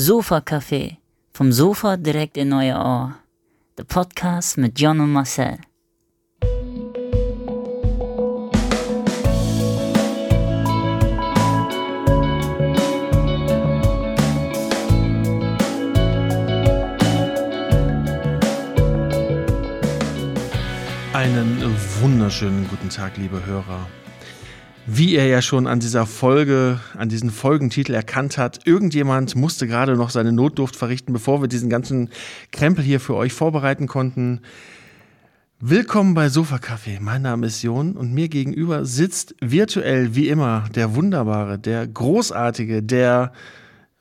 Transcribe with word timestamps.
Sofa 0.00 0.40
Café. 0.40 0.98
Vom 1.32 1.50
Sofa 1.50 1.96
direkt 1.96 2.36
in 2.36 2.52
euer 2.52 2.78
Ohr. 2.78 3.16
Der 3.76 3.82
Podcast 3.82 4.56
mit 4.56 4.78
John 4.78 5.00
und 5.00 5.12
Marcel. 5.12 5.58
Einen 21.12 21.76
wunderschönen 22.00 22.68
guten 22.68 22.88
Tag, 22.88 23.16
liebe 23.16 23.44
Hörer. 23.44 23.88
Wie 24.90 25.12
ihr 25.12 25.26
ja 25.26 25.42
schon 25.42 25.66
an 25.66 25.80
dieser 25.80 26.06
Folge, 26.06 26.80
an 26.96 27.10
diesen 27.10 27.30
Folgentitel 27.30 27.92
erkannt 27.92 28.38
hat, 28.38 28.60
irgendjemand 28.64 29.36
musste 29.36 29.66
gerade 29.66 29.96
noch 29.96 30.08
seine 30.08 30.32
Notdurft 30.32 30.76
verrichten, 30.76 31.12
bevor 31.12 31.42
wir 31.42 31.48
diesen 31.48 31.68
ganzen 31.68 32.08
Krempel 32.52 32.82
hier 32.82 32.98
für 32.98 33.14
euch 33.14 33.34
vorbereiten 33.34 33.86
konnten. 33.86 34.40
Willkommen 35.60 36.14
bei 36.14 36.30
Sofa 36.30 36.56
Café. 36.56 37.00
Mein 37.00 37.20
Name 37.20 37.48
ist 37.48 37.62
Jon 37.62 37.98
und 37.98 38.14
mir 38.14 38.30
gegenüber 38.30 38.86
sitzt 38.86 39.34
virtuell 39.42 40.14
wie 40.14 40.28
immer 40.30 40.64
der 40.74 40.94
wunderbare, 40.94 41.58
der 41.58 41.86
großartige, 41.86 42.82
der 42.82 43.32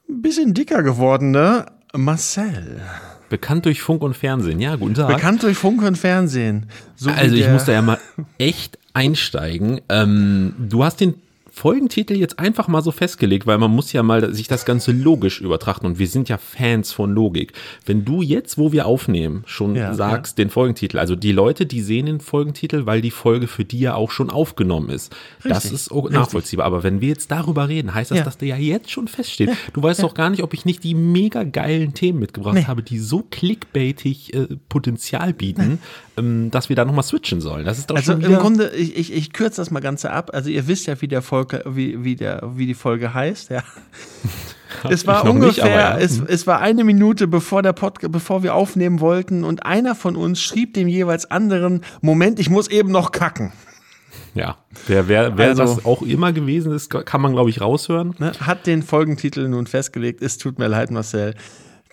ein 0.07 0.21
bisschen 0.21 0.53
dicker 0.53 0.83
gewordene 0.83 1.65
Marcel. 1.93 2.81
Bekannt 3.27 3.65
durch 3.65 3.81
Funk 3.81 4.03
und 4.03 4.15
Fernsehen, 4.15 4.61
ja, 4.61 4.77
guten 4.77 4.93
Tag. 4.93 5.09
Bekannt 5.09 5.43
durch 5.43 5.57
Funk 5.57 5.81
und 5.81 5.97
Fernsehen. 5.97 6.67
So 6.95 7.09
also 7.09 7.35
ich 7.35 7.49
muss 7.49 7.65
da 7.65 7.73
ja 7.73 7.81
mal 7.81 7.99
echt 8.37 8.79
einsteigen. 8.97 9.79
Ähm, 9.89 10.55
du 10.57 10.83
hast 10.83 10.99
den 11.01 11.13
Folgentitel 11.57 12.15
jetzt 12.15 12.39
einfach 12.39 12.67
mal 12.67 12.81
so 12.81 12.91
festgelegt, 12.91 13.47
weil 13.47 13.57
man 13.57 13.71
muss 13.71 13.91
ja 13.91 14.03
mal 14.03 14.33
sich 14.33 14.47
das 14.47 14.63
Ganze 14.63 14.91
logisch 14.91 15.41
übertrachten 15.41 15.87
und 15.87 15.99
wir 15.99 16.07
sind 16.07 16.29
ja 16.29 16.37
Fans 16.37 16.91
von 16.91 17.11
Logik. 17.11 17.53
Wenn 17.85 18.05
du 18.05 18.21
jetzt, 18.21 18.57
wo 18.57 18.71
wir 18.71 18.85
aufnehmen, 18.85 19.43
schon 19.45 19.75
ja, 19.75 19.93
sagst 19.93 20.37
ja. 20.37 20.45
den 20.45 20.51
Folgentitel, 20.51 20.99
also 20.99 21.15
die 21.15 21.31
Leute, 21.31 21.65
die 21.65 21.81
sehen 21.81 22.05
den 22.05 22.19
Folgentitel, 22.19 22.85
weil 22.85 23.01
die 23.01 23.11
Folge 23.11 23.47
für 23.47 23.65
die 23.65 23.79
ja 23.79 23.95
auch 23.95 24.11
schon 24.11 24.29
aufgenommen 24.29 24.89
ist. 24.89 25.15
Richtig, 25.43 25.51
das 25.51 25.71
ist 25.71 25.91
nachvollziehbar. 25.91 26.65
Aber 26.65 26.83
wenn 26.83 27.01
wir 27.01 27.09
jetzt 27.09 27.31
darüber 27.31 27.67
reden, 27.67 27.93
heißt 27.93 28.11
das, 28.11 28.19
ja. 28.19 28.23
dass 28.23 28.37
der 28.37 28.49
ja 28.49 28.57
jetzt 28.57 28.91
schon 28.91 29.07
feststeht. 29.07 29.49
Du 29.73 29.81
weißt 29.81 30.03
doch 30.03 30.13
gar 30.13 30.29
nicht, 30.29 30.43
ob 30.43 30.53
ich 30.53 30.65
nicht 30.65 30.83
die 30.83 30.93
mega 30.93 31.43
geilen 31.43 31.93
Themen 31.93 32.19
mitgebracht 32.19 32.53
nee. 32.53 32.65
habe, 32.65 32.83
die 32.83 32.99
so 32.99 33.25
clickbaitig 33.29 34.33
äh, 34.33 34.47
Potenzial 34.69 35.33
bieten, 35.33 35.79
ähm, 36.17 36.51
dass 36.51 36.69
wir 36.69 36.75
da 36.75 36.85
nochmal 36.85 37.03
switchen 37.03 37.41
sollen. 37.41 37.65
Das 37.65 37.79
ist 37.79 37.89
doch 37.89 37.95
also 37.95 38.13
schon 38.13 38.21
im 38.21 38.35
Grunde, 38.35 38.69
ich, 38.75 38.95
ich, 38.95 39.13
ich 39.13 39.33
kürze 39.33 39.61
das 39.61 39.71
mal 39.71 39.79
Ganze 39.79 40.11
ab. 40.11 40.31
Also 40.33 40.49
ihr 40.49 40.67
wisst 40.67 40.87
ja, 40.87 41.01
wie 41.01 41.07
der 41.07 41.21
Folge, 41.21 41.46
wie, 41.65 42.03
wie, 42.03 42.15
der, 42.15 42.41
wie 42.55 42.65
die 42.65 42.73
Folge 42.73 43.13
heißt, 43.13 43.49
ja. 43.49 43.63
Es 44.89 45.07
war 45.07 45.23
ungefähr, 45.23 45.65
nicht, 45.65 45.75
ja. 45.75 45.97
es, 45.97 46.19
es 46.19 46.45
war 46.45 46.59
eine 46.59 46.83
Minute 46.83 47.27
bevor 47.27 47.63
der 47.63 47.73
Pod, 47.73 47.99
bevor 48.11 48.43
wir 48.43 48.53
aufnehmen 48.53 48.99
wollten 48.99 49.43
und 49.43 49.65
einer 49.65 49.95
von 49.95 50.15
uns 50.15 50.41
schrieb 50.41 50.73
dem 50.73 50.87
jeweils 50.87 51.29
anderen, 51.31 51.81
Moment, 52.01 52.39
ich 52.39 52.49
muss 52.49 52.67
eben 52.67 52.91
noch 52.91 53.11
kacken. 53.11 53.53
Ja, 54.35 54.57
wer, 54.85 55.07
wer, 55.07 55.37
wer 55.37 55.49
also, 55.49 55.63
das 55.63 55.85
auch 55.85 56.03
immer 56.03 56.31
gewesen 56.31 56.71
ist, 56.71 56.89
kann 56.89 57.21
man, 57.21 57.33
glaube 57.33 57.49
ich, 57.49 57.59
raushören. 57.59 58.13
Ne, 58.19 58.33
hat 58.39 58.67
den 58.67 58.83
Folgentitel 58.83 59.47
nun 59.47 59.65
festgelegt. 59.65 60.21
Es 60.21 60.37
tut 60.37 60.59
mir 60.59 60.67
leid, 60.67 60.91
Marcel. 60.91 61.33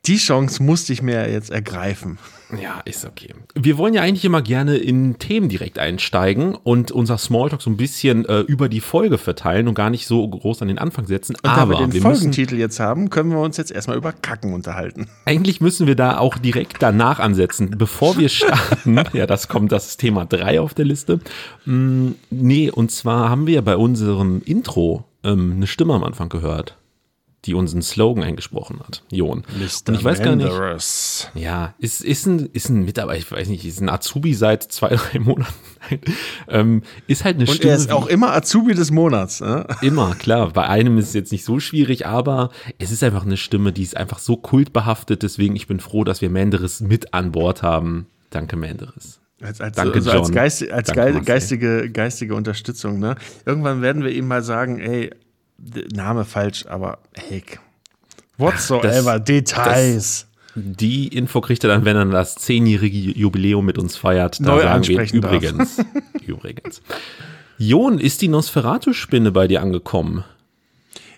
Die 0.07 0.19
Chance 0.19 0.63
musste 0.63 0.93
ich 0.93 1.01
mir 1.01 1.31
jetzt 1.31 1.51
ergreifen. 1.51 2.19
Ja, 2.61 2.81
ist 2.85 3.07
okay. 3.07 3.35
Wir 3.55 3.79
wollen 3.79 3.95
ja 3.95 4.03
eigentlich 4.03 4.25
immer 4.27 4.43
gerne 4.43 4.77
in 4.77 5.19
Themen 5.19 5.49
direkt 5.49 5.79
einsteigen 5.79 6.55
und 6.55 6.93
unser 6.93 7.17
Smalltalk 7.17 7.63
so 7.63 7.71
ein 7.71 7.79
bisschen 7.79 8.27
äh, 8.27 8.41
über 8.41 8.69
die 8.69 8.81
Folge 8.81 9.17
verteilen 9.17 9.67
und 9.67 9.75
gar 9.75 9.89
nicht 9.89 10.07
so 10.07 10.29
groß 10.29 10.61
an 10.61 10.69
den 10.69 10.79
Anfang 10.79 11.07
setzen. 11.07 11.37
Und 11.37 11.49
Aber 11.49 11.73
da 11.73 11.81
wir 11.81 11.87
den 11.87 11.93
wir 11.95 12.03
Folgentitel 12.03 12.57
jetzt 12.57 12.81
haben, 12.81 13.09
können 13.09 13.31
wir 13.31 13.39
uns 13.39 13.57
jetzt 13.57 13.73
erstmal 13.73 13.97
über 13.97 14.13
Kacken 14.13 14.53
unterhalten. 14.53 15.09
Eigentlich 15.25 15.63
müssen 15.63 15.87
wir 15.87 15.97
da 15.97 16.19
auch 16.19 16.37
direkt 16.37 16.77
danach 16.81 17.19
ansetzen. 17.19 17.71
Bevor 17.79 18.19
wir 18.19 18.29
starten, 18.29 19.01
ja, 19.15 19.27
das 19.27 19.49
kommt 19.49 19.73
das 19.73 19.97
Thema 19.97 20.27
3 20.27 20.61
auf 20.61 20.75
der 20.75 20.85
Liste. 20.85 21.21
Mm, 21.65 22.11
nee, 22.31 22.71
und 22.71 22.91
zwar 22.91 23.31
haben 23.31 23.47
wir 23.47 23.63
bei 23.63 23.77
unserem 23.77 24.43
Intro 24.45 25.05
ähm, 25.25 25.55
eine 25.57 25.67
Stimme 25.67 25.95
am 25.95 26.05
Anfang 26.05 26.29
gehört 26.29 26.77
die 27.45 27.55
unseren 27.55 27.83
Slogan 27.83 28.25
eingesprochen 28.25 28.81
hat, 28.81 29.03
Jon. 29.11 29.45
Mr. 29.59 29.89
Und 29.89 29.95
ich 29.95 30.05
weiß 30.05 30.23
gar 30.23 30.37
nicht. 30.37 30.51
Ja, 31.35 31.75
ist, 31.79 32.03
ist, 32.03 32.27
ein, 32.27 32.49
ist 32.53 32.69
ein 32.71 32.85
Mitarbeiter, 32.85 33.19
ich 33.19 33.31
weiß 33.31 33.49
nicht, 33.49 33.65
ist 33.65 33.81
ein 33.81 33.89
Azubi 33.89 34.35
seit 34.35 34.63
zwei, 34.63 34.89
drei 34.97 35.19
Monaten. 35.19 35.53
ähm, 36.49 36.83
ist 37.07 37.25
halt 37.25 37.37
eine 37.37 37.47
Und 37.47 37.55
Stimme. 37.55 37.73
er 37.73 37.77
ist 37.77 37.93
auch 37.93 38.07
immer 38.07 38.33
Azubi 38.35 38.75
des 38.75 38.91
Monats. 38.91 39.41
Ne? 39.41 39.67
Immer, 39.83 40.15
klar. 40.15 40.51
Bei 40.53 40.67
einem 40.69 40.97
ist 40.99 41.09
es 41.09 41.15
jetzt 41.15 41.33
nicht 41.33 41.45
so 41.45 41.61
schwierig, 41.61 42.07
aber 42.07 42.51
es 42.79 42.91
ist 42.91 43.03
einfach 43.03 43.25
eine 43.25 43.37
Stimme, 43.37 43.73
die 43.73 43.83
ist 43.83 43.97
einfach 43.97 44.19
so 44.19 44.37
kultbehaftet. 44.37 45.23
Deswegen, 45.23 45.57
ich 45.57 45.67
bin 45.67 45.81
froh, 45.81 46.05
dass 46.05 46.21
wir 46.21 46.31
Menderes 46.31 46.81
mit 46.81 47.13
an 47.13 47.33
Bord 47.33 47.63
haben. 47.63 48.07
Danke, 48.31 48.57
Menderes. 48.57 49.21
Als, 49.43 49.61
als, 49.61 49.77
Danke, 49.77 49.95
also 49.97 50.11
als, 50.11 50.33
Geist, 50.33 50.71
als 50.71 50.89
Danke, 50.89 51.21
geistige, 51.23 51.91
geistige 51.91 52.35
Unterstützung. 52.35 52.99
Ne? 52.99 53.17
Irgendwann 53.45 53.83
werden 53.83 54.03
wir 54.03 54.11
ihm 54.11 54.27
mal 54.27 54.43
sagen, 54.43 54.79
ey, 54.79 55.11
Name 55.93 56.25
falsch, 56.25 56.67
aber 56.67 56.99
hey, 57.15 57.43
whatsoever, 58.39 59.19
das, 59.19 59.25
Details. 59.25 60.27
Das, 60.55 60.63
die 60.79 61.09
Info 61.09 61.41
kriegt 61.41 61.65
er 61.65 61.69
dann, 61.69 61.85
wenn 61.85 61.97
er 61.97 62.05
das 62.07 62.37
zehnjährige 62.37 62.97
Jubiläum 63.19 63.65
mit 63.65 63.79
uns 63.79 63.97
feiert. 63.97 64.41
Da 64.41 64.45
Neu 64.45 64.63
sagen 64.63 64.87
wir 64.87 65.13
übrigens. 65.13 65.85
übrigens. 66.27 66.81
Jon, 67.59 67.99
ist 67.99 68.23
die 68.23 68.29
Nosferatu-Spinne 68.29 69.33
bei 69.33 69.49
dir 69.49 69.63
angekommen? 69.63 70.25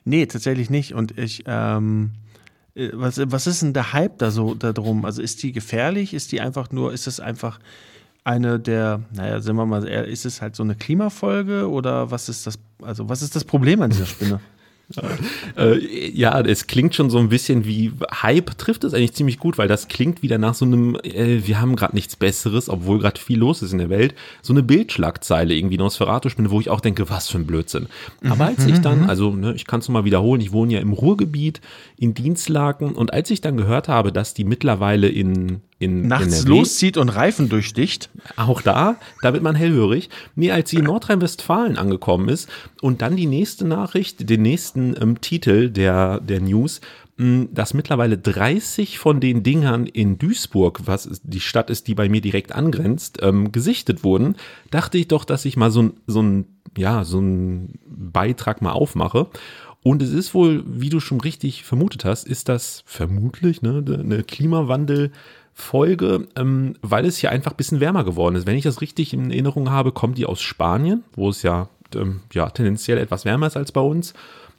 Nee, 0.05 0.27
tatsächlich 0.27 0.71
nicht. 0.71 0.95
Und 0.95 1.19
ich, 1.19 1.45
ähm, 1.47 2.13
äh, 2.75 2.91
was, 2.93 3.21
was 3.25 3.47
ist 3.47 3.63
denn 3.63 3.73
der 3.73 3.93
Hype 3.93 4.19
da 4.19 4.31
so 4.31 4.55
darum? 4.55 5.05
Also 5.05 5.21
ist 5.21 5.43
die 5.43 5.53
gefährlich? 5.53 6.15
Ist 6.15 6.33
die 6.33 6.41
einfach 6.41 6.71
nur, 6.71 6.93
ist 6.93 7.07
es 7.07 7.21
einfach 7.21 7.59
eine 8.25 8.59
der, 8.59 9.03
naja, 9.13 9.41
sind 9.41 9.57
wir 9.57 9.67
mal, 9.67 9.85
ist 9.87 10.27
es 10.27 10.43
halt 10.43 10.57
so 10.57 10.63
eine 10.63 10.75
Klimafolge 10.75 11.71
oder 11.71 12.11
was 12.11 12.29
ist 12.29 12.47
das, 12.47 12.59
also 12.83 13.09
was 13.09 13.23
ist 13.23 13.37
das 13.37 13.45
Problem 13.45 13.83
an 13.83 13.91
dieser 13.91 14.07
Spinne? 14.07 14.41
äh, 15.59 16.11
ja, 16.11 16.41
es 16.41 16.69
klingt 16.69 16.95
schon 16.95 17.11
so 17.11 17.19
ein 17.19 17.29
bisschen 17.29 17.65
wie 17.65 17.93
Hype 18.23 18.57
trifft 18.57 18.85
es 18.85 18.95
eigentlich 18.95 19.15
ziemlich 19.15 19.39
gut, 19.39 19.59
weil 19.59 19.67
das 19.67 19.89
klingt 19.89 20.23
wieder 20.23 20.39
nach 20.39 20.55
so 20.55 20.65
einem, 20.65 20.97
äh, 21.03 21.45
wir 21.45 21.61
haben 21.61 21.75
gerade 21.75 21.95
nichts 21.95 22.15
Besseres, 22.15 22.69
obwohl 22.69 23.01
gerade 23.01 23.21
viel 23.21 23.39
los 23.39 23.63
ist 23.63 23.73
in 23.73 23.79
der 23.79 23.91
Welt, 23.91 24.15
so 24.43 24.53
eine 24.53 24.63
Bildschlagzeile 24.63 25.55
irgendwie 25.55 25.79
Nosferatu-Spinne, 25.79 26.51
wo 26.51 26.61
ich 26.61 26.71
auch 26.71 26.81
denke, 26.81 27.11
was 27.11 27.29
für 27.29 27.39
ein 27.39 27.47
Blödsinn. 27.47 27.89
Aber 28.29 28.47
als 28.47 28.65
ich 28.65 28.81
dann, 28.81 29.03
mhm. 29.03 29.11
also 29.11 29.35
ne, 29.35 29.55
ich 29.55 29.67
kann 29.67 29.81
es 29.81 29.89
mal 29.89 30.05
wiederholen, 30.05 30.41
ich 30.41 30.53
wohne 30.53 30.75
ja 30.75 30.81
im 30.81 30.93
Ruhrgebiet 30.93 31.61
in 31.97 32.15
Dienstlaken 32.15 32.93
und 32.93 33.13
als 33.13 33.31
ich 33.31 33.41
dann 33.41 33.57
gehört 33.57 33.89
habe, 33.89 34.13
dass 34.13 34.35
die 34.35 34.45
mittlerweile 34.45 35.09
in 35.09 35.63
in 35.79 36.09
nachts 36.09 36.43
NRW. 36.43 36.49
loszieht 36.49 36.97
und 36.97 37.11
Reifen 37.11 37.49
durchsticht. 37.49 38.09
Auch 38.37 38.63
da, 38.63 38.97
da 39.23 39.33
wird 39.33 39.43
man 39.43 39.55
hellhörig. 39.55 40.09
Nee, 40.35 40.51
als 40.51 40.71
sie 40.71 40.77
in 40.77 40.85
Nordrhein-Westfalen 40.85 41.77
angekommen 41.77 42.29
ist 42.29 42.49
und 42.81 43.03
dann 43.03 43.17
die 43.17 43.27
nächste 43.27 43.67
Nachricht, 43.67 44.29
den 44.29 44.43
nächsten 44.43 44.95
ähm, 45.01 45.21
Titel 45.21 45.69
der, 45.69 46.21
der 46.21 46.41
News, 46.41 46.81
mh, 47.19 47.49
dass 47.53 47.75
mittlerweile 47.75 48.17
30 48.17 48.99
von 48.99 49.21
den 49.21 49.43
Dingern 49.43 49.87
in 49.87 50.19
Duisburg, 50.19 50.83
was 50.87 51.21
die 51.23 51.41
Stadt 51.41 51.69
ist, 51.69 51.89
die 51.89 51.95
bei 51.95 52.09
mir 52.09 52.23
direkt 52.23 52.53
angrenzt, 52.53 53.19
ähm, 53.21 53.53
gesichtet 53.53 54.03
wurden, 54.03 54.37
dachte 54.71 54.97
ich 54.97 55.09
doch, 55.09 55.27
dass 55.27 55.45
ich 55.45 55.59
mal 55.59 55.71
so, 55.71 55.91
so 56.07 56.23
ein, 56.23 56.47
ja, 56.79 57.05
so 57.05 57.21
ein 57.21 57.79
Beitrag 57.87 58.63
mal 58.63 58.73
aufmache. 58.73 59.29
Und 59.83 60.03
es 60.03 60.11
ist 60.11 60.33
wohl, 60.35 60.65
wie 60.67 60.89
du 60.89 61.01
schon 61.01 61.21
richtig 61.21 61.65
vermutet 61.65 62.05
hast, 62.07 62.27
ist 62.27 62.49
das 62.49 62.83
vermutlich 62.87 63.61
ne, 63.61 63.85
eine 63.87 64.23
Klimawandel- 64.23 65.11
Folge, 65.59 66.29
ähm, 66.37 66.75
weil 66.83 67.07
es 67.07 67.17
hier 67.17 67.31
einfach 67.31 67.53
ein 67.53 67.57
bisschen 67.57 67.81
wärmer 67.81 68.05
geworden 68.05 68.37
ist. 68.37 68.47
Wenn 68.47 68.59
ich 68.59 68.65
das 68.65 68.83
richtig 68.83 69.15
in 69.15 69.31
Erinnerung 69.31 69.71
habe, 69.71 69.91
kommt 69.91 70.19
die 70.19 70.27
aus 70.27 70.43
Spanien, 70.43 71.03
wo 71.15 71.31
es 71.31 71.43
ja, 71.43 71.71
ähm, 71.95 72.21
ja 72.35 72.51
tendenziell 72.51 72.99
etwas 72.99 73.25
wärmer 73.25 73.47
ist 73.47 73.57
als 73.57 73.73
bei 73.73 73.81
uns 73.81 74.13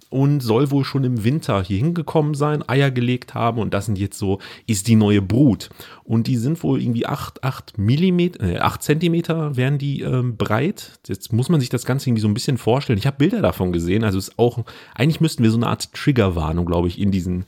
und 0.10 0.40
soll 0.40 0.72
wohl 0.72 0.84
schon 0.84 1.04
im 1.04 1.24
Winter 1.24 1.62
hier 1.62 1.78
hingekommen 1.78 2.34
sein, 2.34 2.68
Eier 2.68 2.90
gelegt 2.90 3.36
haben 3.36 3.60
und 3.60 3.76
das 3.76 3.86
sind 3.86 4.00
jetzt 4.00 4.18
so, 4.18 4.40
ist 4.66 4.88
die 4.88 4.96
neue 4.96 5.22
Brut. 5.22 5.70
Und 6.04 6.26
die 6.26 6.38
sind 6.38 6.64
wohl 6.64 6.82
irgendwie 6.82 7.06
8, 7.06 7.44
8 7.44 7.78
Millimeter, 7.78 8.44
äh, 8.44 8.58
8 8.58 8.82
Zentimeter 8.82 9.56
wären 9.56 9.78
die 9.78 10.02
ähm, 10.02 10.36
breit. 10.36 11.00
Jetzt 11.08 11.32
muss 11.32 11.50
man 11.50 11.60
sich 11.60 11.70
das 11.70 11.86
Ganze 11.86 12.10
irgendwie 12.10 12.22
so 12.22 12.28
ein 12.28 12.34
bisschen 12.34 12.58
vorstellen. 12.58 12.98
Ich 12.98 13.06
habe 13.06 13.18
Bilder 13.18 13.44
davon 13.44 13.72
gesehen, 13.72 14.04
also 14.04 14.18
ist 14.18 14.40
auch, 14.40 14.66
eigentlich 14.96 15.22
müssten 15.22 15.44
wir 15.44 15.52
so 15.52 15.58
eine 15.58 15.68
Art 15.68 15.94
Triggerwarnung, 15.94 16.66
glaube 16.66 16.88
ich, 16.88 17.00
in 17.00 17.12
diesen 17.12 17.46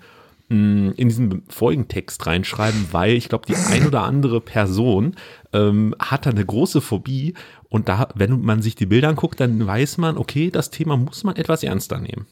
in 0.49 0.95
diesen 1.09 1.43
Folgentext 1.47 2.25
reinschreiben, 2.25 2.87
weil 2.91 3.13
ich 3.13 3.29
glaube, 3.29 3.45
die 3.47 3.55
ein 3.55 3.85
oder 3.85 4.01
andere 4.01 4.41
Person 4.41 5.15
ähm, 5.53 5.93
hat 5.99 6.25
da 6.25 6.31
eine 6.31 6.45
große 6.45 6.81
Phobie 6.81 7.35
und 7.69 7.87
da, 7.87 8.09
wenn 8.15 8.41
man 8.41 8.63
sich 8.63 8.73
die 8.73 8.87
Bilder 8.87 9.09
anguckt, 9.09 9.39
dann 9.39 9.65
weiß 9.65 9.99
man, 9.99 10.17
okay, 10.17 10.49
das 10.49 10.71
Thema 10.71 10.97
muss 10.97 11.23
man 11.23 11.35
etwas 11.35 11.61
ernster 11.61 11.99
nehmen. 11.99 12.25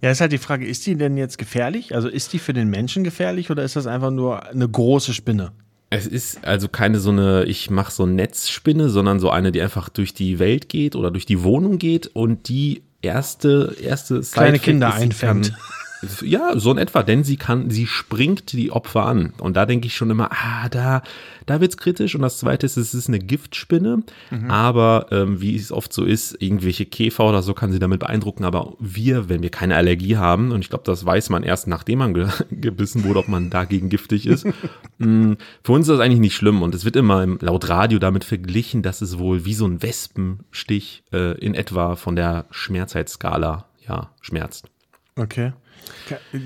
Ja, 0.00 0.10
ist 0.10 0.22
halt 0.22 0.32
die 0.32 0.38
Frage, 0.38 0.66
ist 0.66 0.86
die 0.86 0.96
denn 0.96 1.16
jetzt 1.18 1.36
gefährlich? 1.36 1.94
Also 1.94 2.08
ist 2.08 2.32
die 2.32 2.38
für 2.38 2.54
den 2.54 2.68
Menschen 2.68 3.04
gefährlich 3.04 3.50
oder 3.50 3.62
ist 3.62 3.76
das 3.76 3.86
einfach 3.86 4.10
nur 4.10 4.46
eine 4.48 4.68
große 4.68 5.12
Spinne? 5.12 5.52
Es 5.90 6.06
ist 6.06 6.44
also 6.44 6.68
keine 6.68 6.98
so 6.98 7.10
eine, 7.10 7.44
ich 7.44 7.70
mache 7.70 7.92
so 7.92 8.06
Netzspinne, 8.06 8.88
sondern 8.88 9.20
so 9.20 9.30
eine, 9.30 9.52
die 9.52 9.60
einfach 9.60 9.90
durch 9.90 10.14
die 10.14 10.38
Welt 10.38 10.68
geht 10.68 10.96
oder 10.96 11.10
durch 11.10 11.26
die 11.26 11.42
Wohnung 11.42 11.78
geht 11.78 12.06
und 12.08 12.48
die 12.48 12.82
erste, 13.02 13.76
erste 13.80 14.20
Kleine 14.22 14.58
Kinder 14.58 14.94
einfängt. 14.94 15.52
Ja, 16.22 16.58
so 16.58 16.70
in 16.70 16.78
etwa, 16.78 17.02
denn 17.02 17.24
sie 17.24 17.36
kann, 17.36 17.70
sie 17.70 17.86
springt 17.86 18.52
die 18.52 18.70
Opfer 18.70 19.06
an. 19.06 19.32
Und 19.38 19.56
da 19.56 19.66
denke 19.66 19.86
ich 19.86 19.94
schon 19.94 20.10
immer, 20.10 20.30
ah, 20.32 20.68
da, 20.68 21.02
da 21.46 21.60
wird's 21.60 21.76
kritisch. 21.76 22.14
Und 22.14 22.22
das 22.22 22.38
zweite 22.38 22.66
ist, 22.66 22.76
es 22.76 22.94
ist 22.94 23.08
eine 23.08 23.18
Giftspinne. 23.18 24.02
Mhm. 24.30 24.50
Aber 24.50 25.06
ähm, 25.10 25.40
wie 25.40 25.56
es 25.56 25.72
oft 25.72 25.92
so 25.92 26.04
ist, 26.04 26.40
irgendwelche 26.40 26.86
Käfer 26.86 27.28
oder 27.28 27.42
so 27.42 27.54
kann 27.54 27.72
sie 27.72 27.78
damit 27.78 28.00
beeindrucken. 28.00 28.44
Aber 28.44 28.74
wir, 28.78 29.28
wenn 29.28 29.42
wir 29.42 29.50
keine 29.50 29.76
Allergie 29.76 30.16
haben, 30.16 30.52
und 30.52 30.60
ich 30.60 30.68
glaube, 30.68 30.84
das 30.84 31.04
weiß 31.04 31.30
man 31.30 31.42
erst, 31.42 31.66
nachdem 31.66 31.98
man 32.00 32.14
ge 32.14 32.28
gebissen 32.50 33.04
wurde, 33.04 33.20
ob 33.20 33.28
man 33.28 33.50
dagegen 33.50 33.88
giftig 33.88 34.26
ist. 34.26 34.46
mh, 34.98 35.36
für 35.62 35.72
uns 35.72 35.88
ist 35.88 35.94
das 35.94 36.00
eigentlich 36.00 36.20
nicht 36.20 36.36
schlimm. 36.36 36.62
Und 36.62 36.74
es 36.74 36.84
wird 36.84 36.96
immer 36.96 37.22
im, 37.22 37.38
laut 37.40 37.68
Radio 37.68 37.98
damit 37.98 38.24
verglichen, 38.24 38.82
dass 38.82 39.02
es 39.02 39.18
wohl 39.18 39.44
wie 39.44 39.54
so 39.54 39.66
ein 39.66 39.82
Wespenstich 39.82 41.02
äh, 41.12 41.38
in 41.38 41.54
etwa 41.54 41.96
von 41.96 42.16
der 42.16 42.46
Schmerzheitsskala 42.50 43.66
ja, 43.88 44.10
schmerzt. 44.20 44.68
Okay. 45.16 45.52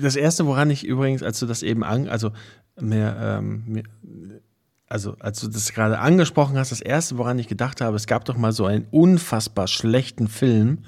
Das 0.01 0.15
erste, 0.15 0.45
woran 0.45 0.69
ich 0.69 0.85
übrigens, 0.85 1.23
als 1.23 1.39
du 1.39 1.45
das 1.45 1.63
eben 1.63 1.83
an, 1.83 2.07
also 2.07 2.31
mehr, 2.79 3.17
ähm, 3.39 3.63
mehr, 3.65 3.83
also 4.87 5.15
als 5.19 5.39
du 5.41 5.47
das 5.47 5.71
gerade 5.73 5.99
angesprochen 5.99 6.57
hast, 6.57 6.71
das 6.71 6.81
erste, 6.81 7.17
woran 7.17 7.39
ich 7.39 7.47
gedacht 7.47 7.81
habe, 7.81 7.95
es 7.95 8.07
gab 8.07 8.25
doch 8.25 8.37
mal 8.37 8.51
so 8.51 8.65
einen 8.65 8.87
unfassbar 8.91 9.67
schlechten 9.67 10.27
Film 10.27 10.79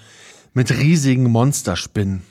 mit 0.54 0.72
riesigen 0.72 1.24
Monsterspinnen. 1.24 2.24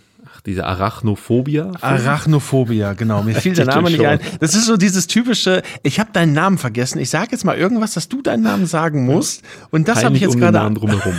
Diese 0.46 0.64
Arachnophobia? 0.64 1.72
Arachnophobia, 1.81 2.94
genau. 2.94 3.22
Mir 3.22 3.34
fiel 3.40 3.54
der 3.54 3.66
Name 3.66 3.90
nicht 3.90 4.04
ein. 4.04 4.20
Das 4.40 4.54
ist 4.54 4.66
so 4.66 4.76
dieses 4.76 5.06
typische, 5.06 5.62
ich 5.82 6.00
habe 6.00 6.10
deinen 6.12 6.32
Namen 6.32 6.58
vergessen. 6.58 6.98
Ich 6.98 7.10
sage 7.10 7.28
jetzt 7.32 7.44
mal 7.44 7.56
irgendwas, 7.56 7.94
dass 7.94 8.08
du 8.08 8.22
deinen 8.22 8.42
Namen 8.42 8.66
sagen 8.66 9.04
musst. 9.04 9.42
Und 9.70 9.88
das 9.88 10.04
habe 10.04 10.16
ich 10.16 10.22
jetzt 10.22 10.34
um 10.34 10.40
gerade. 10.40 10.58
Namen 10.58 10.75
drumherum. 10.76 11.14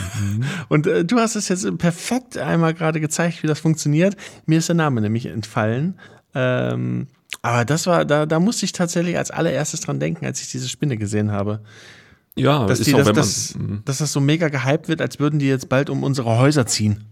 Und 0.69 0.88
äh, 0.88 1.06
du 1.06 1.19
hast 1.19 1.35
es 1.35 1.50
jetzt 1.50 1.77
perfekt 1.77 2.38
einmal 2.38 2.73
gerade 2.73 3.00
gezeigt, 3.00 3.44
wie 3.44 3.47
das 3.47 3.59
funktioniert. 3.59 4.15
Mir 4.45 4.59
ist 4.59 4.69
der 4.69 4.75
Name 4.75 5.01
nämlich 5.01 5.25
entfallen. 5.27 6.00
Ähm, 6.33 7.07
aber 7.41 7.65
das 7.65 7.88
war, 7.88 8.06
da, 8.06 8.25
da 8.25 8.39
musste 8.39 8.65
ich 8.65 8.71
tatsächlich 8.71 9.18
als 9.18 9.31
allererstes 9.31 9.81
dran 9.81 10.00
denken, 10.00 10.25
als 10.25 10.41
ich 10.41 10.50
diese 10.50 10.69
Spinne 10.69 10.97
gesehen 10.97 11.31
habe. 11.31 11.62
Ja, 12.35 12.65
Dass, 12.65 12.79
ist 12.79 12.88
die, 12.88 12.95
auch, 12.95 13.03
dass, 13.03 13.15
dass, 13.15 13.56
dass 13.85 13.97
das 13.97 14.12
so 14.13 14.21
mega 14.21 14.47
gehypt 14.50 14.88
wird, 14.88 15.01
als 15.01 15.19
würden 15.19 15.39
die 15.39 15.47
jetzt 15.47 15.69
bald 15.69 15.89
um 15.89 16.03
unsere 16.03 16.38
Häuser 16.38 16.65
ziehen. 16.65 17.03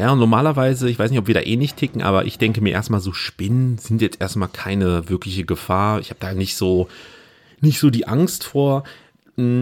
Ja, 0.00 0.14
normalerweise, 0.16 0.88
ich 0.88 0.98
weiß 0.98 1.10
nicht, 1.10 1.20
ob 1.20 1.26
wir 1.26 1.34
da 1.34 1.42
eh 1.42 1.56
nicht 1.56 1.76
ticken, 1.76 2.00
aber 2.00 2.24
ich 2.24 2.38
denke 2.38 2.62
mir 2.62 2.70
erstmal 2.70 3.00
so, 3.00 3.12
Spinnen 3.12 3.76
sind 3.76 4.00
jetzt 4.00 4.18
erstmal 4.18 4.48
keine 4.48 5.10
wirkliche 5.10 5.44
Gefahr. 5.44 6.00
Ich 6.00 6.08
habe 6.08 6.20
da 6.20 6.32
nicht 6.32 6.56
so, 6.56 6.88
nicht 7.60 7.78
so 7.78 7.90
die 7.90 8.08
Angst 8.08 8.44
vor. 8.44 8.84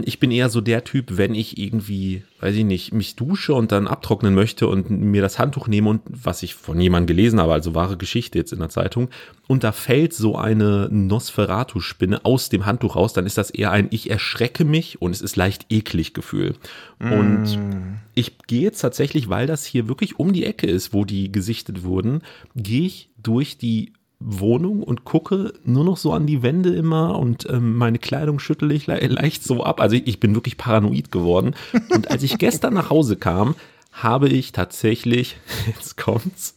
Ich 0.04 0.20
bin 0.20 0.30
eher 0.30 0.48
so 0.48 0.60
der 0.60 0.84
Typ, 0.84 1.16
wenn 1.16 1.34
ich 1.34 1.58
irgendwie, 1.58 2.22
weiß 2.40 2.54
ich 2.54 2.64
nicht, 2.64 2.92
mich 2.92 3.16
dusche 3.16 3.54
und 3.54 3.72
dann 3.72 3.86
abtrocknen 3.86 4.34
möchte 4.34 4.66
und 4.68 4.90
mir 4.90 5.22
das 5.22 5.38
Handtuch 5.38 5.68
nehme 5.68 5.90
und 5.90 6.02
was 6.08 6.42
ich 6.42 6.54
von 6.54 6.80
jemandem 6.80 7.06
gelesen 7.06 7.40
habe, 7.40 7.52
also 7.52 7.74
wahre 7.74 7.96
Geschichte 7.96 8.38
jetzt 8.38 8.52
in 8.52 8.58
der 8.58 8.68
Zeitung, 8.68 9.08
und 9.46 9.64
da 9.64 9.72
fällt 9.72 10.12
so 10.12 10.36
eine 10.36 10.88
Nosferatu-Spinne 10.90 12.24
aus 12.24 12.48
dem 12.48 12.66
Handtuch 12.66 12.96
raus, 12.96 13.12
dann 13.12 13.26
ist 13.26 13.38
das 13.38 13.50
eher 13.50 13.70
ein 13.70 13.88
Ich 13.90 14.10
erschrecke 14.10 14.64
mich 14.64 15.00
und 15.00 15.12
es 15.12 15.22
ist 15.22 15.36
leicht 15.36 15.66
eklig 15.70 16.14
Gefühl. 16.14 16.54
Und 17.00 17.58
ich 18.14 18.38
gehe 18.46 18.62
jetzt 18.62 18.80
tatsächlich, 18.80 19.28
weil 19.28 19.46
das 19.46 19.64
hier 19.64 19.88
wirklich 19.88 20.18
um 20.18 20.32
die 20.32 20.44
Ecke 20.44 20.66
ist, 20.66 20.92
wo 20.92 21.04
die 21.04 21.30
gesichtet 21.30 21.84
wurden, 21.84 22.22
gehe 22.56 22.86
ich 22.86 23.10
durch 23.22 23.58
die 23.58 23.92
Wohnung 24.20 24.82
und 24.82 25.04
gucke 25.04 25.52
nur 25.64 25.84
noch 25.84 25.96
so 25.96 26.12
an 26.12 26.26
die 26.26 26.42
Wände 26.42 26.74
immer 26.74 27.18
und 27.18 27.48
ähm, 27.48 27.76
meine 27.76 27.98
Kleidung 27.98 28.40
schüttle 28.40 28.74
ich 28.74 28.86
le 28.86 28.98
leicht 29.06 29.44
so 29.44 29.62
ab. 29.62 29.80
Also 29.80 29.96
ich, 29.96 30.06
ich 30.06 30.20
bin 30.20 30.34
wirklich 30.34 30.56
paranoid 30.56 31.12
geworden. 31.12 31.54
Und 31.90 32.10
als 32.10 32.22
ich 32.24 32.38
gestern 32.38 32.74
nach 32.74 32.90
Hause 32.90 33.16
kam, 33.16 33.54
habe 33.92 34.28
ich 34.28 34.52
tatsächlich, 34.52 35.36
jetzt 35.66 35.96
kommt's, 35.96 36.56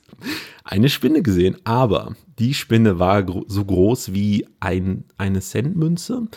eine 0.64 0.90
Spinne 0.90 1.22
gesehen. 1.22 1.58
Aber 1.64 2.16
die 2.40 2.54
Spinne 2.54 2.98
war 2.98 3.24
gro 3.24 3.46
so 3.48 3.64
groß 3.64 4.14
wie 4.14 4.48
ein, 4.60 5.04
eine 5.18 5.42
Centmünze. 5.42 6.28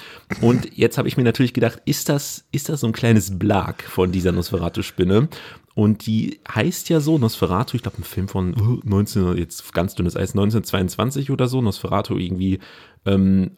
Und 0.41 0.77
jetzt 0.77 0.99
habe 0.99 1.09
ich 1.09 1.17
mir 1.17 1.25
natürlich 1.25 1.55
gedacht, 1.55 1.81
ist 1.87 2.09
das, 2.09 2.45
ist 2.53 2.69
das 2.69 2.81
so 2.81 2.87
ein 2.87 2.93
kleines 2.93 3.39
Blag 3.39 3.83
von 3.83 4.13
dieser 4.13 4.33
Nosferatu-Spinne? 4.33 5.29
Und 5.75 6.07
die 6.07 6.39
heißt 6.49 6.89
ja 6.89 7.01
so, 7.01 7.19
Nosferatu, 7.19 7.77
ich 7.77 7.83
glaube, 7.83 7.99
ein 7.99 8.05
Film 8.05 8.29
von 8.29 8.55
uh, 8.55 8.81
19, 8.85 9.37
jetzt 9.37 9.73
ganz 9.75 9.97
dünnes 9.97 10.15
Eis, 10.17 10.31
1922 10.31 11.33
oder 11.33 11.49
so, 11.49 11.61
Nosferatu 11.61 12.17
irgendwie. 12.17 12.61
Ähm, 13.05 13.51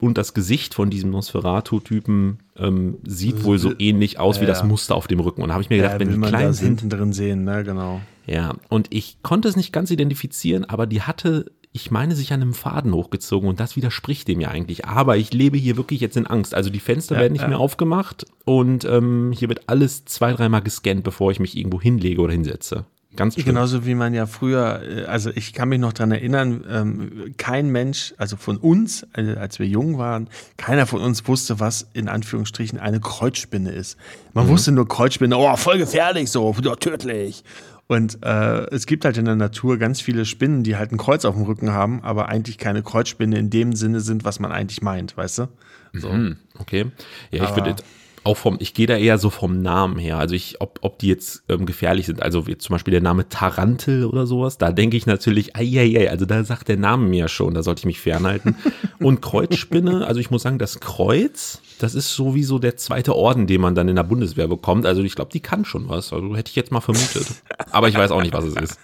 und 0.00 0.18
das 0.18 0.34
Gesicht 0.34 0.74
von 0.74 0.90
diesem 0.90 1.10
Nosferatu-Typen 1.10 2.38
ähm, 2.56 2.98
sieht 3.06 3.44
wohl 3.44 3.58
so 3.58 3.72
ähnlich 3.78 4.18
aus 4.18 4.38
wie 4.40 4.44
Ja, 4.44 4.48
das 4.48 4.60
ja. 4.60 4.66
Muster 4.66 4.96
auf 4.96 5.06
dem 5.06 5.20
Rücken. 5.20 5.42
Und 5.42 5.48
da 5.48 5.54
habe 5.54 5.62
ich 5.62 5.70
mir 5.70 5.76
gedacht, 5.76 5.94
Ja, 5.94 6.00
wenn 6.00 6.10
die 6.10 6.16
man 6.16 6.30
klein 6.30 6.46
das 6.48 6.58
sind, 6.58 6.80
hinten 6.80 6.90
drin 6.90 7.12
sehen, 7.12 7.44
ne, 7.44 7.62
genau. 7.62 8.00
ja, 8.26 8.54
und 8.68 8.88
ich 8.90 9.22
konnte 9.22 9.48
es 9.48 9.54
nicht 9.54 9.72
ganz 9.72 9.90
identifizieren, 9.92 10.64
aber 10.64 10.86
die 10.86 11.02
hatte, 11.02 11.52
ich 11.76 11.90
meine, 11.90 12.16
sich 12.16 12.32
an 12.32 12.42
einem 12.42 12.54
Faden 12.54 12.92
hochgezogen 12.92 13.48
und 13.48 13.60
das 13.60 13.76
widerspricht 13.76 14.26
dem 14.28 14.40
ja 14.40 14.48
eigentlich. 14.48 14.86
Aber 14.86 15.16
ich 15.16 15.32
lebe 15.32 15.58
hier 15.58 15.76
wirklich 15.76 16.00
jetzt 16.00 16.16
in 16.16 16.26
Angst. 16.26 16.54
Also 16.54 16.70
die 16.70 16.80
Fenster 16.80 17.14
Ja, 17.14 17.20
werden 17.20 17.34
nicht 17.34 17.42
ja. 17.42 17.48
mehr 17.48 17.60
aufgemacht 17.60 18.26
und 18.44 18.84
ähm, 18.84 19.32
hier 19.36 19.48
wird 19.48 19.68
alles 19.68 20.06
zwei, 20.06 20.32
dreimal 20.32 20.62
gescannt, 20.62 21.04
bevor 21.04 21.30
ich 21.30 21.38
mich 21.38 21.56
irgendwo 21.56 21.80
hinlege 21.80 22.20
oder 22.20 22.32
hinsetze. 22.32 22.86
Ganz 23.14 23.34
schön. 23.34 23.44
Genauso 23.44 23.86
wie 23.86 23.94
man 23.94 24.14
ja 24.14 24.26
früher, 24.26 24.82
äh, 24.82 25.04
also 25.04 25.30
ich 25.34 25.52
kann 25.52 25.68
mich 25.68 25.78
noch 25.78 25.92
dran 25.92 26.12
erinnern, 26.12 26.64
ähm, 26.70 27.34
kein 27.36 27.70
Mensch, 27.70 28.14
also 28.18 28.36
von 28.36 28.56
uns, 28.56 29.06
äh, 29.14 29.34
als 29.36 29.58
wir 29.58 29.66
jung 29.66 29.98
waren, 29.98 30.28
keiner 30.56 30.86
von 30.86 31.00
uns 31.00 31.26
wusste, 31.26 31.60
was 31.60 31.88
in 31.94 32.08
Anführungsstrichen 32.08 32.78
eine 32.78 33.00
Kreuzspinne 33.00 33.70
ist. 33.70 33.96
Man 34.34 34.48
wusste 34.48 34.72
nur 34.72 34.86
Kreuzspinne, 34.86 35.36
oh, 35.36 35.56
voll 35.56 35.78
gefährlich, 35.78 36.30
so, 36.30 36.54
ja, 36.62 36.76
tödlich. 36.76 37.42
Und 37.88 38.18
äh, 38.24 38.66
es 38.74 38.86
gibt 38.86 39.04
halt 39.04 39.16
in 39.16 39.26
der 39.26 39.36
Natur 39.36 39.78
ganz 39.78 40.00
viele 40.00 40.24
Spinnen, 40.24 40.64
die 40.64 40.76
halt 40.76 40.90
ein 40.90 40.98
Kreuz 40.98 41.24
auf 41.24 41.36
dem 41.36 41.44
Rücken 41.44 41.72
haben, 41.72 42.02
aber 42.02 42.28
eigentlich 42.28 42.58
keine 42.58 42.82
Kreuzspinne 42.82 43.38
in 43.38 43.50
dem 43.50 43.74
Sinne 43.74 44.00
sind, 44.00 44.24
was 44.24 44.40
man 44.40 44.50
eigentlich 44.50 44.82
meint, 44.82 45.16
weißt 45.16 45.38
du? 45.38 45.48
So. 45.92 46.10
Hm, 46.10 46.36
okay. 46.58 46.86
Ja, 47.30 47.44
ich 47.44 47.54
würde 47.54 47.76
auch 48.26 48.36
vom, 48.36 48.56
ich 48.60 48.74
gehe 48.74 48.86
da 48.86 48.96
eher 48.96 49.18
so 49.18 49.30
vom 49.30 49.62
Namen 49.62 49.98
her. 49.98 50.18
Also 50.18 50.34
ich, 50.34 50.60
ob, 50.60 50.80
ob 50.82 50.98
die 50.98 51.08
jetzt 51.08 51.44
ähm, 51.48 51.64
gefährlich 51.64 52.06
sind. 52.06 52.22
Also 52.22 52.46
wie 52.46 52.58
zum 52.58 52.74
Beispiel 52.74 52.92
der 52.92 53.00
Name 53.00 53.28
Tarantel 53.28 54.04
oder 54.04 54.26
sowas, 54.26 54.58
da 54.58 54.72
denke 54.72 54.96
ich 54.96 55.06
natürlich, 55.06 55.56
ei, 55.56 56.10
also 56.10 56.26
da 56.26 56.44
sagt 56.44 56.68
der 56.68 56.76
Name 56.76 57.06
mir 57.06 57.28
schon, 57.28 57.54
da 57.54 57.62
sollte 57.62 57.80
ich 57.80 57.86
mich 57.86 58.00
fernhalten. 58.00 58.56
Und 58.98 59.22
Kreuzspinne, 59.22 60.06
also 60.06 60.20
ich 60.20 60.30
muss 60.30 60.42
sagen, 60.42 60.58
das 60.58 60.80
Kreuz, 60.80 61.60
das 61.78 61.94
ist 61.94 62.14
sowieso 62.14 62.58
der 62.58 62.76
zweite 62.76 63.14
Orden, 63.14 63.46
den 63.46 63.60
man 63.60 63.74
dann 63.74 63.88
in 63.88 63.96
der 63.96 64.02
Bundeswehr 64.02 64.48
bekommt. 64.48 64.86
Also 64.86 65.02
ich 65.02 65.14
glaube, 65.14 65.30
die 65.32 65.40
kann 65.40 65.64
schon 65.64 65.88
was. 65.88 66.12
Also 66.12 66.36
hätte 66.36 66.50
ich 66.50 66.56
jetzt 66.56 66.72
mal 66.72 66.80
vermutet. 66.80 67.26
Aber 67.70 67.88
ich 67.88 67.94
weiß 67.96 68.10
auch 68.10 68.22
nicht, 68.22 68.34
was 68.34 68.44
es 68.44 68.56
ist. 68.56 68.78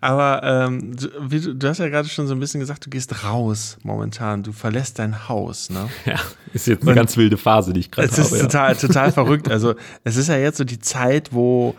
Aber 0.00 0.42
ähm, 0.42 0.96
du, 0.96 1.08
wie 1.28 1.40
du, 1.40 1.68
hast 1.68 1.78
ja 1.78 1.88
gerade 1.88 2.08
schon 2.08 2.26
so 2.26 2.34
ein 2.34 2.40
bisschen 2.40 2.60
gesagt, 2.60 2.84
du 2.86 2.90
gehst 2.90 3.24
raus 3.24 3.78
momentan, 3.82 4.42
du 4.42 4.52
verlässt 4.52 4.98
dein 4.98 5.28
Haus, 5.28 5.70
ne? 5.70 5.88
Ja, 6.04 6.20
ist 6.52 6.66
jetzt 6.66 6.82
eine 6.82 6.94
ganz 6.94 7.16
wilde 7.16 7.36
Phase, 7.36 7.72
die 7.72 7.80
ich 7.80 7.90
gerade 7.90 8.08
Es 8.08 8.18
habe. 8.18 8.22
ist 8.22 8.32
ja. 8.32 8.42
total, 8.42 8.76
total 8.76 9.12
verrückt. 9.12 9.50
Also 9.50 9.74
es 10.02 10.16
ist 10.16 10.28
ja 10.28 10.36
jetzt 10.36 10.58
so 10.58 10.64
die 10.64 10.78
Zeit, 10.78 11.32
wo, 11.32 11.74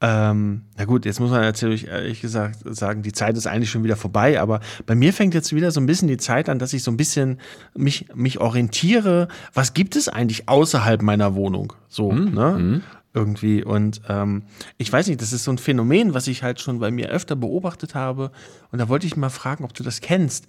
ähm, 0.00 0.62
na 0.76 0.84
gut, 0.84 1.06
jetzt 1.06 1.20
muss 1.20 1.30
man 1.30 1.40
natürlich 1.40 1.88
ehrlich 1.88 2.20
gesagt 2.20 2.58
sagen, 2.66 3.02
die 3.02 3.12
Zeit 3.12 3.36
ist 3.36 3.46
eigentlich 3.46 3.70
schon 3.70 3.82
wieder 3.82 3.96
vorbei, 3.96 4.40
aber 4.40 4.60
bei 4.84 4.94
mir 4.94 5.12
fängt 5.12 5.32
jetzt 5.32 5.54
wieder 5.54 5.70
so 5.70 5.80
ein 5.80 5.86
bisschen 5.86 6.08
die 6.08 6.18
Zeit 6.18 6.48
an, 6.48 6.58
dass 6.58 6.72
ich 6.74 6.82
so 6.82 6.90
ein 6.90 6.98
bisschen 6.98 7.40
mich, 7.74 8.06
mich 8.14 8.38
orientiere, 8.38 9.28
was 9.54 9.72
gibt 9.72 9.96
es 9.96 10.08
eigentlich 10.08 10.48
außerhalb 10.48 11.00
meiner 11.02 11.34
Wohnung? 11.34 11.72
So, 11.88 12.12
ne? 12.12 12.82
Irgendwie. 13.16 13.64
Und 13.64 14.02
ähm, 14.10 14.42
ich 14.76 14.92
weiß 14.92 15.08
nicht, 15.08 15.22
das 15.22 15.32
ist 15.32 15.44
so 15.44 15.50
ein 15.50 15.56
Phänomen, 15.56 16.12
was 16.12 16.26
ich 16.26 16.42
halt 16.42 16.60
schon 16.60 16.80
bei 16.80 16.90
mir 16.90 17.08
öfter 17.08 17.34
beobachtet 17.34 17.94
habe. 17.94 18.30
Und 18.70 18.78
da 18.78 18.90
wollte 18.90 19.06
ich 19.06 19.16
mal 19.16 19.30
fragen, 19.30 19.64
ob 19.64 19.72
du 19.72 19.82
das 19.82 20.02
kennst. 20.02 20.46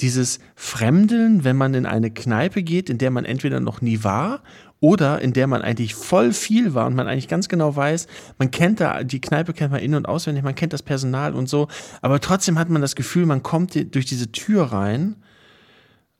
Dieses 0.00 0.38
Fremdeln, 0.54 1.44
wenn 1.44 1.56
man 1.56 1.72
in 1.72 1.86
eine 1.86 2.10
Kneipe 2.10 2.62
geht, 2.62 2.90
in 2.90 2.98
der 2.98 3.10
man 3.10 3.24
entweder 3.24 3.58
noch 3.60 3.80
nie 3.80 4.04
war 4.04 4.42
oder 4.80 5.22
in 5.22 5.32
der 5.32 5.46
man 5.46 5.62
eigentlich 5.62 5.94
voll 5.94 6.34
viel 6.34 6.74
war 6.74 6.86
und 6.86 6.94
man 6.94 7.08
eigentlich 7.08 7.28
ganz 7.28 7.48
genau 7.48 7.74
weiß, 7.74 8.06
man 8.36 8.50
kennt 8.50 8.80
da, 8.80 9.02
die 9.02 9.22
Kneipe 9.22 9.54
kennt 9.54 9.72
man 9.72 9.80
in- 9.80 9.94
und 9.94 10.06
auswendig, 10.06 10.44
man 10.44 10.54
kennt 10.54 10.74
das 10.74 10.82
Personal 10.82 11.34
und 11.34 11.48
so, 11.48 11.68
aber 12.02 12.20
trotzdem 12.20 12.58
hat 12.58 12.68
man 12.68 12.82
das 12.82 12.96
Gefühl, 12.96 13.24
man 13.24 13.42
kommt 13.42 13.74
durch 13.94 14.06
diese 14.06 14.30
Tür 14.30 14.64
rein 14.64 15.16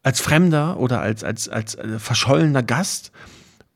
als 0.03 0.21
Fremder 0.21 0.79
oder 0.79 1.01
als, 1.01 1.25
als, 1.25 1.49
als 1.49 1.75
äh, 1.75 1.99
verschollener 1.99 2.63
Gast 2.63 3.13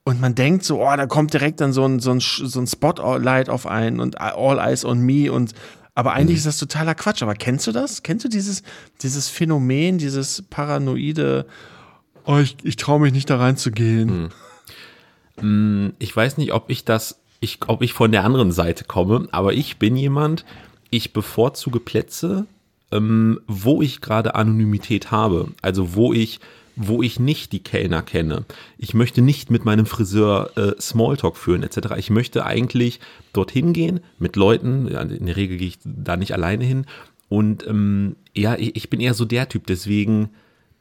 und 0.05 0.21
man 0.21 0.35
denkt 0.35 0.65
so, 0.65 0.83
oh, 0.83 0.97
da 0.97 1.07
kommt 1.07 1.33
direkt 1.33 1.61
dann 1.61 1.73
so 1.73 1.85
ein, 1.85 1.99
so 1.99 2.11
ein, 2.11 2.21
so 2.21 2.61
ein 2.61 2.67
Spotlight 2.67 3.49
auf 3.49 3.67
einen 3.67 4.01
und 4.01 4.21
All 4.21 4.59
Eyes 4.59 4.85
on 4.85 5.01
Me 5.01 5.33
und 5.33 5.55
aber 5.97 6.13
eigentlich 6.13 6.39
ist 6.39 6.47
das 6.47 6.59
totaler 6.59 6.97
Quatsch. 6.97 7.23
Aber 7.23 7.35
kennst 7.35 7.69
du 7.69 7.73
das? 7.73 8.03
Kennst 8.03 8.25
du 8.25 8.29
dieses, 8.29 8.65
dieses 9.01 9.29
Phänomen, 9.29 9.99
dieses 9.99 10.43
paranoide, 10.43 11.47
oh, 12.25 12.39
ich, 12.39 12.57
ich 12.65 12.75
traue 12.77 13.01
mich 13.01 13.13
nicht 13.13 13.31
da 13.31 13.39
reinzugehen? 13.39 14.31
ich 15.99 16.17
weiß 16.17 16.37
nicht, 16.39 16.53
ob 16.53 16.71
ich 16.71 16.85
das, 16.85 17.21
ich, 17.41 17.59
ob 17.67 17.83
ich 17.83 17.93
von 17.93 18.13
der 18.13 18.25
anderen 18.25 18.53
Seite 18.53 18.85
komme, 18.85 19.29
aber 19.33 19.53
ich 19.53 19.79
bin 19.79 19.97
jemand, 19.97 20.45
ich 20.91 21.13
bevorzuge 21.13 21.81
Plätze, 21.81 22.47
ähm, 22.93 23.41
wo 23.49 23.83
ich 23.83 24.01
gerade 24.01 24.35
Anonymität 24.37 25.11
habe. 25.11 25.49
Also 25.61 25.95
wo 25.95 26.13
ich 26.13 26.39
wo 26.77 27.03
ich 27.03 27.21
nicht 27.21 27.53
die 27.53 27.63
Kellner 27.63 28.03
kenne. 28.03 28.45
Ich 28.79 28.95
möchte 28.95 29.23
nicht 29.23 29.51
mit 29.51 29.65
meinem 29.65 29.87
Friseur 29.87 30.51
äh, 30.57 30.81
Smalltalk 30.81 31.37
führen 31.37 31.63
etc. 31.63 31.95
Ich 31.97 32.11
möchte 32.11 32.45
eigentlich 32.45 33.01
dorthin 33.33 33.73
gehen 33.73 34.01
mit 34.19 34.37
Leuten. 34.37 34.89
In 34.89 35.27
der 35.27 35.37
Regel 35.37 35.59
gehe 35.59 35.69
ich 35.69 35.79
da 35.85 36.17
nicht 36.17 36.33
alleine 36.33 36.65
hin. 36.65 36.87
Und 37.29 37.67
ähm, 37.67 38.17
ja, 38.35 38.57
ich, 38.57 38.77
ich 38.77 38.91
bin 38.91 39.01
eher 39.01 39.15
so 39.15 39.25
der 39.25 39.49
Typ. 39.49 39.67
Deswegen 39.67 40.31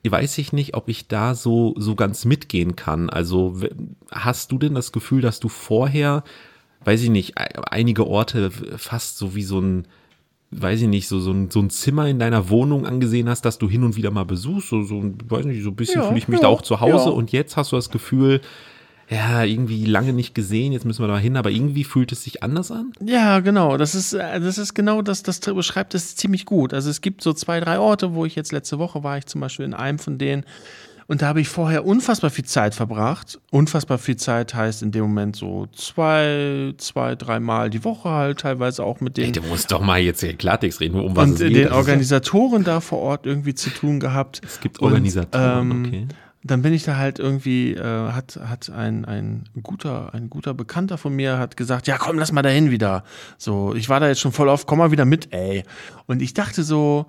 weiß 0.04 0.38
ich 0.38 0.52
nicht, 0.52 0.76
ob 0.76 0.90
ich 0.90 1.08
da 1.08 1.36
so, 1.36 1.76
so 1.78 1.96
ganz 1.96 2.26
mitgehen 2.26 2.76
kann. 2.76 3.10
Also 3.10 3.62
hast 4.12 4.52
du 4.52 4.58
denn 4.58 4.76
das 4.76 4.92
Gefühl, 4.92 5.22
dass 5.22 5.40
du 5.40 5.48
vorher, 5.48 6.24
weiß 6.84 7.04
ich 7.04 7.10
nicht, 7.10 7.40
e- 7.40 7.60
einige 7.70 8.08
Orte 8.08 8.52
fast 8.52 9.18
so 9.18 9.36
wie 9.36 9.44
so 9.44 9.60
ein, 9.60 9.88
weiß 10.62 10.82
ich 10.82 10.88
nicht, 10.88 11.08
so, 11.08 11.20
so, 11.20 11.32
ein, 11.32 11.50
so 11.52 11.60
ein 11.60 11.70
Zimmer 11.70 12.08
in 12.08 12.20
deiner 12.20 12.50
Wohnung 12.50 12.86
angesehen 12.86 13.30
hast, 13.30 13.44
dass 13.46 13.58
du 13.58 13.70
hin 13.70 13.84
und 13.84 13.96
wieder 13.96 14.12
mal 14.12 14.26
besuchst? 14.26 14.70
So, 14.70 14.84
so 14.84 14.96
ein- 15.00 15.18
weiß 15.28 15.46
nicht, 15.46 15.64
so 15.64 15.70
ein 15.70 15.76
bisschen 15.76 16.02
Ja, 16.02 16.08
fühle 16.08 16.18
ich 16.20 16.28
mich 16.28 16.40
ja, 16.40 16.44
da 16.44 16.48
auch 16.50 16.62
zu 16.62 16.80
Hause 16.82 17.06
ja. 17.10 17.12
und 17.12 17.32
jetzt 17.32 17.58
hast 17.58 17.72
du 17.72 17.76
das 17.76 17.90
Gefühl, 17.90 18.42
ja, 19.10 19.44
irgendwie 19.44 19.86
lange 19.86 20.14
nicht 20.14 20.34
gesehen, 20.34 20.72
jetzt 20.72 20.86
müssen 20.86 21.04
wir 21.04 21.08
da 21.08 21.14
mal 21.14 21.20
hin, 21.20 21.36
aber 21.36 21.52
irgendwie 21.52 21.84
fühlt 21.84 22.12
es 22.12 22.24
sich 22.24 22.42
anders 22.42 22.72
an? 22.72 22.94
Ja, 23.06 23.42
genau. 23.42 23.78
Das 23.78 23.96
ist, 23.96 24.14
äh, 24.14 24.40
das 24.40 24.58
ist 24.58 24.74
genau 24.74 25.02
das, 25.02 25.24
das 25.24 25.40
beschreibt 25.42 25.94
es 25.94 26.16
ziemlich 26.16 26.46
gut. 26.46 26.74
Also 26.74 26.90
es 26.90 27.02
gibt 27.02 27.22
so 27.22 27.34
zwei, 27.34 27.60
drei 27.60 27.80
Orte, 27.80 28.14
wo 28.16 28.26
ich 28.26 28.36
jetzt 28.36 28.52
letzte 28.54 28.80
Woche 28.80 29.04
war, 29.04 29.18
ich 29.18 29.26
zum 29.26 29.42
Beispiel 29.42 29.66
in 29.66 29.74
einem 29.74 30.00
von 30.00 30.18
denen. 30.18 30.46
Und 31.08 31.22
da 31.22 31.28
habe 31.28 31.42
ich 31.42 31.50
vorher 31.50 31.86
unfassbar 31.86 32.30
viel 32.30 32.46
Zeit 32.46 32.76
verbracht. 32.76 33.40
Unfassbar 33.52 33.98
viel 33.98 34.16
Zeit 34.16 34.54
heißt 34.54 34.84
in 34.84 34.92
dem 34.92 35.02
Moment 35.04 35.36
so 35.36 35.68
zwei, 35.76 36.74
zwei, 36.78 37.16
dreimal 37.16 37.70
die 37.70 37.84
Woche 37.84 38.10
halt, 38.10 38.40
teilweise 38.40 38.84
auch 38.84 39.02
mit 39.02 39.18
Ey, 39.18 39.32
den, 39.32 39.44
du 39.44 39.48
musst 39.50 39.72
doch 39.72 39.82
mal 39.82 40.00
jetzt 40.00 40.22
hier 40.22 40.34
Klartext 40.36 40.80
reden, 40.80 41.00
um 41.00 41.16
was 41.16 41.26
und 41.26 41.34
es 41.34 41.40
den 41.40 41.54
geht. 41.54 41.70
Ja- 41.70 41.76
Organisatoren 41.76 42.64
da 42.64 42.80
vor 42.80 43.00
Ort 43.00 43.26
irgendwie 43.26 43.54
zu 43.54 43.70
tun 43.70 44.00
gehabt. 44.00 44.42
Es 44.46 44.60
gibt 44.62 44.80
Und, 44.80 44.88
Organisatoren, 44.88 45.72
ähm, 45.72 45.86
okay. 45.88 46.08
dann 46.44 46.62
bin 46.62 46.74
ich 46.74 46.84
da 46.84 46.96
halt 46.98 47.20
irgendwie, 47.20 47.74
äh, 47.74 48.12
hat, 48.12 48.40
hat 48.48 48.70
ein, 48.70 49.06
ein 49.06 49.44
guter, 49.62 50.14
ein 50.14 50.30
guter 50.30 50.54
Bekannter 50.54 50.98
von 50.98 51.14
mir 51.14 51.38
hat 51.38 51.58
gesagt, 51.58 51.88
ja 51.88 51.98
komm, 51.98 52.18
lass 52.18 52.32
mal 52.32 52.42
dahin 52.42 52.72
wieder. 52.72 53.04
So, 53.38 53.74
ich 53.76 53.90
war 53.90 54.00
da 54.00 54.08
jetzt 54.08 54.22
schon 54.22 54.32
voll 54.32 54.50
auf, 54.50 54.66
komm 54.66 54.80
mal 54.80 54.92
wieder 54.92 55.06
mit, 55.06 55.34
ey. 55.34 55.64
Und 56.06 56.22
ich 56.22 56.34
dachte 56.34 56.64
so, 56.64 57.06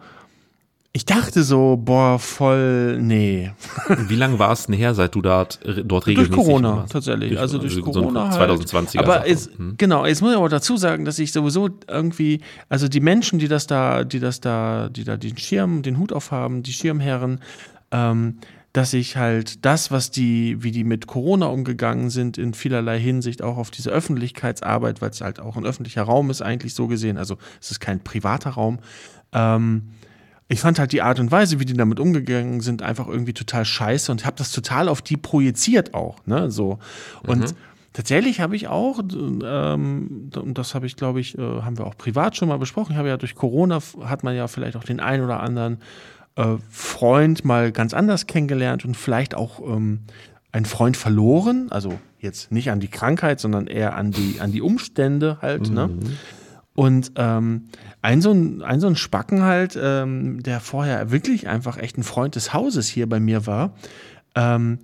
ich 0.97 1.05
dachte 1.05 1.43
so, 1.43 1.77
boah, 1.77 2.21
voll, 2.21 2.99
nee. 3.03 3.51
Wie 4.07 4.15
lange 4.15 4.39
war 4.39 4.53
es 4.53 4.67
denn 4.67 4.77
her, 4.77 4.95
seit 4.95 5.13
du 5.17 5.23
dort, 5.23 5.59
dort 5.65 5.91
Durch 5.91 6.07
regelmäßig 6.07 6.37
Corona 6.37 6.77
warst? 6.77 6.93
tatsächlich. 6.93 7.37
also 7.37 7.59
durch 7.59 7.75
so 7.75 7.83
Corona. 7.83 8.31
halt. 8.31 8.49
2020er 8.51 9.01
Aber 9.01 9.29
jetzt, 9.29 9.51
Hm. 9.59 9.75
genau, 9.77 10.07
jetzt 10.07 10.23
muss 10.23 10.31
ich 10.31 10.37
aber 10.37 10.49
dazu 10.49 10.77
sagen, 10.77 11.05
dass 11.05 11.19
ich 11.19 11.33
sowieso 11.33 11.69
irgendwie, 11.89 12.43
also 12.69 12.87
die 12.87 13.01
Menschen, 13.01 13.41
die 13.41 13.49
das 13.49 13.67
da, 13.67 14.05
die 14.05 14.21
das 14.21 14.41
da, 14.41 14.89
die 14.89 15.03
da 15.03 15.17
den 15.17 15.37
Schirm, 15.37 15.83
den 15.83 15.99
Hut 15.99 16.13
aufhaben, 16.13 16.63
die 16.63 16.73
Schirmherren, 16.73 17.41
ähm, 17.91 18.39
dass 18.73 18.93
ich 18.93 19.17
halt 19.17 19.65
das, 19.65 19.91
was 19.91 20.13
die, 20.13 20.63
wie 20.63 20.71
die 20.71 20.85
mit 20.85 21.09
Corona 21.09 21.47
umgegangen 21.47 22.09
sind, 22.09 22.39
in 22.39 22.55
vielerlei 22.55 23.01
Hinsicht 23.01 23.43
auch 23.43 23.57
auf 23.57 23.73
diese 23.73 23.91
Öffentlichkeitsarbeit, 23.91 25.03
weil 25.03 25.11
es 25.11 25.21
halt 25.21 25.41
auch 25.41 25.57
ein 25.57 25.67
öffentlicher 25.67 26.05
Raum 26.05 26.31
ist, 26.31 26.41
eigentlich 26.41 26.75
so 26.75 26.87
gesehen, 26.87 27.19
also 27.19 27.37
es 27.61 27.73
ist 27.73 27.81
kein 27.81 27.99
privater 27.99 28.51
Raum, 28.51 28.79
ähm, 29.33 29.91
ich 30.49 30.61
fand 30.61 30.79
halt 30.79 30.93
die 30.93 31.03
Art 31.03 31.21
und 31.21 31.31
Weise, 31.31 31.59
wie 31.59 31.65
die 31.65 31.75
damit 31.75 31.99
umgegangen 31.99 32.61
sind, 32.61 32.83
einfach 32.83 33.09
irgendwie 33.09 33.33
total 33.33 33.65
scheiße 33.65 34.13
und 34.13 34.27
habe 34.27 34.37
das 34.37 34.53
total 34.53 34.89
auf 34.89 35.01
die 35.01 35.17
projiziert 35.17 35.95
auch, 35.95 36.19
ne, 36.27 36.51
so. 36.51 36.79
Und 37.27 37.55
tatsächlich 37.93 38.41
habe 38.41 38.55
ich 38.55 38.69
auch, 38.69 39.01
ähm, 39.01 40.31
und 40.37 40.59
das 40.59 40.75
habe 40.75 40.87
ich, 40.87 40.97
glaube 40.97 41.21
ich, 41.21 41.39
äh, 41.39 41.41
haben 41.41 41.79
wir 41.79 41.87
auch 41.87 41.97
privat 41.97 42.37
schon 42.37 42.49
mal 42.49 42.59
besprochen, 42.59 42.93
ich 42.93 42.99
habe 42.99 43.09
ja 43.09 43.17
durch 43.17 43.35
Corona, 43.35 43.81
hat 44.03 44.23
man 44.23 44.37
ja 44.37 44.47
vielleicht 44.49 44.77
auch 44.77 44.85
den 44.85 45.01
einen 45.01 45.25
oder 45.25 45.41
anderen 45.41 45.79
äh, 46.37 46.57
Freund 46.69 47.45
mal 47.45 47.73
ganz 47.73 47.95
anders 47.95 48.27
kennengelernt 48.27 48.85
und 48.85 48.97
vielleicht 48.97 49.35
auch 49.35 49.61
ähm, 49.61 50.01
einen 50.53 50.67
Freund 50.67 50.97
verloren, 50.97 51.69
also 51.71 51.99
jetzt 52.19 52.53
nicht 52.53 52.71
an 52.71 52.81
die 52.81 52.89
Krankheit, 52.89 53.41
sondern 53.41 53.67
eher 53.67 53.97
an 53.97 54.11
die, 54.11 54.41
an 54.41 54.53
die 54.53 54.61
Umstände 54.61 55.39
halt, 55.41 55.71
ne? 55.71 55.91
Und 56.75 57.13
ähm, 57.17 57.69
ein, 58.03 58.21
so 58.21 58.33
ein, 58.33 58.63
ein 58.63 58.81
so 58.81 58.89
ein 58.89 58.97
Spacken 58.97 59.43
halt, 59.43 59.79
ähm, 59.81 60.43
der 60.43 60.61
vorher 60.61 61.11
wirklich 61.11 61.49
einfach 61.49 61.79
echt 61.79 61.97
ein 61.97 62.03
Freund 62.03 62.35
des 62.35 62.53
Hauses 62.53 62.89
hier 62.89 63.09
bei 63.09 63.21
mir 63.21 63.47
war, 63.47 63.75
ähm, 64.35 64.79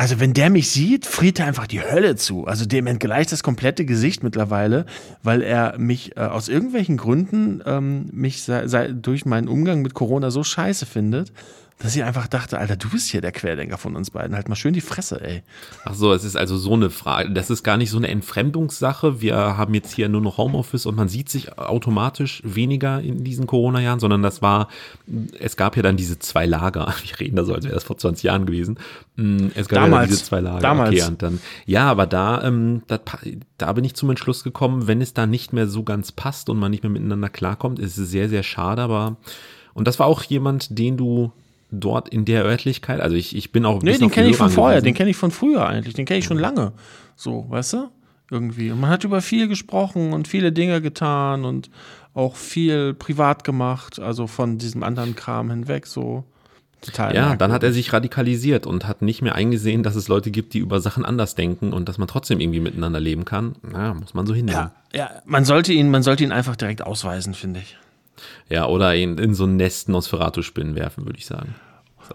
also 0.00 0.20
wenn 0.20 0.32
der 0.32 0.48
mich 0.48 0.70
sieht, 0.70 1.06
friert 1.06 1.40
er 1.40 1.46
einfach 1.46 1.66
die 1.66 1.82
Hölle 1.82 2.14
zu. 2.14 2.46
Also 2.46 2.66
dem 2.66 2.86
entgleicht 2.86 3.32
das 3.32 3.42
komplette 3.42 3.84
Gesicht 3.84 4.22
mittlerweile, 4.22 4.86
weil 5.24 5.42
er 5.42 5.76
mich 5.76 6.16
äh, 6.16 6.20
aus 6.20 6.48
irgendwelchen 6.48 6.96
Gründen 6.96 7.60
ähm, 7.66 8.08
mich 8.12 8.44
sei, 8.44 8.68
sei, 8.68 8.92
durch 8.92 9.26
meinen 9.26 9.48
Umgang 9.48 9.82
mit 9.82 9.94
Corona 9.94 10.30
so 10.30 10.44
scheiße 10.44 10.86
findet, 10.86 11.32
dass 11.78 11.94
ich 11.94 12.02
einfach 12.02 12.26
dachte, 12.26 12.58
Alter, 12.58 12.76
du 12.76 12.90
bist 12.90 13.08
hier 13.08 13.20
der 13.20 13.30
Querdenker 13.30 13.78
von 13.78 13.94
uns 13.94 14.10
beiden. 14.10 14.34
Halt 14.34 14.48
mal 14.48 14.56
schön 14.56 14.74
die 14.74 14.80
Fresse, 14.80 15.20
ey. 15.20 15.42
Ach 15.84 15.94
so, 15.94 16.12
es 16.12 16.24
ist 16.24 16.36
also 16.36 16.58
so 16.58 16.74
eine 16.74 16.90
Frage. 16.90 17.30
Das 17.30 17.50
ist 17.50 17.62
gar 17.62 17.76
nicht 17.76 17.90
so 17.90 17.98
eine 17.98 18.08
Entfremdungssache. 18.08 19.20
Wir 19.20 19.36
haben 19.36 19.74
jetzt 19.74 19.92
hier 19.92 20.08
nur 20.08 20.20
noch 20.20 20.38
Homeoffice 20.38 20.86
und 20.86 20.96
man 20.96 21.08
sieht 21.08 21.28
sich 21.28 21.56
automatisch 21.56 22.42
weniger 22.44 23.00
in 23.00 23.22
diesen 23.22 23.46
Corona-Jahren, 23.46 24.00
sondern 24.00 24.22
das 24.22 24.42
war, 24.42 24.66
es 25.38 25.56
gab 25.56 25.76
ja 25.76 25.82
dann 25.82 25.96
diese 25.96 26.18
zwei 26.18 26.46
Lager. 26.46 26.92
Wir 27.04 27.20
reden 27.20 27.36
da 27.36 27.44
so, 27.44 27.54
als 27.54 27.64
wäre 27.64 27.74
das 27.74 27.84
vor 27.84 27.96
20 27.96 28.24
Jahren 28.24 28.44
gewesen. 28.44 28.78
Es 29.54 29.68
gab 29.68 29.78
ja 29.78 29.84
Damals. 29.84 30.08
diese 30.08 30.24
zwei 30.24 30.40
Lager. 30.40 30.58
Damals. 30.58 30.90
Okay, 30.90 31.02
und 31.06 31.22
dann, 31.22 31.38
ja, 31.64 31.88
aber 31.88 32.06
da, 32.06 32.42
ähm, 32.42 32.82
da, 32.88 32.98
da 33.56 33.72
bin 33.72 33.84
ich 33.84 33.94
zum 33.94 34.10
Entschluss 34.10 34.42
gekommen, 34.42 34.88
wenn 34.88 35.00
es 35.00 35.14
da 35.14 35.26
nicht 35.26 35.52
mehr 35.52 35.68
so 35.68 35.84
ganz 35.84 36.10
passt 36.10 36.50
und 36.50 36.58
man 36.58 36.72
nicht 36.72 36.82
mehr 36.82 36.90
miteinander 36.90 37.28
klarkommt, 37.28 37.78
ist 37.78 37.98
es 37.98 38.10
sehr, 38.10 38.28
sehr 38.28 38.42
schade, 38.42 38.82
aber, 38.82 39.16
und 39.74 39.86
das 39.86 40.00
war 40.00 40.06
auch 40.06 40.24
jemand, 40.24 40.76
den 40.76 40.96
du 40.96 41.32
dort 41.70 42.08
in 42.08 42.24
der 42.24 42.44
Örtlichkeit, 42.44 43.00
also 43.00 43.16
ich, 43.16 43.36
ich 43.36 43.52
bin 43.52 43.64
auch 43.64 43.82
Nee, 43.82 43.98
den 43.98 44.10
kenne 44.10 44.28
ich 44.28 44.36
von 44.36 44.50
vorher, 44.50 44.80
den 44.80 44.94
kenne 44.94 45.10
ich 45.10 45.16
von 45.16 45.30
früher 45.30 45.66
eigentlich, 45.66 45.94
den 45.94 46.06
kenne 46.06 46.18
ich 46.18 46.24
schon 46.24 46.38
lange. 46.38 46.72
So, 47.16 47.46
weißt 47.48 47.74
du? 47.74 47.88
Irgendwie. 48.30 48.70
Und 48.70 48.80
man 48.80 48.90
hat 48.90 49.04
über 49.04 49.22
viel 49.22 49.48
gesprochen 49.48 50.12
und 50.12 50.28
viele 50.28 50.52
Dinge 50.52 50.82
getan 50.82 51.44
und 51.44 51.70
auch 52.14 52.36
viel 52.36 52.94
privat 52.94 53.44
gemacht, 53.44 54.00
also 54.00 54.26
von 54.26 54.58
diesem 54.58 54.82
anderen 54.82 55.14
Kram 55.14 55.50
hinweg, 55.50 55.86
so 55.86 56.24
total. 56.80 57.14
Ja, 57.14 57.36
dann 57.36 57.52
hat 57.52 57.62
er 57.62 57.72
sich 57.72 57.92
radikalisiert 57.92 58.66
und 58.66 58.86
hat 58.86 59.02
nicht 59.02 59.22
mehr 59.22 59.34
eingesehen, 59.34 59.82
dass 59.82 59.94
es 59.94 60.08
Leute 60.08 60.30
gibt, 60.30 60.52
die 60.54 60.58
über 60.58 60.80
Sachen 60.80 61.04
anders 61.04 61.34
denken 61.36 61.72
und 61.72 61.88
dass 61.88 61.96
man 61.96 62.08
trotzdem 62.08 62.40
irgendwie 62.40 62.60
miteinander 62.60 63.00
leben 63.00 63.24
kann. 63.24 63.56
Ja, 63.72 63.94
muss 63.94 64.14
man 64.14 64.26
so 64.26 64.34
hinnehmen. 64.34 64.70
Ja, 64.92 64.98
ja, 64.98 65.22
man 65.24 65.44
sollte 65.44 65.72
ihn, 65.72 65.90
man 65.90 66.02
sollte 66.02 66.24
ihn 66.24 66.32
einfach 66.32 66.56
direkt 66.56 66.82
ausweisen, 66.82 67.34
finde 67.34 67.60
ich. 67.60 67.76
Ja, 68.48 68.66
oder 68.66 68.94
ihn 68.94 69.18
in 69.18 69.34
so 69.34 69.44
ein 69.44 69.56
Nest 69.56 69.88
Nosferatu-Spinnen 69.88 70.74
werfen, 70.74 71.06
würde 71.06 71.18
ich 71.18 71.26
sagen. 71.26 71.54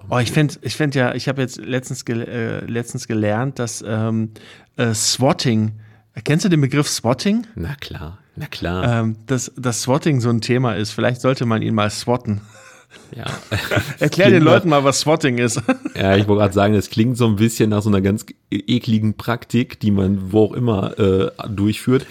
Oh, 0.09 0.17
ich 0.17 0.31
finde, 0.31 0.55
ich 0.61 0.75
finde 0.75 0.99
ja, 0.99 1.13
ich 1.13 1.27
habe 1.27 1.41
jetzt 1.41 1.57
letztens, 1.57 2.05
gel 2.05 2.21
äh, 2.21 2.65
letztens 2.65 3.07
gelernt, 3.07 3.59
dass 3.59 3.83
ähm, 3.87 4.31
äh, 4.77 4.93
Swatting, 4.93 5.73
kennst 6.23 6.45
du 6.45 6.49
den 6.49 6.61
Begriff 6.61 6.89
Swatting? 6.89 7.45
Na 7.55 7.75
klar, 7.75 8.17
na 8.35 8.47
klar. 8.47 9.01
Ähm, 9.01 9.17
dass, 9.27 9.51
dass 9.55 9.83
Swatting 9.83 10.19
so 10.19 10.29
ein 10.29 10.41
Thema 10.41 10.73
ist. 10.73 10.91
Vielleicht 10.91 11.21
sollte 11.21 11.45
man 11.45 11.61
ihn 11.61 11.75
mal 11.75 11.89
swatten. 11.89 12.41
ja. 13.15 13.25
Erklär 13.99 14.29
den 14.29 14.43
Leuten 14.43 14.69
mal, 14.69 14.83
was 14.83 15.01
Swatting 15.01 15.37
ist. 15.37 15.61
Ja, 15.95 16.15
ich 16.15 16.27
wollte 16.27 16.41
gerade 16.41 16.53
sagen, 16.53 16.73
das 16.73 16.89
klingt 16.89 17.17
so 17.17 17.27
ein 17.27 17.35
bisschen 17.35 17.69
nach 17.69 17.81
so 17.81 17.89
einer 17.89 18.01
ganz 18.01 18.25
ekligen 18.67 19.15
Praktik, 19.15 19.79
die 19.79 19.91
man 19.91 20.31
wo 20.31 20.45
auch 20.45 20.53
immer 20.53 20.97
äh, 20.99 21.31
durchführt. 21.49 22.05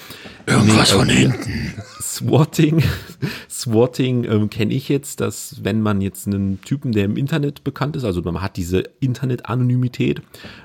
Irgendwas 0.46 0.90
von 0.92 1.08
hinten. 1.08 1.74
Swatting, 2.00 2.82
Swatting 3.50 4.24
ähm, 4.24 4.50
kenne 4.50 4.74
ich 4.74 4.88
jetzt, 4.88 5.20
dass 5.20 5.64
wenn 5.64 5.80
man 5.80 6.00
jetzt 6.02 6.26
einen 6.26 6.60
Typen, 6.60 6.92
der 6.92 7.06
im 7.06 7.16
Internet 7.16 7.64
bekannt 7.64 7.96
ist, 7.96 8.04
also 8.04 8.20
man 8.20 8.42
hat 8.42 8.56
diese 8.56 8.84
Internet-Anonymität, 9.00 10.20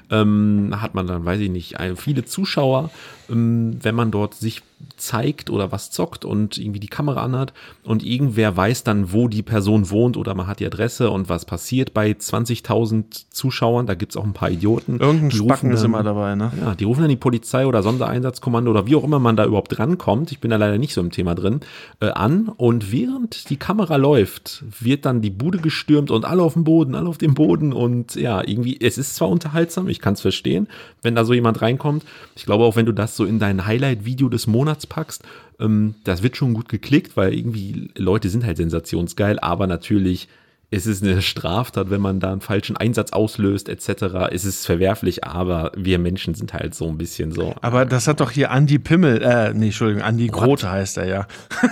ähm, 0.09 0.73
hat 0.81 0.93
man 0.93 1.07
dann, 1.07 1.23
weiß 1.25 1.39
ich 1.39 1.49
nicht, 1.49 1.75
viele 1.95 2.25
Zuschauer, 2.25 2.89
ähm, 3.29 3.77
wenn 3.81 3.95
man 3.95 4.11
dort 4.11 4.33
sich 4.33 4.61
zeigt 4.95 5.49
oder 5.49 5.71
was 5.71 5.89
zockt 5.89 6.23
und 6.23 6.57
irgendwie 6.57 6.79
die 6.79 6.87
Kamera 6.87 7.23
anhat 7.23 7.53
und 7.83 8.03
irgendwer 8.03 8.55
weiß 8.55 8.83
dann, 8.83 9.11
wo 9.11 9.27
die 9.27 9.41
Person 9.41 9.89
wohnt 9.89 10.17
oder 10.17 10.35
man 10.35 10.47
hat 10.47 10.59
die 10.59 10.65
Adresse 10.65 11.09
und 11.09 11.29
was 11.29 11.45
passiert 11.45 11.93
bei 11.93 12.11
20.000 12.11 13.25
Zuschauern, 13.29 13.87
da 13.87 13.95
gibt's 13.95 14.17
auch 14.17 14.23
ein 14.23 14.33
paar 14.33 14.51
Idioten. 14.51 14.99
Irgendein 14.99 15.29
Die 15.29 15.37
rufen 15.71 15.71
Spacken 15.71 15.73
ist 15.73 15.81
dann- 15.81 15.91
immer 15.91 16.03
dabei, 16.03 16.35
ne? 16.35 16.51
ja, 16.61 16.75
die 16.75 16.83
rufen 16.83 17.01
dann 17.01 17.09
die 17.09 17.15
Polizei 17.15 17.65
oder 17.65 17.83
Sondereinsatzkommando 17.83 18.71
oder 18.71 18.85
wie 18.87 18.95
auch 18.95 19.03
immer 19.03 19.19
man 19.19 19.35
da 19.35 19.45
überhaupt 19.45 19.77
rankommt, 19.79 20.31
ich 20.31 20.39
bin 20.39 20.51
da 20.51 20.57
leider 20.57 20.77
nicht 20.77 20.93
so 20.93 21.01
im 21.01 21.11
Thema 21.11 21.35
drin, 21.35 21.61
äh, 21.99 22.07
an 22.09 22.49
und 22.57 22.91
während 22.91 23.49
die 23.49 23.57
Kamera 23.57 23.95
läuft, 23.95 24.63
wird 24.81 25.05
dann 25.05 25.21
die 25.21 25.29
Bude 25.29 25.57
gestürmt 25.59 26.11
und 26.11 26.25
alle 26.25 26.41
auf 26.43 26.53
dem 26.53 26.63
Boden, 26.63 26.95
alle 26.95 27.09
auf 27.09 27.17
dem 27.17 27.33
Boden 27.33 27.73
und 27.73 28.15
ja, 28.15 28.41
irgendwie, 28.45 28.79
es 28.81 28.97
ist 28.97 29.15
zwar 29.15 29.29
unterhaltsam, 29.29 29.87
ich 29.87 29.99
kann 29.99 30.13
es 30.13 30.21
verstehen, 30.21 30.67
wenn 31.01 31.15
da 31.15 31.25
so 31.25 31.33
jemand 31.33 31.61
reinkommt. 31.61 32.03
Ich 32.35 32.45
glaube 32.45 32.63
auch, 32.63 32.75
wenn 32.75 32.85
du 32.85 32.91
das 32.93 33.15
so 33.15 33.25
in 33.25 33.39
dein 33.39 33.65
Highlight-Video 33.65 34.29
des 34.29 34.47
Monats 34.47 34.87
packst, 34.87 35.23
ähm, 35.59 35.95
das 36.03 36.23
wird 36.23 36.37
schon 36.37 36.53
gut 36.53 36.69
geklickt, 36.69 37.17
weil 37.17 37.33
irgendwie 37.33 37.89
Leute 37.97 38.29
sind 38.29 38.45
halt 38.45 38.57
sensationsgeil, 38.57 39.39
aber 39.39 39.67
natürlich 39.67 40.27
es 40.69 40.85
ist 40.85 41.01
eine 41.01 41.21
Straftat, 41.21 41.89
wenn 41.89 42.01
man 42.01 42.19
da 42.19 42.31
einen 42.31 42.41
falschen 42.41 42.75
Einsatz 42.75 43.13
auslöst, 43.13 43.69
etc. 43.69 44.29
Es 44.31 44.43
ist 44.43 44.65
verwerflich, 44.65 45.23
aber 45.23 45.71
wir 45.77 45.97
Menschen 45.97 46.33
sind 46.33 46.53
halt 46.53 46.75
so 46.75 46.89
ein 46.89 46.97
bisschen 46.97 47.31
so. 47.31 47.55
Aber 47.61 47.85
das 47.85 48.07
hat 48.07 48.19
doch 48.19 48.31
hier 48.31 48.51
Andi 48.51 48.77
Pimmel, 48.77 49.21
äh, 49.21 49.53
nee, 49.53 49.67
Entschuldigung, 49.67 50.03
Andi 50.03 50.27
Grote 50.27 50.69
heißt 50.69 50.97
er 50.97 51.05
ja. 51.05 51.27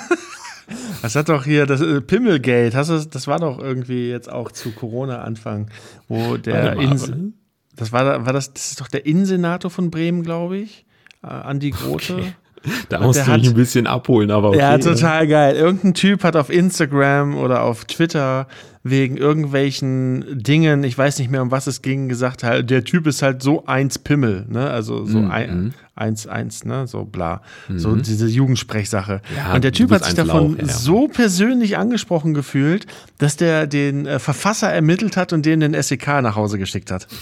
Das 1.04 1.16
hat 1.16 1.30
doch 1.30 1.44
hier 1.44 1.68
das 1.68 1.82
äh, 1.82 2.02
Pimmelgate, 2.02 2.74
hast 2.74 2.90
du, 2.90 2.98
das 2.98 3.28
war 3.28 3.38
doch 3.40 3.60
irgendwie 3.60 4.10
jetzt 4.10 4.32
auch 4.32 4.52
zu 4.52 4.72
Corona-Anfang, 4.72 5.70
wo 6.08 6.38
der 6.38 6.74
Insel. 6.78 7.34
Das 7.76 7.92
war, 7.92 8.26
war 8.26 8.34
das, 8.34 8.54
das 8.54 8.72
ist 8.72 8.82
doch 8.82 8.88
der 8.88 9.06
Innensenator 9.06 9.70
von 9.70 9.92
Bremen, 9.92 10.24
glaube 10.24 10.58
ich. 10.58 10.86
Äh, 11.22 11.28
Andi 11.28 11.70
Grote. 11.70 12.16
Okay. 12.16 12.34
Da 12.90 13.00
musst 13.00 13.26
du 13.26 13.32
mich 13.32 13.48
ein 13.48 13.54
bisschen 13.54 13.88
abholen, 13.88 14.32
aber 14.32 14.50
okay. 14.50 14.60
Ja, 14.60 14.78
total 14.78 15.28
geil. 15.28 15.56
Irgendein 15.56 15.94
Typ 15.94 16.24
hat 16.24 16.36
auf 16.36 16.50
Instagram 16.50 17.36
oder 17.38 17.64
auf 17.64 17.86
Twitter 17.86 18.48
wegen 18.88 19.18
irgendwelchen 19.18 20.44
Dingen, 20.44 20.84
ich 20.84 20.96
weiß 20.96 21.18
nicht 21.18 21.32
mehr, 21.32 21.42
um 21.42 21.50
was 21.50 21.66
es 21.66 21.82
ging, 21.82 22.08
gesagt, 22.08 22.44
halt, 22.44 22.70
der 22.70 22.84
Typ 22.84 23.08
ist 23.08 23.24
halt 23.24 23.42
so 23.42 23.66
eins 23.66 23.98
Pimmel, 23.98 24.46
ne? 24.48 24.70
Also 24.70 25.06
so 25.06 25.18
mhm. 25.18 25.32
ein, 25.32 25.74
eins, 25.96 26.28
eins, 26.28 26.66
ne? 26.66 26.86
So 26.86 27.04
bla. 27.04 27.42
Mhm. 27.68 27.80
So 27.80 27.96
diese 27.96 28.28
Jugendsprechsache. 28.28 29.22
Ja, 29.36 29.56
Und 29.56 29.64
der 29.64 29.72
Typ 29.72 29.90
hat 29.90 30.06
sich 30.06 30.14
davon 30.14 30.58
Lauch, 30.58 30.68
ja. 30.68 30.72
so 30.72 31.08
persönlich 31.08 31.78
angesprochen 31.78 32.36
gefühlt, 32.36 32.86
dass 33.18 33.38
der 33.38 33.66
den 33.66 34.06
äh, 34.06 34.20
Verfasser 34.20 34.72
ermittelt 34.72 35.18
hat 35.18 35.34
und 35.34 35.48
den 35.48 35.62
den 35.62 35.82
SEK 35.82 36.22
nach 36.22 36.36
Hause 36.36 36.60
geschickt 36.60 36.92
hat. 36.92 37.08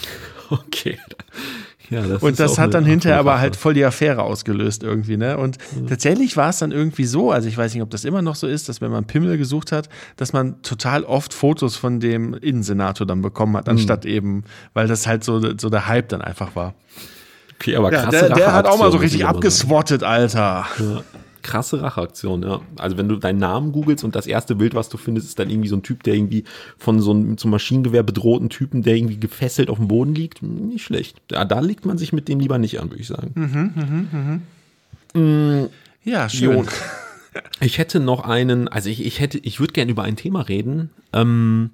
Okay. 0.50 1.00
Ja, 1.90 2.02
das 2.02 2.24
und 2.24 2.40
das 2.40 2.58
hat 2.58 2.74
dann 2.74 2.86
hinterher 2.86 3.20
aber 3.20 3.40
halt 3.40 3.56
voll 3.56 3.74
die 3.74 3.84
Affäre 3.84 4.24
ausgelöst 4.24 4.84
irgendwie, 4.84 5.18
ne? 5.18 5.38
Und 5.38 5.58
mhm. 5.76 5.88
tatsächlich 5.88 6.38
war 6.38 6.50
es 6.50 6.60
dann 6.60 6.72
irgendwie 6.72 7.06
so, 7.06 7.32
also 7.32 7.48
ich 7.48 7.58
weiß 7.58 7.74
nicht, 7.74 7.84
ob 7.84 7.90
das 7.90 8.06
immer 8.06 8.22
noch 8.22 8.36
so 8.36 8.48
ist, 8.48 8.70
dass 8.70 8.82
wenn 8.82 8.92
man 8.92 9.06
Pimmel 9.06 9.38
gesucht 9.38 9.72
hat, 9.72 9.90
dass 10.16 10.34
man 10.34 10.62
total 10.62 11.04
oft 11.04 11.34
Fotos 11.34 11.76
von 11.76 12.00
dem 12.00 12.34
Innensenator 12.34 13.06
dann 13.06 13.22
bekommen 13.22 13.58
hat, 13.58 13.68
anstatt 13.68 14.06
mhm. 14.06 14.12
eben, 14.12 14.44
weil 14.74 14.88
das 14.88 15.08
halt 15.08 15.24
so, 15.24 15.42
so 15.58 15.70
der 15.70 15.88
Hype 15.88 16.10
dann 16.10 16.22
einfach 16.22 16.56
war. 16.56 16.74
Okay, 17.56 17.76
aber 17.76 17.92
krass. 17.92 18.06
Ja, 18.06 18.12
der, 18.12 18.30
der 18.30 18.54
hat 18.54 18.66
auch 18.68 18.78
mal 18.78 18.92
so 18.92 18.98
richtig 18.98 19.26
abgeswottet, 19.26 20.04
Alter. 20.04 20.66
Ja 20.80 21.04
krasse 21.44 21.82
Racheaktion, 21.82 22.44
ja. 22.44 22.62
Also 22.78 22.98
wenn 22.98 23.08
du 23.08 23.18
deinen 23.18 23.40
Namen 23.40 23.72
googelst 23.72 24.04
und 24.04 24.16
das 24.16 24.26
erste 24.26 24.56
Bild, 24.56 24.74
was 24.74 24.90
du 24.90 24.98
findest, 24.98 25.28
ist 25.28 25.40
dann 25.40 25.50
irgendwie 25.50 25.70
so 25.70 25.76
ein 25.76 25.84
Typ, 25.84 26.04
der 26.04 26.16
irgendwie 26.16 26.44
von 26.78 27.00
so 27.00 27.12
einem 27.12 27.38
zum 27.38 27.52
Maschinengewehr 27.52 28.04
bedrohten 28.04 28.50
Typen, 28.50 28.82
der 28.82 28.96
irgendwie 28.96 29.20
gefesselt 29.20 29.70
auf 29.70 29.78
dem 29.78 29.88
Boden 29.88 30.16
liegt, 30.16 30.42
nicht 30.42 30.84
schlecht. 30.84 31.18
Ja, 31.32 31.46
da 31.46 31.60
legt 31.60 31.86
man 31.86 31.98
sich 31.98 32.14
mit 32.14 32.28
dem 32.28 32.40
lieber 32.40 32.58
nicht 32.58 32.80
an, 32.80 32.90
würde 32.90 33.02
ich 33.02 33.08
sagen. 33.08 33.32
Mhm, 33.36 33.74
mhm, 33.76 34.42
mhm. 35.14 35.62
Mm, 35.64 35.70
ja, 36.04 36.30
schön. 36.30 36.66
Ich 37.60 37.80
hätte 37.80 38.00
noch 38.00 38.26
einen, 38.26 38.68
also 38.68 38.90
ich, 38.90 39.04
ich 39.04 39.20
hätte, 39.20 39.40
ich 39.40 39.60
würde 39.60 39.74
gerne 39.74 39.90
über 39.90 40.04
ein 40.04 40.16
Thema 40.16 40.42
reden. 40.42 40.92
Ähm, 41.14 41.72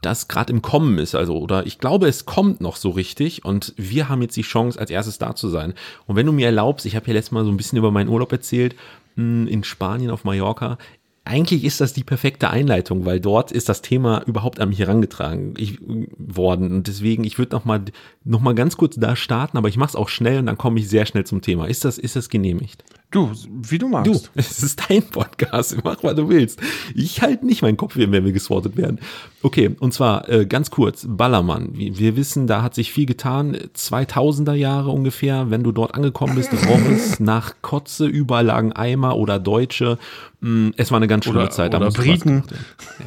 das 0.00 0.28
gerade 0.28 0.52
im 0.52 0.62
Kommen 0.62 0.98
ist. 0.98 1.14
Also, 1.14 1.38
oder 1.38 1.66
ich 1.66 1.78
glaube, 1.78 2.08
es 2.08 2.24
kommt 2.24 2.60
noch 2.60 2.76
so 2.76 2.90
richtig 2.90 3.44
und 3.44 3.74
wir 3.76 4.08
haben 4.08 4.22
jetzt 4.22 4.36
die 4.36 4.42
Chance, 4.42 4.78
als 4.78 4.90
erstes 4.90 5.18
da 5.18 5.34
zu 5.34 5.48
sein. 5.48 5.74
Und 6.06 6.16
wenn 6.16 6.26
du 6.26 6.32
mir 6.32 6.46
erlaubst, 6.46 6.86
ich 6.86 6.96
habe 6.96 7.06
ja 7.08 7.12
letztes 7.14 7.32
Mal 7.32 7.44
so 7.44 7.50
ein 7.50 7.56
bisschen 7.56 7.78
über 7.78 7.90
meinen 7.90 8.08
Urlaub 8.08 8.32
erzählt, 8.32 8.74
in 9.16 9.64
Spanien 9.64 10.10
auf 10.10 10.24
Mallorca. 10.24 10.78
Eigentlich 11.24 11.64
ist 11.64 11.80
das 11.80 11.92
die 11.92 12.02
perfekte 12.02 12.50
Einleitung, 12.50 13.04
weil 13.04 13.20
dort 13.20 13.52
ist 13.52 13.68
das 13.68 13.82
Thema 13.82 14.22
überhaupt 14.26 14.58
an 14.58 14.70
mich 14.70 14.78
herangetragen 14.78 15.54
ich, 15.58 15.78
worden. 16.16 16.72
Und 16.72 16.86
deswegen, 16.86 17.24
ich 17.24 17.38
würde 17.38 17.54
noch 17.54 17.64
mal, 17.64 17.84
noch 18.24 18.40
mal 18.40 18.54
ganz 18.54 18.76
kurz 18.76 18.96
da 18.96 19.14
starten, 19.14 19.58
aber 19.58 19.68
ich 19.68 19.76
mache 19.76 19.90
es 19.90 19.96
auch 19.96 20.08
schnell 20.08 20.38
und 20.38 20.46
dann 20.46 20.58
komme 20.58 20.80
ich 20.80 20.88
sehr 20.88 21.06
schnell 21.06 21.24
zum 21.24 21.42
Thema. 21.42 21.66
Ist 21.66 21.84
das, 21.84 21.98
ist 21.98 22.16
das 22.16 22.30
genehmigt? 22.30 22.84
Du, 23.10 23.32
wie 23.48 23.78
du 23.78 23.88
magst. 23.88 24.06
Du, 24.06 24.30
es 24.36 24.62
ist 24.62 24.88
dein 24.88 25.02
Podcast, 25.02 25.76
mach, 25.82 26.00
was 26.04 26.14
du 26.14 26.28
willst. 26.28 26.60
Ich 26.94 27.20
halte 27.20 27.44
nicht 27.44 27.60
meinen 27.60 27.76
Kopf, 27.76 27.96
wenn 27.96 28.12
wir 28.12 28.32
geswortet 28.32 28.76
werden. 28.76 29.00
Okay, 29.42 29.74
und 29.80 29.92
zwar 29.92 30.28
äh, 30.28 30.46
ganz 30.46 30.70
kurz, 30.70 31.06
Ballermann. 31.08 31.70
Wir, 31.72 32.14
wissen, 32.16 32.46
da 32.46 32.62
hat 32.62 32.76
sich 32.76 32.92
viel 32.92 33.06
getan. 33.06 33.56
2000er 33.76 34.54
Jahre 34.54 34.90
ungefähr, 34.90 35.50
wenn 35.50 35.64
du 35.64 35.72
dort 35.72 35.96
angekommen 35.96 36.36
bist, 36.36 36.52
roch 36.52 36.80
es 36.88 37.18
nach 37.20 37.54
Kotze, 37.62 38.06
überall 38.06 38.46
lagen 38.46 38.72
Eimer 38.74 39.16
oder 39.16 39.40
Deutsche. 39.40 39.98
Mm, 40.40 40.68
es 40.76 40.92
war 40.92 40.98
eine 40.98 41.08
ganz 41.08 41.26
oder, 41.26 41.50
Zeit. 41.50 41.74
Da 41.74 41.78
oder 41.78 41.90
Briten. 41.90 42.44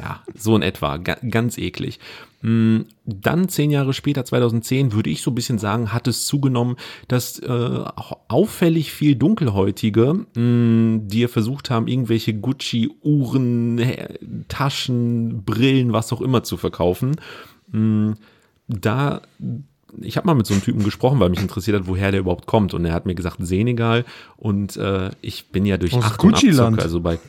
Ja, 0.02 0.20
so 0.36 0.54
in 0.54 0.60
etwa. 0.60 0.98
Ga 0.98 1.16
ganz 1.30 1.56
eklig. 1.56 1.98
Mm, 2.44 2.82
dann 3.06 3.48
zehn 3.48 3.70
Jahre 3.70 3.94
später, 3.94 4.22
2010, 4.22 4.92
würde 4.92 5.08
ich 5.08 5.22
so 5.22 5.30
ein 5.30 5.34
bisschen 5.34 5.56
sagen, 5.56 5.94
hat 5.94 6.06
es 6.06 6.26
zugenommen, 6.26 6.76
dass 7.08 7.38
äh, 7.38 7.84
auffällig 8.28 8.92
viel 8.92 9.16
Dunkelhäutige, 9.16 10.26
mh, 10.34 10.40
mm, 10.42 11.08
die 11.08 11.26
versucht 11.26 11.70
haben, 11.70 11.88
irgendwelche 11.88 12.34
Gucci-Uhren, 12.34 13.80
Taschen, 14.48 15.42
Brillen, 15.44 15.94
was 15.94 16.12
auch 16.12 16.20
immer 16.20 16.42
zu 16.42 16.58
verkaufen. 16.58 17.16
Mh, 17.72 17.80
mm, 17.80 18.14
da 18.68 19.22
ich 20.00 20.16
habe 20.16 20.26
mal 20.26 20.34
mit 20.34 20.44
so 20.44 20.54
einem 20.54 20.62
Typen 20.62 20.82
gesprochen, 20.82 21.20
weil 21.20 21.30
mich 21.30 21.40
interessiert 21.40 21.78
hat, 21.78 21.86
woher 21.86 22.10
der 22.10 22.18
überhaupt 22.18 22.46
kommt. 22.46 22.74
Und 22.74 22.84
er 22.84 22.92
hat 22.92 23.06
mir 23.06 23.14
gesagt, 23.14 23.36
Senegal. 23.40 24.04
Und 24.36 24.76
äh, 24.76 25.10
ich 25.20 25.50
bin 25.50 25.64
ja 25.64 25.76
durch 25.76 25.94
Ach 25.94 26.18
und 26.18 26.34
Abzocke, 26.34 26.82
also 26.82 27.00
bei 27.00 27.20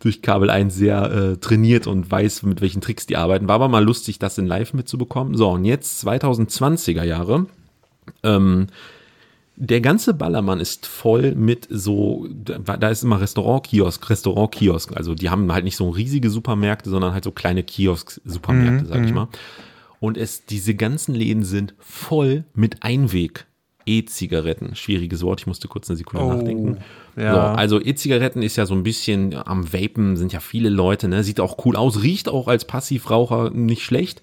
durch 0.00 0.22
Kabel 0.22 0.50
1 0.50 0.74
sehr 0.74 1.10
äh, 1.10 1.36
trainiert 1.36 1.86
und 1.86 2.10
weiß, 2.10 2.42
mit 2.42 2.60
welchen 2.60 2.80
Tricks 2.80 3.06
die 3.06 3.16
arbeiten. 3.16 3.48
War 3.48 3.56
aber 3.56 3.68
mal 3.68 3.84
lustig, 3.84 4.18
das 4.18 4.38
in 4.38 4.46
live 4.46 4.74
mitzubekommen. 4.74 5.36
So, 5.36 5.50
und 5.50 5.64
jetzt 5.64 6.06
2020er 6.06 7.04
Jahre. 7.04 7.46
Ähm, 8.22 8.68
der 9.56 9.80
ganze 9.80 10.12
Ballermann 10.12 10.60
ist 10.60 10.86
voll 10.86 11.34
mit 11.34 11.66
so, 11.70 12.28
da 12.30 12.88
ist 12.88 13.02
immer 13.02 13.20
Restaurant-Kiosk, 13.20 14.10
Restaurant-Kiosk. 14.10 14.94
Also 14.94 15.14
die 15.14 15.30
haben 15.30 15.50
halt 15.50 15.64
nicht 15.64 15.76
so 15.76 15.88
riesige 15.88 16.28
Supermärkte, 16.28 16.90
sondern 16.90 17.14
halt 17.14 17.24
so 17.24 17.32
kleine 17.32 17.62
Kiosk-Supermärkte, 17.62 18.84
mhm, 18.84 18.88
sag 18.88 19.02
ich 19.02 19.10
mhm. 19.10 19.14
mal. 19.14 19.28
Und 19.98 20.18
es, 20.18 20.44
diese 20.44 20.74
ganzen 20.74 21.14
Läden 21.14 21.42
sind 21.42 21.74
voll 21.78 22.44
mit 22.54 22.82
Einweg. 22.82 23.46
E-Zigaretten. 23.86 24.74
Schwieriges 24.74 25.22
Wort, 25.22 25.40
ich 25.40 25.46
musste 25.46 25.68
kurz 25.68 25.88
eine 25.88 25.96
Sekunde 25.96 26.26
oh, 26.26 26.32
nachdenken. 26.32 26.78
Ja. 27.16 27.32
So, 27.32 27.40
also 27.40 27.80
E-Zigaretten 27.80 28.42
ist 28.42 28.56
ja 28.56 28.66
so 28.66 28.74
ein 28.74 28.82
bisschen 28.82 29.34
am 29.34 29.72
Vapen, 29.72 30.16
sind 30.16 30.32
ja 30.32 30.40
viele 30.40 30.68
Leute, 30.68 31.08
ne? 31.08 31.22
Sieht 31.22 31.40
auch 31.40 31.64
cool 31.64 31.76
aus, 31.76 32.02
riecht 32.02 32.28
auch 32.28 32.48
als 32.48 32.64
Passivraucher 32.64 33.50
nicht 33.50 33.82
schlecht. 33.82 34.20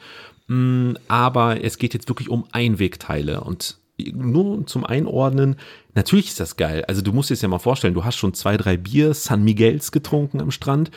Mm, 0.48 0.92
aber 1.08 1.64
es 1.64 1.78
geht 1.78 1.94
jetzt 1.94 2.10
wirklich 2.10 2.30
um 2.30 2.46
Einwegteile. 2.52 3.42
Und 3.42 3.78
nur 4.12 4.66
zum 4.66 4.86
Einordnen, 4.86 5.56
natürlich 5.94 6.28
ist 6.28 6.40
das 6.40 6.58
geil. 6.58 6.84
Also 6.88 7.02
du 7.02 7.14
musst 7.14 7.30
dir 7.30 7.36
das 7.36 7.42
ja 7.42 7.48
mal 7.48 7.60
vorstellen, 7.60 7.94
du 7.94 8.04
hast 8.04 8.18
schon 8.18 8.34
zwei, 8.34 8.58
drei 8.58 8.78
Bier 8.78 9.14
San 9.14 9.44
Miguels 9.44 9.92
getrunken 9.92 10.42
am 10.42 10.52
Strand 10.52 10.92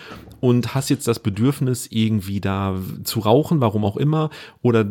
und 0.46 0.76
hast 0.76 0.90
jetzt 0.90 1.09
das 1.09 1.18
Bedürfnis, 1.18 1.88
irgendwie 1.90 2.40
da 2.40 2.76
zu 3.02 3.18
rauchen, 3.18 3.61
warum 3.61 3.85
auch 3.85 3.96
immer, 3.96 4.30
oder 4.62 4.87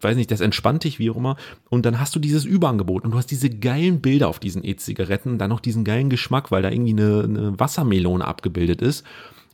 weiß 0.00 0.16
nicht, 0.16 0.32
das 0.32 0.40
entspannt 0.40 0.82
dich, 0.82 0.98
wie 0.98 1.10
auch 1.10 1.16
immer. 1.16 1.36
Und 1.68 1.86
dann 1.86 2.00
hast 2.00 2.16
du 2.16 2.18
dieses 2.18 2.44
Überangebot 2.44 3.04
und 3.04 3.12
du 3.12 3.16
hast 3.16 3.30
diese 3.30 3.50
geilen 3.50 4.00
Bilder 4.00 4.26
auf 4.26 4.40
diesen 4.40 4.64
E-Zigaretten, 4.64 5.38
dann 5.38 5.50
noch 5.50 5.60
diesen 5.60 5.84
geilen 5.84 6.10
Geschmack, 6.10 6.50
weil 6.50 6.62
da 6.62 6.70
irgendwie 6.70 6.90
eine, 6.90 7.22
eine 7.22 7.60
Wassermelone 7.60 8.24
abgebildet 8.24 8.82
ist. 8.82 9.04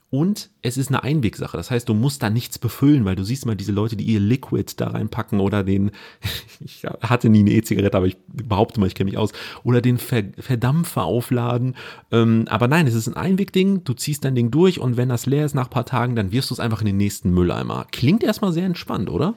Und 0.09 0.51
es 0.63 0.77
ist 0.77 0.89
eine 0.89 1.03
Einwegsache. 1.03 1.57
Das 1.57 1.71
heißt, 1.71 1.89
du 1.89 1.95
musst 1.95 2.23
da 2.23 2.31
nichts 2.31 2.59
befüllen, 2.59 3.05
weil 3.05 3.17
du 3.17 3.25
siehst 3.25 3.45
mal 3.45 3.57
diese 3.57 3.73
Leute, 3.73 3.97
die 3.97 4.05
ihr 4.05 4.21
Liquid 4.21 4.73
da 4.77 4.89
reinpacken 4.89 5.41
oder 5.41 5.65
den, 5.65 5.91
ich 6.61 6.85
hatte 7.03 7.29
nie 7.29 7.41
eine 7.41 7.51
E-Zigarette, 7.51 7.97
aber 7.97 8.07
ich 8.07 8.17
behaupte 8.29 8.79
mal, 8.79 8.87
ich 8.87 8.95
kenne 8.95 9.11
mich 9.11 9.19
aus, 9.19 9.33
oder 9.65 9.81
den 9.81 9.99
Verdampfer 9.99 11.03
aufladen. 11.03 11.75
Ähm, 12.13 12.45
aber 12.49 12.69
nein, 12.69 12.87
es 12.87 12.95
ist 12.95 13.09
ein 13.09 13.17
Einwegding. 13.17 13.83
Du 13.83 13.95
ziehst 13.95 14.25
dein 14.25 14.37
Ding 14.37 14.53
durch 14.53 14.79
und 14.79 14.97
wenn 14.97 15.09
das 15.09 15.27
leer 15.27 15.45
ist 15.45 15.55
nach 15.55 15.67
ein 15.67 15.71
paar 15.71 15.87
Tagen, 15.87 16.15
dann 16.15 16.31
wirfst 16.31 16.51
du 16.51 16.55
es 16.55 16.61
einfach 16.61 16.81
in 16.81 16.87
den 16.87 16.97
nächsten 16.97 17.31
Mülleimer. 17.31 17.87
Klingt 17.91 18.23
erstmal 18.23 18.53
sehr 18.53 18.65
entspannt, 18.65 19.11
oder? 19.11 19.35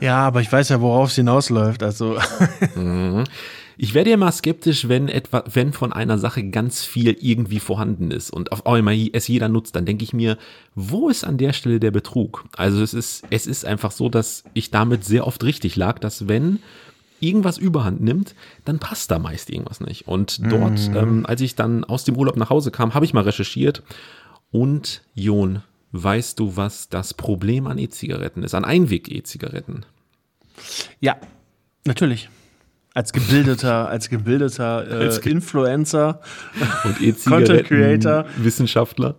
Ja, 0.00 0.26
aber 0.26 0.40
ich 0.40 0.50
weiß 0.50 0.70
ja, 0.70 0.80
worauf 0.80 1.10
es 1.10 1.16
hinausläuft. 1.16 1.82
Also. 1.82 2.18
mhm. 2.74 3.24
Ich 3.82 3.94
werde 3.94 4.10
ja 4.10 4.18
mal 4.18 4.30
skeptisch, 4.30 4.88
wenn 4.88 5.08
etwa, 5.08 5.42
wenn 5.50 5.72
von 5.72 5.90
einer 5.90 6.18
Sache 6.18 6.44
ganz 6.44 6.84
viel 6.84 7.16
irgendwie 7.18 7.60
vorhanden 7.60 8.10
ist 8.10 8.28
und 8.28 8.52
auf 8.52 8.66
einmal 8.66 8.94
es 9.14 9.26
jeder 9.26 9.48
nutzt, 9.48 9.74
dann 9.74 9.86
denke 9.86 10.04
ich 10.04 10.12
mir, 10.12 10.36
wo 10.74 11.08
ist 11.08 11.24
an 11.24 11.38
der 11.38 11.54
Stelle 11.54 11.80
der 11.80 11.90
Betrug? 11.90 12.44
Also 12.54 12.82
es 12.82 12.92
ist, 12.92 13.24
es 13.30 13.46
ist 13.46 13.64
einfach 13.64 13.90
so, 13.90 14.10
dass 14.10 14.44
ich 14.52 14.70
damit 14.70 15.06
sehr 15.06 15.26
oft 15.26 15.42
richtig 15.44 15.76
lag, 15.76 15.98
dass 15.98 16.28
wenn 16.28 16.58
irgendwas 17.20 17.56
überhand 17.56 18.02
nimmt, 18.02 18.34
dann 18.66 18.80
passt 18.80 19.10
da 19.10 19.18
meist 19.18 19.48
irgendwas 19.48 19.80
nicht. 19.80 20.06
Und 20.06 20.42
dort, 20.52 20.90
mm. 20.90 20.96
ähm, 20.96 21.24
als 21.24 21.40
ich 21.40 21.54
dann 21.54 21.82
aus 21.84 22.04
dem 22.04 22.18
Urlaub 22.18 22.36
nach 22.36 22.50
Hause 22.50 22.70
kam, 22.70 22.92
habe 22.92 23.06
ich 23.06 23.14
mal 23.14 23.24
recherchiert 23.24 23.82
und 24.50 25.00
Jon, 25.14 25.62
weißt 25.92 26.38
du, 26.38 26.54
was 26.54 26.90
das 26.90 27.14
Problem 27.14 27.66
an 27.66 27.78
E-Zigaretten 27.78 28.42
ist, 28.42 28.54
an 28.54 28.66
Einweg-E-Zigaretten? 28.66 29.86
Ja, 31.00 31.16
natürlich 31.86 32.28
als 32.94 33.12
gebildeter, 33.12 33.88
als 33.90 34.08
gebildeter 34.08 34.90
äh, 34.90 35.04
als 35.04 35.20
ge 35.20 35.32
Influencer. 35.32 36.20
Und 36.84 37.00
e 37.00 37.12
Content 37.12 37.64
Creator, 37.64 38.24
Wissenschaftler, 38.36 39.16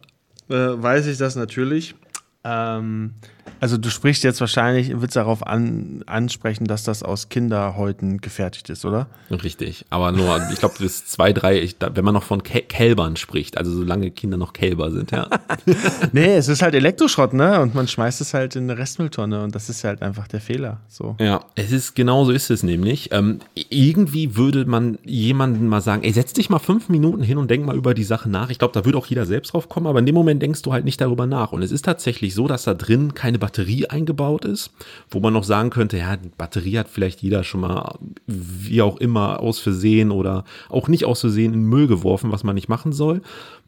äh, 0.49 0.55
weiß 0.55 1.07
ich 1.07 1.17
das 1.17 1.35
natürlich. 1.35 1.95
Ähm, 2.43 3.13
also 3.59 3.77
du 3.77 3.91
sprichst 3.91 4.23
jetzt 4.23 4.41
wahrscheinlich, 4.41 4.91
willst 4.99 5.15
darauf 5.15 5.45
an, 5.45 6.03
ansprechen, 6.07 6.65
dass 6.65 6.83
das 6.83 7.03
aus 7.03 7.29
Kinderhäuten 7.29 8.19
gefertigt 8.19 8.69
ist, 8.71 8.85
oder? 8.85 9.07
Richtig, 9.29 9.85
aber 9.91 10.11
nur, 10.11 10.41
ich 10.51 10.57
glaube, 10.57 10.75
bis 10.79 11.05
zwei, 11.05 11.31
drei, 11.31 11.61
ich, 11.61 11.75
wenn 11.79 12.03
man 12.03 12.15
noch 12.15 12.23
von 12.23 12.41
Kä 12.41 12.61
Kälbern 12.61 13.17
spricht, 13.17 13.57
also 13.57 13.71
solange 13.71 14.09
Kinder 14.09 14.37
noch 14.37 14.53
Kälber 14.53 14.89
sind, 14.89 15.11
ja. 15.11 15.27
nee, 16.11 16.35
es 16.35 16.47
ist 16.47 16.63
halt 16.63 16.73
Elektroschrott, 16.73 17.33
ne? 17.33 17.61
Und 17.61 17.75
man 17.75 17.87
schmeißt 17.87 18.21
es 18.21 18.33
halt 18.33 18.55
in 18.55 18.63
eine 18.63 18.79
Restmülltonne 18.79 19.43
und 19.43 19.53
das 19.53 19.69
ist 19.69 19.83
halt 19.83 20.01
einfach 20.01 20.27
der 20.27 20.41
Fehler. 20.41 20.79
So. 20.87 21.15
Ja, 21.19 21.41
es 21.53 21.71
ist 21.71 21.95
genau 21.95 22.25
so 22.25 22.31
ist 22.31 22.49
es 22.49 22.63
nämlich. 22.63 23.11
Ähm, 23.11 23.41
irgendwie 23.69 24.35
würde 24.35 24.65
man 24.65 24.97
jemanden 25.03 25.67
mal 25.67 25.81
sagen, 25.81 26.03
ey, 26.03 26.11
setz 26.11 26.33
dich 26.33 26.49
mal 26.49 26.59
fünf 26.59 26.89
Minuten 26.89 27.21
hin 27.21 27.37
und 27.37 27.51
denk 27.51 27.65
mal 27.65 27.75
über 27.75 27.93
die 27.93 28.03
Sache 28.03 28.29
nach. 28.29 28.49
Ich 28.49 28.57
glaube, 28.57 28.73
da 28.73 28.85
würde 28.85 28.97
auch 28.97 29.05
jeder 29.05 29.27
selbst 29.27 29.53
drauf 29.53 29.69
kommen, 29.69 29.85
aber 29.85 29.99
in 29.99 30.07
dem 30.07 30.15
Moment 30.15 30.41
denkst 30.41 30.63
du 30.63 30.73
halt 30.73 30.85
nicht 30.85 30.99
darüber 30.99 31.27
nach. 31.27 31.51
Und 31.51 31.61
es 31.61 31.71
ist 31.71 31.85
tatsächlich 31.85 32.30
so, 32.33 32.47
dass 32.47 32.63
da 32.63 32.73
drin 32.73 33.13
keine 33.13 33.39
Batterie 33.39 33.87
eingebaut 33.87 34.45
ist, 34.45 34.71
wo 35.09 35.19
man 35.19 35.33
noch 35.33 35.43
sagen 35.43 35.69
könnte, 35.69 35.97
ja, 35.97 36.17
die 36.17 36.29
Batterie 36.29 36.77
hat 36.77 36.89
vielleicht 36.89 37.21
jeder 37.21 37.43
schon 37.43 37.61
mal, 37.61 37.97
wie 38.27 38.81
auch 38.81 38.97
immer, 38.97 39.39
aus 39.39 39.59
Versehen 39.59 40.11
oder 40.11 40.43
auch 40.69 40.87
nicht 40.87 41.05
aus 41.05 41.21
Versehen 41.21 41.53
in 41.53 41.63
Müll 41.63 41.87
geworfen, 41.87 42.31
was 42.31 42.43
man 42.43 42.55
nicht 42.55 42.69
machen 42.69 42.93
soll. 42.93 43.21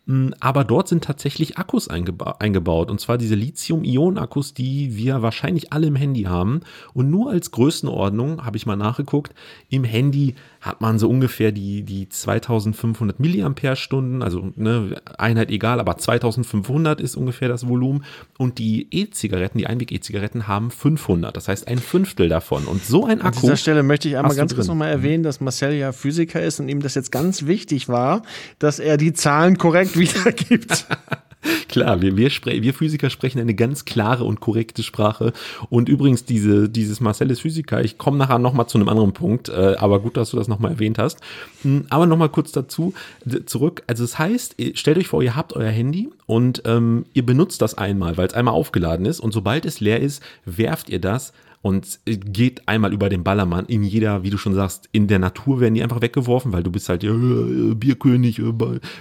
Mm, 0.06 0.30
aber 0.40 0.64
dort 0.66 0.90
sind 0.90 1.04
tatsächlich 1.04 1.58
Akkus 1.58 1.88
eingeba 1.88 2.36
eingebaut. 2.40 2.92
Und 2.92 3.00
zwar 3.00 3.18
diese 3.18 3.36
Lithium-Ionen-Akkus, 3.36 4.54
die 4.54 4.98
wir 4.98 5.22
wahrscheinlich 5.22 5.72
alle 5.72 5.88
im 5.88 5.96
Handy 5.96 6.24
haben. 6.24 6.62
Und 6.94 7.10
nur 7.10 7.32
als 7.32 7.52
Größenordnung, 7.52 8.46
habe 8.46 8.58
ich 8.58 8.66
mal 8.66 8.76
nachgeguckt, 8.76 9.34
im 9.70 9.84
Handy 9.84 10.36
hat 10.64 10.80
man 10.80 10.98
so 10.98 11.10
ungefähr 11.10 11.52
die, 11.52 11.84
die 11.84 12.08
2500 12.08 13.20
Milliampere-Stunden, 13.20 14.24
also 14.24 14.54
ne, 14.56 14.96
Einheit 15.18 15.52
egal, 15.52 15.82
aber 15.82 15.98
2500 15.98 17.02
ist 17.02 17.18
ungefähr 17.18 17.50
das 17.50 17.68
Volumen. 17.68 18.06
Und 18.38 18.60
die 18.60 18.88
E-Zigaretten, 18.90 19.58
die 19.58 19.68
Einweg-E-Zigaretten 19.68 20.48
haben 20.48 20.72
500. 20.72 21.36
Das 21.36 21.50
heißt 21.50 21.68
ein 21.68 21.80
Fünftel 21.80 22.30
davon. 22.30 22.64
Und 22.64 22.86
so 22.86 23.06
ein 23.06 23.20
Akku. 23.20 23.40
An 23.40 23.42
dieser 23.42 23.58
Stelle 23.58 23.84
möchte 23.84 24.08
ich 24.08 24.16
einmal 24.16 24.38
ganz 24.38 24.56
kurz 24.56 24.68
nochmal 24.68 24.90
erwähnen, 24.90 25.24
dass 25.24 25.42
Marcel 25.42 25.74
ja 25.74 25.92
Physiker 25.92 26.42
ist 26.42 26.62
und 26.62 26.70
ihm 26.70 26.82
das 26.82 26.96
jetzt 26.96 27.12
ganz 27.12 27.46
wichtig 27.46 27.90
war, 27.90 28.22
dass 28.58 28.80
er 28.80 28.96
die 28.96 29.12
Zahlen 29.12 29.58
korrekt 29.58 29.98
wiedergibt. 30.00 30.88
Klar, 31.68 32.02
wir, 32.02 32.18
wir, 32.18 32.30
wir 32.30 32.74
Physiker 32.74 33.10
sprechen 33.10 33.40
eine 33.40 33.54
ganz 33.54 33.86
klare 33.86 34.24
und 34.24 34.40
korrekte 34.40 34.84
Sprache. 34.84 35.34
Und 35.70 35.90
übrigens, 35.90 36.26
diese, 36.26 36.70
dieses 36.70 37.00
Marcel 37.00 37.32
ist 37.32 37.42
Physiker, 37.42 37.84
ich 37.84 37.98
komme 37.98 38.18
nachher 38.18 38.40
nochmal 38.40 38.68
zu 38.68 38.78
einem 38.78 38.90
anderen 38.90 39.14
Punkt, 39.14 39.50
äh, 39.50 39.76
aber 39.78 40.00
gut, 40.00 40.18
dass 40.18 40.32
du 40.32 40.38
das 40.38 40.48
nochmal 40.48 40.72
erwähnt 40.72 40.98
hast. 40.98 41.20
Hm, 41.64 41.86
aber 41.90 42.06
nochmal 42.06 42.30
kurz 42.30 42.52
dazu, 42.52 42.94
zurück. 43.46 43.84
Also 43.88 44.04
es 44.04 44.12
das 44.12 44.20
heißt, 44.20 44.56
stellt 44.76 44.98
euch 44.98 45.08
vor, 45.08 45.24
ihr 45.24 45.36
habt 45.36 45.54
euer 45.54 45.72
Handy 45.72 46.10
und 46.26 46.62
ähm, 46.66 47.06
ihr 47.14 47.26
benutzt 47.26 47.62
das 47.62 47.78
einmal, 47.78 48.18
weil 48.18 48.28
es 48.28 48.34
einmal 48.34 48.54
aufgeladen 48.54 49.06
ist. 49.06 49.20
Und 49.20 49.34
sobald 49.34 49.66
es 49.66 49.80
leer 49.80 50.00
ist, 50.00 50.22
werft 50.46 50.90
ihr 50.90 51.00
das 51.00 51.34
und 51.64 52.02
geht 52.06 52.68
einmal 52.68 52.92
über 52.92 53.08
den 53.08 53.24
Ballermann. 53.24 53.66
In 53.68 53.84
jeder, 53.84 54.22
wie 54.24 54.30
du 54.30 54.38
schon 54.38 54.54
sagst, 54.54 54.90
in 54.92 55.08
der 55.08 55.18
Natur 55.18 55.62
werden 55.62 55.74
die 55.74 55.82
einfach 55.82 56.02
weggeworfen, 56.02 56.52
weil 56.52 56.62
du 56.62 56.70
bist 56.70 56.90
halt 56.90 57.04
ja, 57.04 57.14
Bierkönig, 57.14 58.40
äh, 58.40 58.54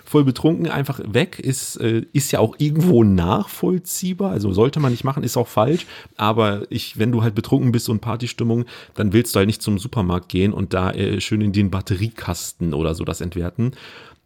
voll 0.04 0.22
betrunken, 0.22 0.68
einfach 0.68 1.00
weg, 1.04 1.40
ist, 1.40 1.74
äh, 1.80 2.06
ist 2.12 2.30
ja 2.30 2.38
auch 2.38 2.54
irgendwo 2.58 3.02
nachvollziehbar, 3.02 4.30
also 4.30 4.52
sollte 4.52 4.78
man 4.78 4.92
nicht 4.92 5.02
machen, 5.02 5.24
ist 5.24 5.36
auch 5.36 5.48
falsch, 5.48 5.86
aber 6.16 6.62
ich, 6.70 7.00
wenn 7.00 7.10
du 7.10 7.24
halt 7.24 7.34
betrunken 7.34 7.72
bist 7.72 7.88
und 7.88 8.00
Partystimmung, 8.00 8.64
dann 8.94 9.12
willst 9.12 9.34
du 9.34 9.38
halt 9.38 9.48
nicht 9.48 9.60
zum 9.60 9.80
Supermarkt 9.80 10.28
gehen 10.28 10.52
und 10.52 10.72
da 10.72 10.92
äh, 10.92 11.20
schön 11.20 11.40
in 11.40 11.52
den 11.52 11.72
Batteriekasten 11.72 12.74
oder 12.74 12.94
so 12.94 13.02
das 13.02 13.20
entwerten. 13.20 13.72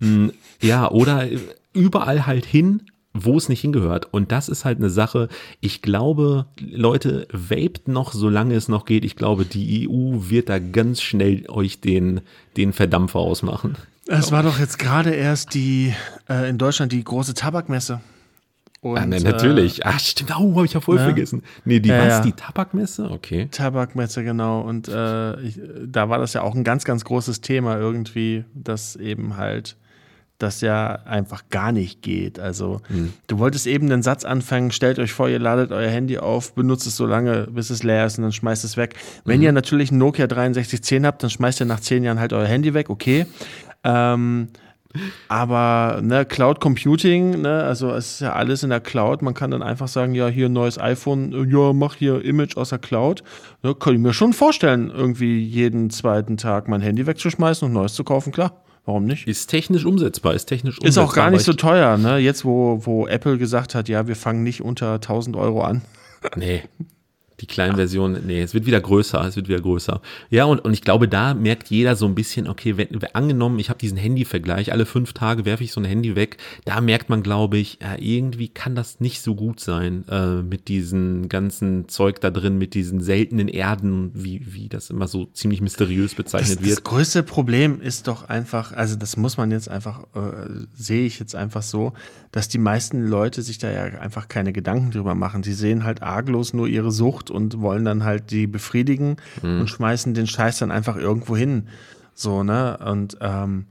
Hm, 0.02 0.32
ja, 0.60 0.90
oder 0.90 1.26
überall 1.72 2.26
halt 2.26 2.44
hin, 2.44 2.82
wo 3.24 3.36
es 3.36 3.48
nicht 3.48 3.60
hingehört. 3.60 4.12
Und 4.12 4.32
das 4.32 4.48
ist 4.48 4.64
halt 4.64 4.78
eine 4.78 4.90
Sache. 4.90 5.28
Ich 5.60 5.82
glaube, 5.82 6.46
Leute, 6.60 7.26
vaped 7.32 7.88
noch, 7.88 8.12
solange 8.12 8.54
es 8.54 8.68
noch 8.68 8.84
geht. 8.84 9.04
Ich 9.04 9.16
glaube, 9.16 9.44
die 9.44 9.88
EU 9.88 10.28
wird 10.28 10.48
da 10.48 10.58
ganz 10.58 11.02
schnell 11.02 11.44
euch 11.48 11.80
den, 11.80 12.20
den 12.56 12.72
Verdampfer 12.72 13.18
ausmachen. 13.18 13.76
Es 14.06 14.30
war 14.30 14.42
doch 14.42 14.58
jetzt 14.58 14.78
gerade 14.78 15.10
erst 15.10 15.54
die 15.54 15.92
äh, 16.28 16.48
in 16.48 16.58
Deutschland 16.58 16.92
die 16.92 17.02
große 17.02 17.34
Tabakmesse. 17.34 18.00
Und, 18.80 18.98
ah, 18.98 19.06
ne, 19.06 19.20
natürlich. 19.20 19.80
Äh, 19.80 19.86
Ach, 19.86 19.98
stimmt. 19.98 20.38
Oh, 20.38 20.54
habe 20.54 20.66
ich 20.66 20.74
ja 20.74 20.80
voll 20.80 20.96
ne? 20.96 21.04
vergessen. 21.04 21.42
Nee, 21.64 21.80
die 21.80 21.90
äh, 21.90 22.08
was? 22.08 22.22
Die 22.22 22.32
Tabakmesse? 22.32 23.10
Okay. 23.10 23.48
Tabakmesse, 23.50 24.22
genau. 24.22 24.60
Und 24.60 24.88
äh, 24.88 25.40
ich, 25.40 25.58
da 25.84 26.08
war 26.08 26.18
das 26.18 26.34
ja 26.34 26.42
auch 26.42 26.54
ein 26.54 26.62
ganz, 26.62 26.84
ganz 26.84 27.04
großes 27.04 27.40
Thema 27.40 27.78
irgendwie, 27.78 28.44
dass 28.54 28.94
eben 28.94 29.36
halt 29.36 29.76
das 30.38 30.60
ja 30.60 31.00
einfach 31.04 31.44
gar 31.50 31.72
nicht 31.72 32.02
geht. 32.02 32.38
Also 32.38 32.80
mhm. 32.88 33.12
du 33.26 33.38
wolltest 33.38 33.66
eben 33.66 33.88
den 33.88 34.02
Satz 34.02 34.24
anfangen, 34.24 34.70
stellt 34.70 34.98
euch 34.98 35.12
vor, 35.12 35.28
ihr 35.28 35.38
ladet 35.38 35.72
euer 35.72 35.90
Handy 35.90 36.18
auf, 36.18 36.54
benutzt 36.54 36.86
es 36.86 36.96
so 36.96 37.06
lange, 37.06 37.48
bis 37.50 37.70
es 37.70 37.82
leer 37.82 38.06
ist 38.06 38.18
und 38.18 38.22
dann 38.22 38.32
schmeißt 38.32 38.64
es 38.64 38.76
weg. 38.76 38.96
Wenn 39.24 39.38
mhm. 39.38 39.44
ihr 39.44 39.52
natürlich 39.52 39.90
ein 39.90 39.98
Nokia 39.98 40.26
6310 40.28 41.06
habt, 41.06 41.22
dann 41.22 41.30
schmeißt 41.30 41.60
ihr 41.60 41.66
nach 41.66 41.80
zehn 41.80 42.04
Jahren 42.04 42.20
halt 42.20 42.32
euer 42.32 42.46
Handy 42.46 42.74
weg, 42.74 42.90
okay. 42.90 43.26
Ähm, 43.84 44.48
aber 45.28 46.00
ne, 46.02 46.24
Cloud 46.24 46.60
Computing, 46.60 47.42
ne, 47.42 47.64
also 47.64 47.90
es 47.92 48.12
ist 48.12 48.20
ja 48.20 48.32
alles 48.32 48.62
in 48.62 48.70
der 48.70 48.80
Cloud. 48.80 49.22
Man 49.22 49.34
kann 49.34 49.50
dann 49.50 49.62
einfach 49.62 49.88
sagen, 49.88 50.14
ja, 50.14 50.28
hier 50.28 50.46
ein 50.46 50.52
neues 50.52 50.78
iPhone, 50.78 51.48
ja, 51.50 51.72
mach 51.72 51.94
hier 51.94 52.24
Image 52.24 52.56
aus 52.56 52.70
der 52.70 52.78
Cloud. 52.78 53.22
Ne, 53.62 53.74
kann 53.74 53.94
ich 53.94 54.00
mir 54.00 54.12
schon 54.12 54.32
vorstellen, 54.32 54.90
irgendwie 54.90 55.38
jeden 55.38 55.90
zweiten 55.90 56.36
Tag 56.36 56.68
mein 56.68 56.80
Handy 56.80 57.06
wegzuschmeißen 57.06 57.66
und 57.66 57.74
neues 57.74 57.94
zu 57.94 58.04
kaufen, 58.04 58.32
klar. 58.32 58.62
Warum 58.86 59.04
nicht? 59.04 59.26
Ist 59.26 59.48
technisch 59.48 59.84
umsetzbar, 59.84 60.34
ist 60.34 60.46
technisch 60.46 60.78
umsetzbar. 60.78 61.04
Ist 61.04 61.10
auch 61.10 61.14
gar 61.14 61.30
nicht 61.30 61.44
so 61.44 61.52
teuer, 61.52 61.98
ne? 61.98 62.18
Jetzt, 62.18 62.44
wo, 62.44 62.80
wo 62.86 63.06
Apple 63.08 63.36
gesagt 63.36 63.74
hat, 63.74 63.88
ja, 63.88 64.06
wir 64.06 64.14
fangen 64.14 64.44
nicht 64.44 64.62
unter 64.62 64.94
1000 64.94 65.36
Euro 65.36 65.62
an. 65.62 65.82
Nee, 66.36 66.62
die 67.40 67.46
kleinen 67.46 67.76
Versionen, 67.76 68.26
nee, 68.26 68.40
es 68.42 68.54
wird 68.54 68.66
wieder 68.66 68.80
größer, 68.80 69.22
es 69.26 69.36
wird 69.36 69.48
wieder 69.48 69.60
größer. 69.60 70.00
Ja, 70.30 70.44
und, 70.44 70.60
und 70.60 70.72
ich 70.72 70.82
glaube, 70.82 71.06
da 71.06 71.34
merkt 71.34 71.68
jeder 71.68 71.94
so 71.94 72.06
ein 72.06 72.14
bisschen, 72.14 72.48
okay, 72.48 72.76
wenn, 72.76 72.88
angenommen, 73.12 73.58
ich 73.58 73.68
habe 73.68 73.78
diesen 73.78 73.98
Handyvergleich, 73.98 74.72
alle 74.72 74.86
fünf 74.86 75.12
Tage 75.12 75.44
werfe 75.44 75.62
ich 75.62 75.72
so 75.72 75.80
ein 75.80 75.84
Handy 75.84 76.16
weg, 76.16 76.38
da 76.64 76.80
merkt 76.80 77.10
man, 77.10 77.22
glaube 77.22 77.58
ich, 77.58 77.78
ja, 77.82 77.96
irgendwie 77.98 78.48
kann 78.48 78.74
das 78.74 79.00
nicht 79.00 79.20
so 79.20 79.34
gut 79.34 79.60
sein 79.60 80.04
äh, 80.08 80.42
mit 80.42 80.68
diesem 80.68 81.28
ganzen 81.28 81.88
Zeug 81.88 82.20
da 82.20 82.30
drin, 82.30 82.56
mit 82.56 82.74
diesen 82.74 83.00
seltenen 83.00 83.48
Erden, 83.48 84.10
wie, 84.14 84.40
wie 84.46 84.68
das 84.68 84.88
immer 84.88 85.06
so 85.06 85.26
ziemlich 85.26 85.60
mysteriös 85.60 86.14
bezeichnet 86.14 86.60
das, 86.60 86.66
wird. 86.66 86.78
Das 86.78 86.84
größte 86.84 87.22
Problem 87.22 87.80
ist 87.82 88.08
doch 88.08 88.28
einfach, 88.28 88.72
also 88.72 88.96
das 88.96 89.16
muss 89.16 89.36
man 89.36 89.50
jetzt 89.50 89.68
einfach, 89.68 90.04
äh, 90.14 90.64
sehe 90.74 91.04
ich 91.06 91.18
jetzt 91.18 91.34
einfach 91.34 91.62
so, 91.62 91.92
dass 92.32 92.48
die 92.48 92.58
meisten 92.58 93.06
Leute 93.06 93.42
sich 93.42 93.58
da 93.58 93.70
ja 93.70 93.98
einfach 93.98 94.28
keine 94.28 94.52
Gedanken 94.52 94.90
drüber 94.90 95.14
machen. 95.14 95.42
Sie 95.42 95.54
sehen 95.54 95.84
halt 95.84 96.02
arglos 96.02 96.52
nur 96.52 96.66
ihre 96.66 96.90
Sucht 96.90 97.25
Sucht 97.26 97.30
und 97.30 97.60
wollen 97.60 97.84
dann 97.84 98.04
halt 98.04 98.30
die 98.30 98.46
befriedigen 98.46 99.16
mhm. 99.42 99.60
und 99.60 99.68
schmeißen 99.68 100.14
den 100.14 100.26
Scheiß 100.26 100.58
dann 100.58 100.70
einfach 100.70 100.96
irgendwo 100.96 101.36
hin. 101.36 101.68
So, 102.14 102.42
ne? 102.42 102.78
Und 102.84 103.18
ähm, 103.20 103.66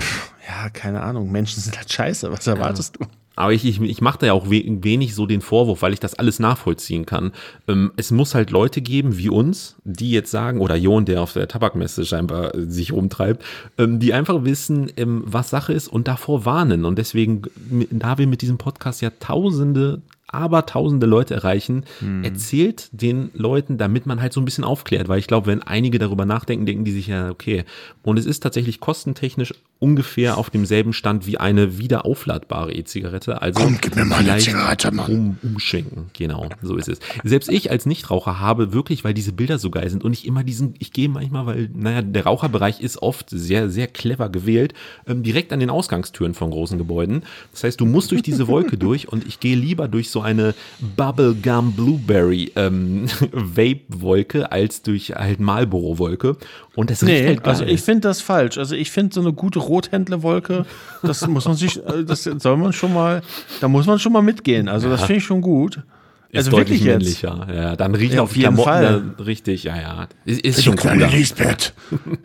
pff, 0.00 0.32
ja, 0.48 0.70
keine 0.70 1.02
Ahnung, 1.02 1.30
Menschen 1.30 1.60
sind 1.62 1.76
halt 1.76 1.92
scheiße, 1.92 2.30
was 2.32 2.46
erwartest 2.46 2.96
ja. 3.00 3.06
du? 3.06 3.12
Aber 3.38 3.52
ich, 3.52 3.66
ich, 3.66 3.78
ich 3.82 4.00
mache 4.00 4.20
da 4.20 4.26
ja 4.28 4.32
auch 4.32 4.48
wenig 4.48 5.14
so 5.14 5.26
den 5.26 5.42
Vorwurf, 5.42 5.82
weil 5.82 5.92
ich 5.92 6.00
das 6.00 6.14
alles 6.14 6.38
nachvollziehen 6.38 7.04
kann. 7.04 7.32
Ähm, 7.68 7.92
es 7.96 8.10
muss 8.10 8.34
halt 8.34 8.50
Leute 8.50 8.80
geben 8.80 9.18
wie 9.18 9.28
uns, 9.28 9.76
die 9.84 10.10
jetzt 10.10 10.30
sagen, 10.30 10.58
oder 10.62 10.74
Jon, 10.74 11.04
der 11.04 11.20
auf 11.20 11.34
der 11.34 11.46
Tabakmesse 11.46 12.06
scheinbar 12.06 12.54
äh, 12.54 12.64
sich 12.64 12.92
rumtreibt, 12.92 13.44
ähm, 13.76 14.00
die 14.00 14.14
einfach 14.14 14.44
wissen, 14.44 14.90
ähm, 14.96 15.22
was 15.26 15.50
Sache 15.50 15.74
ist 15.74 15.88
und 15.88 16.08
davor 16.08 16.46
warnen. 16.46 16.86
Und 16.86 16.96
deswegen, 16.96 17.42
da 17.90 18.16
wir 18.16 18.26
mit 18.26 18.40
diesem 18.40 18.56
Podcast 18.56 19.02
ja 19.02 19.10
tausende, 19.20 20.00
aber 20.28 20.66
tausende 20.66 21.06
Leute 21.06 21.34
erreichen, 21.34 21.84
hm. 22.00 22.24
erzählt 22.24 22.88
den 22.92 23.30
Leuten, 23.34 23.78
damit 23.78 24.06
man 24.06 24.20
halt 24.20 24.32
so 24.32 24.40
ein 24.40 24.44
bisschen 24.44 24.64
aufklärt, 24.64 25.08
weil 25.08 25.18
ich 25.18 25.28
glaube, 25.28 25.46
wenn 25.46 25.62
einige 25.62 25.98
darüber 25.98 26.24
nachdenken, 26.24 26.66
denken 26.66 26.84
die 26.84 26.92
sich 26.92 27.06
ja, 27.06 27.30
okay, 27.30 27.64
und 28.02 28.18
es 28.18 28.26
ist 28.26 28.40
tatsächlich 28.40 28.80
kostentechnisch 28.80 29.54
ungefähr 29.78 30.38
auf 30.38 30.48
demselben 30.48 30.92
Stand 30.94 31.26
wie 31.26 31.36
eine 31.36 31.78
wieder 31.78 32.06
aufladbare 32.06 32.72
E-Zigarette. 32.72 33.42
Also 33.42 33.62
Komm, 33.62 33.78
gib 33.80 33.94
mir 33.94 34.06
mal 34.06 34.26
eine 34.26 34.38
Zigarette, 34.38 34.90
Mann. 34.90 35.10
Um, 35.10 35.38
umschenken, 35.42 36.06
genau, 36.14 36.48
so 36.62 36.76
ist 36.76 36.88
es. 36.88 36.98
Selbst 37.24 37.50
ich 37.50 37.70
als 37.70 37.84
Nichtraucher 37.84 38.40
habe 38.40 38.72
wirklich, 38.72 39.04
weil 39.04 39.12
diese 39.12 39.32
Bilder 39.32 39.58
so 39.58 39.70
geil 39.70 39.90
sind 39.90 40.02
und 40.02 40.14
ich 40.14 40.26
immer 40.26 40.44
diesen, 40.44 40.74
ich 40.78 40.92
gehe 40.92 41.10
manchmal, 41.10 41.46
weil, 41.46 41.70
naja, 41.74 42.00
der 42.00 42.24
Raucherbereich 42.24 42.80
ist 42.80 43.02
oft 43.02 43.28
sehr, 43.28 43.68
sehr 43.68 43.86
clever 43.86 44.30
gewählt, 44.30 44.72
ähm, 45.06 45.22
direkt 45.22 45.52
an 45.52 45.60
den 45.60 45.68
Ausgangstüren 45.70 46.32
von 46.32 46.50
großen 46.50 46.78
Gebäuden. 46.78 47.22
Das 47.52 47.64
heißt, 47.64 47.80
du 47.80 47.84
musst 47.84 48.12
durch 48.12 48.22
diese 48.22 48.48
Wolke 48.48 48.76
durch 48.78 49.08
und 49.08 49.26
ich 49.26 49.40
gehe 49.40 49.56
lieber 49.56 49.88
durch 49.88 50.10
so 50.10 50.15
eine 50.20 50.54
Bubblegum 50.96 51.72
Blueberry 51.72 52.52
ähm, 52.56 53.06
Vape-Wolke 53.32 54.50
als 54.52 54.82
durch 54.82 55.10
halt 55.10 55.40
Marlboro-Wolke. 55.40 56.36
Und 56.74 56.90
das 56.90 57.02
nee, 57.02 57.26
halt 57.26 57.44
also 57.44 57.64
ich 57.64 57.80
finde 57.80 58.08
das 58.08 58.20
falsch. 58.20 58.58
Also 58.58 58.74
ich 58.74 58.90
finde 58.90 59.14
so 59.14 59.20
eine 59.20 59.32
gute 59.32 59.58
Rothändle-Wolke, 59.58 60.66
das 61.02 61.26
muss 61.26 61.46
man 61.46 61.56
sich, 61.56 61.76
äh, 61.78 62.04
das 62.04 62.24
soll 62.24 62.56
man 62.56 62.72
schon 62.72 62.92
mal, 62.92 63.22
da 63.60 63.68
muss 63.68 63.86
man 63.86 63.98
schon 63.98 64.12
mal 64.12 64.22
mitgehen. 64.22 64.68
Also 64.68 64.88
ja. 64.88 64.92
das 64.92 65.02
finde 65.04 65.18
ich 65.18 65.24
schon 65.24 65.40
gut. 65.40 65.82
Ist 66.30 66.46
also 66.46 66.50
deutlich 66.58 66.82
männlicher. 66.82 67.46
Ja, 67.52 67.76
dann 67.76 67.94
riechen 67.94 68.16
ja, 68.16 68.22
auf 68.22 68.36
jeden 68.36 68.56
Fall. 68.56 69.14
richtig, 69.24 69.64
ja, 69.64 69.76
ja. 69.76 70.08
Ist, 70.24 70.40
ist 70.40 70.64
schon 70.64 70.76
kleine 70.76 71.06
Lisbeth. 71.06 71.72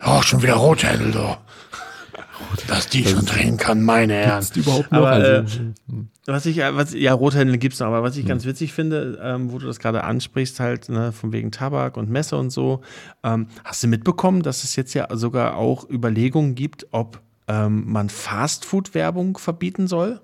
Auch 0.00 0.22
schon 0.22 0.42
wieder 0.42 0.54
Rothändle, 0.54 1.38
Dass 2.66 2.88
die 2.88 3.04
schon 3.04 3.24
drehen 3.24 3.56
kann, 3.56 3.82
meine 3.82 4.14
Herren. 4.14 4.44
Überhaupt 4.54 4.92
noch? 4.92 4.98
Aber, 4.98 5.10
also, 5.10 5.60
äh, 5.60 5.72
Was 6.26 6.46
ich, 6.46 6.58
äh, 6.58 6.74
was, 6.76 6.94
ja, 6.94 7.12
Rothändle 7.12 7.58
gibt's 7.58 7.80
noch, 7.80 7.88
aber 7.88 8.02
was 8.02 8.16
ich 8.16 8.26
ganz 8.26 8.44
witzig 8.44 8.72
finde, 8.72 9.18
ähm, 9.22 9.52
wo 9.52 9.58
du 9.58 9.66
das 9.66 9.78
gerade 9.78 10.04
ansprichst, 10.04 10.60
halt, 10.60 10.88
ne, 10.88 11.12
von 11.12 11.32
wegen 11.32 11.50
Tabak 11.50 11.96
und 11.96 12.10
Messe 12.10 12.36
und 12.36 12.50
so, 12.50 12.80
ähm, 13.22 13.48
hast 13.64 13.82
du 13.82 13.88
mitbekommen, 13.88 14.42
dass 14.42 14.64
es 14.64 14.76
jetzt 14.76 14.94
ja 14.94 15.08
sogar 15.16 15.56
auch 15.56 15.88
Überlegungen 15.88 16.54
gibt, 16.54 16.86
ob 16.92 17.20
ähm, 17.48 17.90
man 17.90 18.08
Fastfood-Werbung 18.08 19.38
verbieten 19.38 19.86
soll? 19.86 20.20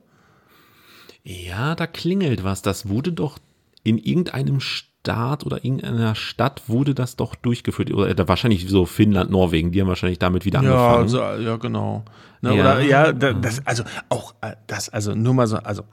ja, 1.28 1.74
da 1.74 1.86
klingelt 1.86 2.42
was. 2.42 2.62
Das 2.62 2.88
wurde 2.88 3.12
doch 3.12 3.38
in 3.82 3.98
irgendeinem 3.98 4.60
Staat 5.06 5.46
oder 5.46 5.64
irgendeiner 5.64 6.14
Stadt 6.14 6.62
wurde 6.68 6.94
das 6.94 7.16
doch 7.16 7.34
durchgeführt. 7.34 7.92
Oder 7.92 8.10
äh, 8.10 8.28
wahrscheinlich 8.28 8.68
so 8.68 8.84
Finnland, 8.84 9.30
Norwegen, 9.30 9.72
die 9.72 9.80
haben 9.80 9.88
wahrscheinlich 9.88 10.18
damit 10.18 10.44
wieder 10.44 10.60
Ja, 10.62 10.96
angefangen. 10.96 11.02
also, 11.34 11.42
ja, 11.42 11.56
genau. 11.56 12.04
Ne, 12.42 12.54
Ja. 12.54 12.60
Oder 12.60 12.80
ja, 12.80 13.12
da, 13.12 13.32
das, 13.32 13.62
also 13.64 13.84
auch 14.10 14.34
äh, 14.42 14.52
das, 14.66 14.88
also 14.90 15.14
nur 15.14 15.32
mal 15.34 15.46
so, 15.46 15.56
also 15.58 15.84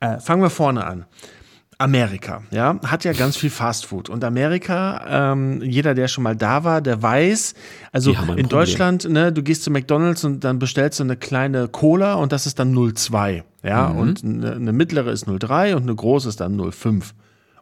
äh, 0.00 0.18
fangen 0.18 0.42
wir 0.42 0.50
vorne 0.50 0.84
an. 0.86 1.06
Amerika, 1.80 2.42
ja, 2.50 2.78
hat 2.84 3.04
ja 3.04 3.12
ganz 3.12 3.36
viel 3.36 3.50
Fastfood. 3.50 4.08
Und 4.08 4.24
Amerika, 4.24 5.32
ähm, 5.32 5.62
jeder, 5.62 5.94
der 5.94 6.08
schon 6.08 6.24
mal 6.24 6.34
da 6.34 6.64
war, 6.64 6.80
der 6.80 7.00
weiß, 7.00 7.54
also 7.92 8.10
ein 8.10 8.16
in 8.16 8.24
Problem. 8.26 8.48
Deutschland, 8.48 9.08
ne, 9.08 9.32
du 9.32 9.44
gehst 9.44 9.62
zu 9.62 9.70
McDonalds 9.70 10.24
und 10.24 10.42
dann 10.42 10.58
bestellst 10.58 10.98
du 10.98 11.04
eine 11.04 11.16
kleine 11.16 11.68
Cola 11.68 12.14
und 12.14 12.32
das 12.32 12.46
ist 12.46 12.58
dann 12.58 12.74
0,2. 12.74 13.44
Ja, 13.62 13.90
Mhm. 13.90 13.98
und 13.98 14.24
eine, 14.24 14.52
eine 14.56 14.72
mittlere 14.72 15.12
ist 15.12 15.28
0,3 15.28 15.74
und 15.76 15.82
eine 15.84 15.94
große 15.94 16.28
ist 16.28 16.40
dann 16.40 16.56
0,5. 16.60 17.12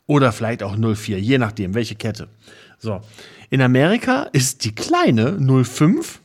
Oder 0.06 0.32
vielleicht 0.32 0.62
auch 0.62 0.76
0,4, 0.76 1.16
je 1.16 1.38
nachdem, 1.38 1.74
welche 1.74 1.96
Kette. 1.96 2.28
So. 2.78 3.00
In 3.48 3.62
Amerika 3.62 4.24
ist 4.32 4.64
die 4.64 4.74
kleine 4.74 5.30
0,5, 5.32 6.18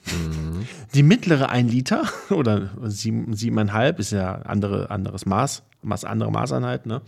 die 0.95 1.03
mittlere 1.03 1.49
1 1.49 1.71
Liter 1.71 2.03
oder 2.29 2.69
7, 2.83 3.33
7,5 3.33 3.99
ist 3.99 4.11
ja 4.11 4.41
andere, 4.43 4.89
anderes 4.89 5.25
Maß, 5.27 5.61
Maß 5.83 6.05
andere 6.05 6.31
Maßeinheit, 6.31 6.85
ne? 6.85 7.01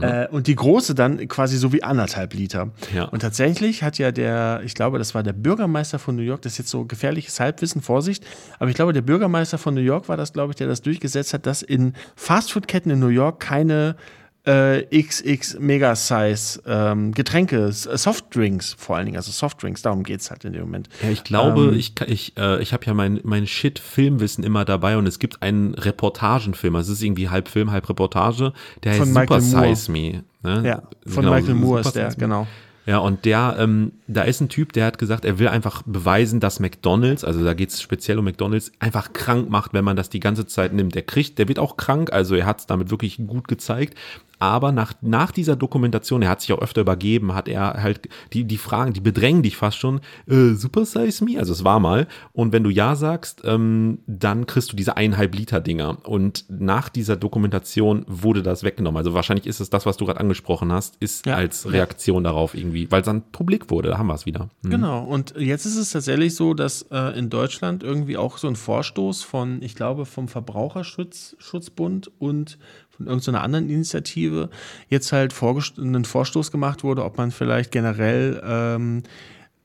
Äh, 0.00 0.28
und 0.28 0.48
die 0.48 0.54
große 0.56 0.94
dann 0.94 1.26
quasi 1.28 1.56
so 1.56 1.72
wie 1.72 1.82
anderthalb 1.82 2.34
Liter. 2.34 2.70
Ja. 2.94 3.04
Und 3.04 3.20
tatsächlich 3.20 3.82
hat 3.82 3.98
ja 3.98 4.10
der, 4.10 4.62
ich 4.64 4.74
glaube, 4.74 4.98
das 4.98 5.14
war 5.14 5.22
der 5.22 5.32
Bürgermeister 5.32 6.00
von 6.00 6.16
New 6.16 6.22
York, 6.22 6.42
das 6.42 6.52
ist 6.52 6.58
jetzt 6.58 6.70
so 6.70 6.84
gefährliches 6.84 7.38
Halbwissen, 7.38 7.82
Vorsicht, 7.82 8.24
aber 8.58 8.68
ich 8.68 8.76
glaube, 8.76 8.92
der 8.92 9.02
Bürgermeister 9.02 9.58
von 9.58 9.74
New 9.74 9.80
York 9.80 10.08
war 10.08 10.16
das, 10.16 10.32
glaube 10.32 10.52
ich, 10.52 10.56
der 10.56 10.66
das 10.66 10.82
durchgesetzt 10.82 11.34
hat, 11.34 11.46
dass 11.46 11.62
in 11.62 11.94
Fastfood-Ketten 12.16 12.90
in 12.90 12.98
New 12.98 13.08
York 13.08 13.40
keine 13.40 13.96
äh, 14.44 14.82
XX 15.02 15.58
Mega-Size 15.60 16.62
ähm, 16.66 17.12
Getränke, 17.12 17.66
äh, 17.66 17.72
Softdrinks 17.72 18.74
vor 18.76 18.96
allen 18.96 19.06
Dingen, 19.06 19.16
also 19.16 19.30
Softdrinks, 19.30 19.82
darum 19.82 20.02
geht 20.02 20.20
es 20.20 20.30
halt 20.30 20.44
in 20.44 20.52
dem 20.52 20.62
Moment. 20.62 20.88
Ja, 21.02 21.10
ich 21.10 21.22
glaube, 21.22 21.68
Ähm, 21.68 21.74
ich, 21.74 21.94
ich, 22.06 22.36
äh, 22.36 22.60
ich 22.60 22.72
habe 22.72 22.84
ja 22.86 22.94
mein, 22.94 23.20
mein 23.22 23.46
Shit-Filmwissen 23.46 24.42
immer 24.42 24.64
dabei 24.64 24.96
und 24.96 25.06
es 25.06 25.18
gibt 25.18 25.42
einen 25.42 25.74
Reportagenfilm, 25.74 26.74
also 26.74 26.92
es 26.92 26.98
ist 26.98 27.04
irgendwie 27.04 27.28
halb 27.28 27.48
Film, 27.48 27.70
halb 27.70 27.88
Reportage, 27.88 28.52
der 28.82 28.92
heißt 28.92 29.06
Michael 29.14 29.40
Super 29.40 29.60
Moore. 29.60 29.76
Size 29.76 29.92
Me. 29.92 30.24
Ne? 30.42 30.62
Ja, 30.66 30.82
von 31.06 31.24
Genau, 31.24 31.34
Michael 31.36 31.54
Moore 31.54 31.80
ist 31.80 31.92
der, 31.92 32.10
Size 32.10 32.20
genau. 32.20 32.46
Ja, 32.84 32.98
und 32.98 33.24
der, 33.24 33.56
ähm, 33.60 33.92
da 34.08 34.22
ist 34.22 34.40
ein 34.40 34.48
Typ, 34.48 34.72
der 34.72 34.86
hat 34.86 34.98
gesagt, 34.98 35.24
er 35.24 35.38
will 35.38 35.46
einfach 35.46 35.82
beweisen, 35.82 36.40
dass 36.40 36.58
McDonalds, 36.58 37.22
also 37.22 37.44
da 37.44 37.54
geht 37.54 37.68
es 37.70 37.80
speziell 37.80 38.18
um 38.18 38.24
McDonalds, 38.24 38.72
einfach 38.80 39.12
krank 39.12 39.48
macht, 39.50 39.72
wenn 39.72 39.84
man 39.84 39.94
das 39.94 40.10
die 40.10 40.18
ganze 40.18 40.46
Zeit 40.48 40.72
nimmt. 40.72 40.96
Der 40.96 41.02
kriegt, 41.02 41.38
der 41.38 41.46
wird 41.46 41.60
auch 41.60 41.76
krank, 41.76 42.12
also 42.12 42.34
er 42.34 42.44
hat 42.44 42.58
es 42.58 42.66
damit 42.66 42.90
wirklich 42.90 43.18
gut 43.24 43.46
gezeigt. 43.46 43.96
Aber 44.42 44.72
nach, 44.72 44.94
nach 45.02 45.30
dieser 45.30 45.54
Dokumentation, 45.54 46.20
er 46.20 46.30
hat 46.30 46.40
sich 46.40 46.52
auch 46.52 46.60
öfter 46.60 46.80
übergeben, 46.80 47.32
hat 47.32 47.46
er 47.46 47.80
halt 47.80 48.08
die, 48.32 48.42
die 48.42 48.58
Fragen, 48.58 48.92
die 48.92 49.00
bedrängen 49.00 49.44
dich 49.44 49.56
fast 49.56 49.76
schon, 49.78 50.00
äh, 50.26 50.54
Super 50.54 50.84
Size 50.84 51.24
Me, 51.24 51.38
also 51.38 51.52
es 51.52 51.62
war 51.62 51.78
mal. 51.78 52.08
Und 52.32 52.52
wenn 52.52 52.64
du 52.64 52.70
Ja 52.70 52.96
sagst, 52.96 53.42
ähm, 53.44 54.00
dann 54.08 54.46
kriegst 54.48 54.72
du 54.72 54.76
diese 54.76 54.96
eineinhalb 54.96 55.36
Liter 55.36 55.60
Dinger. 55.60 55.98
Und 56.08 56.44
nach 56.48 56.88
dieser 56.88 57.14
Dokumentation 57.14 58.04
wurde 58.08 58.42
das 58.42 58.64
weggenommen. 58.64 58.96
Also 58.96 59.14
wahrscheinlich 59.14 59.46
ist 59.46 59.60
es 59.60 59.70
das, 59.70 59.86
was 59.86 59.96
du 59.96 60.06
gerade 60.06 60.18
angesprochen 60.18 60.72
hast, 60.72 60.96
ist 60.96 61.24
Ja. 61.24 61.36
als. 61.36 61.70
Reaktion 61.70 62.24
darauf 62.24 62.56
irgendwie, 62.56 62.90
weil 62.90 63.02
es 63.02 63.06
dann 63.06 63.22
publik 63.30 63.70
wurde, 63.70 63.90
da 63.90 63.98
haben 63.98 64.08
wir 64.08 64.14
es 64.14 64.26
wieder. 64.26 64.48
Hm. 64.64 64.70
Genau, 64.72 65.04
und 65.04 65.34
jetzt 65.38 65.66
ist 65.66 65.76
es 65.76 65.92
tatsächlich 65.92 66.34
so, 66.34 66.52
dass 66.52 66.82
äh, 66.90 67.16
in 67.16 67.30
Deutschland 67.30 67.84
irgendwie 67.84 68.16
auch 68.16 68.38
so 68.38 68.48
ein 68.48 68.56
Vorstoß 68.56 69.22
von, 69.22 69.62
ich 69.62 69.76
glaube, 69.76 70.04
vom 70.04 70.26
Verbraucherschutzbund 70.26 72.10
und 72.18 72.58
irgendeiner 73.06 73.42
anderen 73.42 73.68
Initiative 73.68 74.50
jetzt 74.88 75.12
halt 75.12 75.34
einen 75.78 76.04
Vorstoß 76.04 76.50
gemacht 76.50 76.84
wurde, 76.84 77.04
ob 77.04 77.18
man 77.18 77.30
vielleicht 77.30 77.70
generell 77.70 78.42
ähm, 78.44 79.02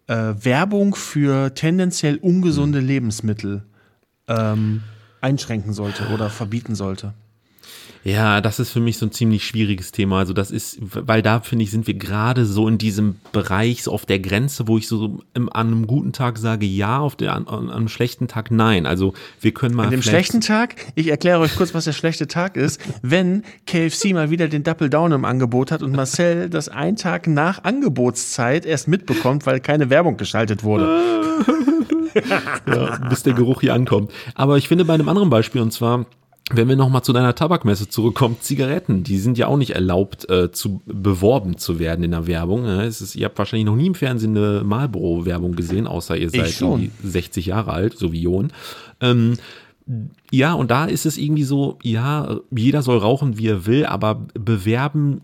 äh, 0.08 0.34
Werbung 0.40 0.96
für 0.96 1.54
tendenziell 1.54 2.18
ungesunde 2.18 2.80
Lebensmittel 2.80 3.64
ähm, 4.28 4.84
einschränken 5.22 5.74
sollte 5.74 6.08
oder 6.14 6.30
verbieten 6.30 6.76
sollte. 6.76 7.14
Ja, 8.08 8.40
das 8.40 8.60
ist 8.60 8.72
für 8.72 8.80
mich 8.80 8.98
so 8.98 9.06
ein 9.06 9.12
ziemlich 9.12 9.46
schwieriges 9.46 9.92
Thema. 9.92 10.20
Also 10.20 10.32
das 10.32 10.50
ist, 10.50 10.78
weil 10.80 11.22
da 11.22 11.42
finde 11.42 11.64
ich, 11.64 11.72
sind 11.72 11.88
wir 11.88 11.94
gerade 11.96 12.46
so 12.46 12.68
in 12.70 12.78
diesem 12.78 13.18
Bereich, 13.34 13.84
so 13.84 13.92
auf 13.92 14.06
der 14.06 14.20
Grenze, 14.20 14.70
wo 14.70 14.78
ich 14.78 14.88
so 14.88 15.20
im, 15.34 15.52
an 15.52 15.68
einem 15.68 15.88
guten 15.88 16.14
Tag 16.14 16.38
sage 16.38 16.66
ja, 16.66 17.00
auf 17.00 17.18
der, 17.18 17.34
an, 17.34 17.48
an 17.48 17.70
einem 17.70 17.90
schlechten 17.90 18.30
Tag 18.30 18.50
nein. 18.50 18.86
Also 18.86 19.14
wir 19.42 19.54
können 19.54 19.76
mal 19.76 19.86
An 19.86 19.92
dem 19.92 20.02
schlechten 20.02 20.40
Tag, 20.40 20.76
ich 20.96 21.08
erkläre 21.08 21.40
euch 21.40 21.56
kurz, 21.58 21.74
was 21.74 21.84
der 21.84 21.92
schlechte 21.92 22.28
Tag 22.28 22.56
ist, 22.56 22.80
wenn 23.02 23.44
KFC 23.66 24.14
mal 24.14 24.30
wieder 24.30 24.48
den 24.48 24.64
Double 24.64 24.90
Down 24.90 25.12
im 25.12 25.26
Angebot 25.26 25.72
hat 25.72 25.84
und 25.84 25.94
Marcel 25.94 26.50
das 26.50 26.70
einen 26.70 26.96
Tag 26.96 27.28
nach 27.28 27.66
Angebotszeit 27.66 28.66
erst 28.66 28.88
mitbekommt, 28.88 29.46
weil 29.46 29.60
keine 29.60 29.90
Werbung 29.90 30.16
geschaltet 30.16 30.64
wurde. 30.64 31.24
ja, 32.68 32.98
bis 33.10 33.24
der 33.24 33.34
Geruch 33.34 33.60
hier 33.60 33.74
ankommt. 33.74 34.12
Aber 34.34 34.58
ich 34.58 34.70
finde 34.70 34.86
bei 34.86 34.94
einem 34.94 35.10
anderen 35.10 35.30
Beispiel, 35.30 35.62
und 35.62 35.74
zwar, 35.74 36.06
wenn 36.52 36.70
wir 36.70 36.78
nochmal 36.78 37.04
zu 37.04 37.12
deiner 37.12 37.36
Tabakmesse 37.36 37.90
zurückkommen, 37.90 38.38
Zigaretten, 38.40 39.04
die 39.04 39.18
sind 39.18 39.38
ja 39.38 39.48
auch 39.48 39.58
nicht 39.58 39.72
erlaubt, 39.72 40.30
äh, 40.30 40.52
zu 40.52 40.82
beworben 40.86 41.58
zu 41.58 41.78
werden 41.80 42.04
in 42.04 42.12
der 42.12 42.26
Werbung. 42.26 42.64
ne? 42.64 42.84
Es 42.84 43.02
ist, 43.02 43.16
ihr 43.16 43.26
habt 43.26 43.38
wahrscheinlich 43.38 43.66
noch 43.66 43.76
nie 43.76 43.88
im 43.88 43.96
Fernsehen 43.96 44.38
eine 44.38 44.64
Marlboro-Werbung 44.64 45.56
gesehen, 45.56 45.88
außer 45.88 46.16
ihr 46.16 46.30
seid 46.30 46.52
schon. 46.52 46.82
irgendwie 46.82 46.92
60 47.04 47.48
Jahre 47.48 47.74
alt, 47.74 47.98
so 47.98 48.14
wie 48.14 48.22
Jon. 48.22 48.54
Ähm, 49.02 49.38
ja, 50.32 50.54
und 50.54 50.72
da 50.72 50.86
ist 50.86 51.06
es 51.06 51.18
irgendwie 51.18 51.44
so, 51.44 51.80
ja, 51.82 52.40
jeder 52.52 52.82
soll 52.82 52.98
rauchen, 52.98 53.38
wie 53.38 53.48
er 53.48 53.66
will, 53.66 53.86
aber 53.86 54.26
bewerben 54.34 55.22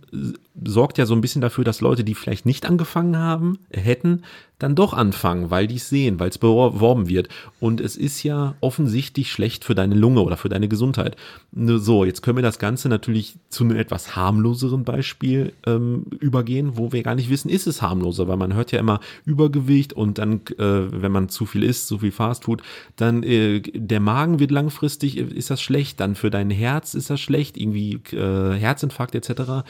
sorgt 0.63 0.97
ja 0.97 1.05
so 1.05 1.15
ein 1.15 1.21
bisschen 1.21 1.41
dafür, 1.41 1.63
dass 1.63 1.81
Leute, 1.81 2.03
die 2.03 2.13
vielleicht 2.13 2.45
nicht 2.45 2.65
angefangen 2.65 3.17
haben, 3.17 3.59
hätten, 3.71 4.23
dann 4.59 4.75
doch 4.75 4.93
anfangen, 4.93 5.51
weil 5.51 5.67
die 5.67 5.75
es 5.75 5.89
sehen, 5.89 6.19
weil 6.19 6.29
es 6.29 6.37
beworben 6.37 7.09
wird. 7.09 7.27
Und 7.59 7.81
es 7.81 7.97
ist 7.97 8.23
ja 8.23 8.55
offensichtlich 8.61 9.31
schlecht 9.31 9.65
für 9.65 9.75
deine 9.75 9.95
Lunge 9.95 10.21
oder 10.21 10.37
für 10.37 10.47
deine 10.47 10.69
Gesundheit. 10.69 11.17
So, 11.51 12.05
jetzt 12.05 12.21
können 12.21 12.37
wir 12.37 12.43
das 12.43 12.59
Ganze 12.59 12.87
natürlich 12.87 13.35
zu 13.49 13.65
einem 13.65 13.75
etwas 13.75 14.15
harmloseren 14.15 14.85
Beispiel 14.85 15.51
ähm, 15.65 16.05
übergehen, 16.19 16.77
wo 16.77 16.93
wir 16.93 17.03
gar 17.03 17.15
nicht 17.15 17.29
wissen, 17.29 17.49
ist 17.49 17.67
es 17.67 17.81
harmloser, 17.81 18.27
weil 18.27 18.37
man 18.37 18.53
hört 18.53 18.71
ja 18.71 18.79
immer 18.79 19.01
Übergewicht 19.25 19.91
und 19.91 20.17
dann, 20.17 20.41
äh, 20.57 21.01
wenn 21.01 21.11
man 21.11 21.29
zu 21.29 21.45
viel 21.45 21.63
isst, 21.63 21.87
zu 21.87 21.99
viel 21.99 22.11
Fastfood, 22.11 22.61
dann 22.95 23.23
äh, 23.23 23.59
der 23.59 23.99
Magen 23.99 24.39
wird 24.39 24.51
langfristig, 24.51 25.17
äh, 25.17 25.23
ist 25.23 25.49
das 25.49 25.61
schlecht, 25.61 25.99
dann 25.99 26.15
für 26.15 26.29
dein 26.29 26.49
Herz 26.49 26.93
ist 26.93 27.09
das 27.09 27.19
schlecht, 27.19 27.57
irgendwie 27.57 27.99
äh, 28.13 28.53
Herzinfarkt 28.53 29.15
etc. 29.15 29.65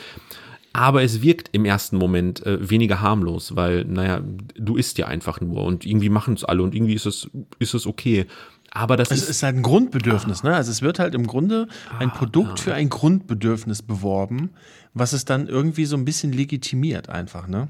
Aber 0.74 1.04
es 1.04 1.22
wirkt 1.22 1.50
im 1.52 1.66
ersten 1.66 1.98
Moment 1.98 2.44
äh, 2.46 2.68
weniger 2.68 3.00
harmlos, 3.00 3.56
weil, 3.56 3.86
naja, 3.86 4.22
du 4.56 4.76
isst 4.76 4.98
ja 4.98 5.08
einfach 5.08 5.40
nur 5.40 5.64
und 5.64 5.86
irgendwie 5.86 6.10
machen 6.10 6.34
es 6.34 6.44
alle 6.44 6.64
und 6.64 6.74
irgendwie 6.74 6.96
ist 6.96 7.06
es, 7.06 7.30
ist 7.60 7.76
es 7.76 7.86
okay. 7.86 8.26
Aber 8.72 8.98
das 8.98 9.12
Es 9.12 9.24
ist, 9.24 9.30
ist 9.30 9.44
halt 9.44 9.56
ein 9.56 9.62
Grundbedürfnis, 9.62 10.42
ne? 10.42 10.56
Also 10.56 10.72
es 10.72 10.82
wird 10.82 10.98
halt 10.98 11.14
im 11.14 11.28
Grunde 11.28 11.68
ein 12.00 12.12
Produkt 12.12 12.60
für 12.60 12.74
ein 12.74 12.90
Grundbedürfnis 12.90 13.84
beworben, 13.84 14.50
was 14.96 15.14
es 15.14 15.26
dann 15.26 15.48
irgendwie 15.48 15.86
so 15.86 15.96
ein 15.96 16.06
bisschen 16.06 16.34
legitimiert 16.34 17.08
einfach, 17.08 17.48
ne? 17.48 17.68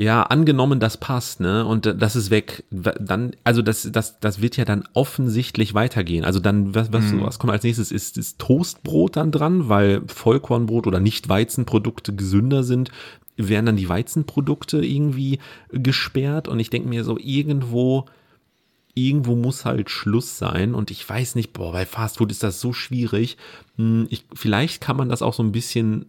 Ja, 0.00 0.22
angenommen, 0.22 0.80
das 0.80 0.96
passt, 0.96 1.40
ne? 1.40 1.66
Und 1.66 1.84
das 1.84 2.16
ist 2.16 2.30
weg. 2.30 2.64
Dann, 2.70 3.32
also 3.44 3.60
das, 3.60 3.86
das, 3.92 4.18
das 4.18 4.40
wird 4.40 4.56
ja 4.56 4.64
dann 4.64 4.84
offensichtlich 4.94 5.74
weitergehen. 5.74 6.24
Also 6.24 6.40
dann, 6.40 6.74
was, 6.74 6.90
was, 6.90 7.12
was 7.20 7.38
kommt 7.38 7.52
als 7.52 7.64
nächstes? 7.64 7.92
Ist, 7.92 8.16
ist 8.16 8.38
Toastbrot 8.38 9.16
dann 9.16 9.30
dran, 9.30 9.68
weil 9.68 10.00
Vollkornbrot 10.06 10.86
oder 10.86 11.00
nicht 11.00 11.28
Weizenprodukte 11.28 12.14
gesünder 12.14 12.62
sind? 12.64 12.90
Werden 13.36 13.66
dann 13.66 13.76
die 13.76 13.90
Weizenprodukte 13.90 14.82
irgendwie 14.82 15.38
gesperrt? 15.70 16.48
Und 16.48 16.60
ich 16.60 16.70
denke 16.70 16.88
mir 16.88 17.04
so, 17.04 17.18
irgendwo, 17.18 18.06
irgendwo 18.94 19.36
muss 19.36 19.66
halt 19.66 19.90
Schluss 19.90 20.38
sein. 20.38 20.74
Und 20.74 20.90
ich 20.90 21.06
weiß 21.06 21.34
nicht, 21.34 21.52
boah, 21.52 21.72
bei 21.72 21.84
Fastfood 21.84 22.30
ist 22.30 22.42
das 22.42 22.58
so 22.58 22.72
schwierig. 22.72 23.36
Hm, 23.76 24.06
Ich, 24.08 24.24
vielleicht 24.32 24.80
kann 24.80 24.96
man 24.96 25.10
das 25.10 25.20
auch 25.20 25.34
so 25.34 25.42
ein 25.42 25.52
bisschen 25.52 26.06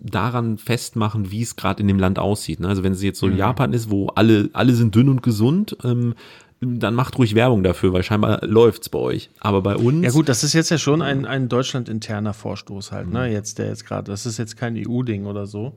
daran 0.00 0.58
festmachen, 0.58 1.30
wie 1.30 1.42
es 1.42 1.56
gerade 1.56 1.80
in 1.80 1.88
dem 1.88 1.98
Land 1.98 2.18
aussieht. 2.18 2.60
ne? 2.60 2.68
Also 2.68 2.82
wenn 2.82 2.92
es 2.92 3.02
jetzt 3.02 3.18
so 3.18 3.28
Japan 3.28 3.72
ist, 3.72 3.90
wo 3.90 4.08
alle, 4.08 4.50
alle 4.52 4.74
sind 4.74 4.94
dünn 4.94 5.08
und 5.08 5.22
gesund, 5.22 5.76
ähm, 5.82 6.14
dann 6.60 6.94
macht 6.94 7.18
ruhig 7.18 7.34
Werbung 7.34 7.62
dafür, 7.62 7.92
weil 7.92 8.02
scheinbar 8.02 8.44
läuft's 8.46 8.88
bei 8.88 8.98
euch. 8.98 9.30
Aber 9.40 9.62
bei 9.62 9.76
uns. 9.76 10.04
Ja 10.04 10.10
gut, 10.10 10.28
das 10.28 10.44
ist 10.44 10.52
jetzt 10.52 10.70
ja 10.70 10.78
schon 10.78 11.02
ein, 11.02 11.26
ein 11.26 11.48
deutschlandinterner 11.48 12.32
Vorstoß 12.32 12.92
halt, 12.92 13.10
ne? 13.10 13.30
Jetzt, 13.30 13.58
der 13.58 13.66
jetzt 13.66 13.86
gerade, 13.86 14.10
das 14.10 14.24
ist 14.26 14.38
jetzt 14.38 14.56
kein 14.56 14.76
EU-Ding 14.76 15.26
oder 15.26 15.46
so. 15.46 15.74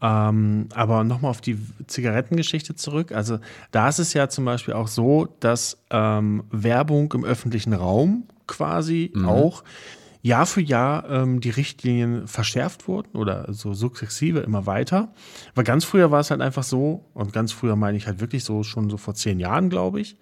Ähm, 0.00 0.68
aber 0.74 1.04
nochmal 1.04 1.30
auf 1.30 1.40
die 1.40 1.58
Zigarettengeschichte 1.86 2.74
zurück. 2.74 3.12
Also 3.12 3.38
da 3.70 3.88
ist 3.88 3.98
es 3.98 4.12
ja 4.12 4.28
zum 4.28 4.44
Beispiel 4.44 4.74
auch 4.74 4.88
so, 4.88 5.28
dass 5.40 5.78
ähm, 5.90 6.44
Werbung 6.50 7.12
im 7.12 7.24
öffentlichen 7.24 7.72
Raum 7.72 8.24
quasi 8.46 9.12
mhm. 9.14 9.28
auch 9.28 9.64
Jahr 10.24 10.46
für 10.46 10.62
Jahr 10.62 11.08
ähm, 11.10 11.40
die 11.40 11.50
Richtlinien 11.50 12.26
verschärft 12.26 12.88
wurden 12.88 13.14
oder 13.14 13.52
so 13.52 13.74
sukzessive 13.74 14.40
immer 14.40 14.64
weiter. 14.64 15.12
Weil 15.54 15.64
ganz 15.64 15.84
früher 15.84 16.10
war 16.10 16.20
es 16.20 16.30
halt 16.30 16.40
einfach 16.40 16.62
so, 16.62 17.04
und 17.12 17.34
ganz 17.34 17.52
früher 17.52 17.76
meine 17.76 17.98
ich 17.98 18.06
halt 18.06 18.20
wirklich 18.20 18.42
so 18.42 18.62
schon 18.62 18.88
so 18.88 18.96
vor 18.96 19.14
zehn 19.14 19.38
Jahren, 19.38 19.68
glaube 19.68 20.00
ich, 20.00 20.16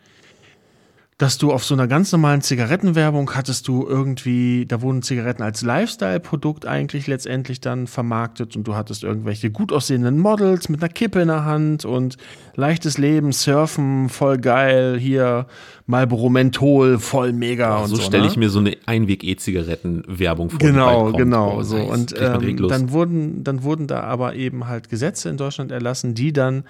dass 1.19 1.39
du 1.39 1.53
auf 1.53 1.65
so 1.65 1.75
einer 1.75 1.87
ganz 1.87 2.11
normalen 2.11 2.41
Zigarettenwerbung 2.41 3.35
hattest 3.35 3.69
du 3.69 3.87
irgendwie, 3.87 4.67
da 4.67 4.81
wurden 4.83 5.03
Zigaretten 5.03 5.43
als 5.43 5.63
Lifestyle-Produkt 5.63 6.67
eigentlich 6.67 7.07
letztendlich 7.07 7.61
dann 7.61 7.87
vermarktet 7.87 8.57
und 8.57 8.67
du 8.67 8.75
hattest 8.75 9.05
irgendwelche 9.05 9.51
gut 9.51 9.73
aussehenden 9.73 10.19
Models 10.19 10.69
mit 10.69 10.83
einer 10.83 10.93
Kippe 10.93 11.21
in 11.21 11.29
der 11.29 11.45
Hand 11.45 11.85
und 11.85 12.17
leichtes 12.57 12.99
Leben, 12.99 13.33
Surfen, 13.33 14.09
voll 14.09 14.39
geil, 14.39 14.99
hier 14.99 15.47
Marlboro 15.87 16.29
Menthol, 16.31 16.99
voll 16.99 17.33
mega 17.33 17.79
oh, 17.79 17.83
und 17.83 17.89
so. 17.91 17.97
So 17.97 18.03
stelle 18.03 18.25
ne? 18.25 18.29
ich 18.29 18.37
mir 18.37 18.49
so 18.49 18.61
eine 18.61 18.77
Einweg-E-Zigaretten-Werbung 18.87 20.51
vor. 20.51 20.59
Genau, 20.59 21.13
genau, 21.13 21.63
so. 21.63 21.77
Und 21.77 22.15
ähm, 22.19 22.69
dann 22.69 22.91
wurden, 22.91 23.45
dann 23.45 23.63
wurden 23.63 23.87
da 23.87 24.01
aber 24.01 24.35
eben 24.35 24.67
halt 24.67 24.89
Gesetze 24.89 25.29
in 25.29 25.37
Deutschland 25.37 25.73
erlassen, 25.73 26.15
die 26.15 26.33
dann 26.33 26.65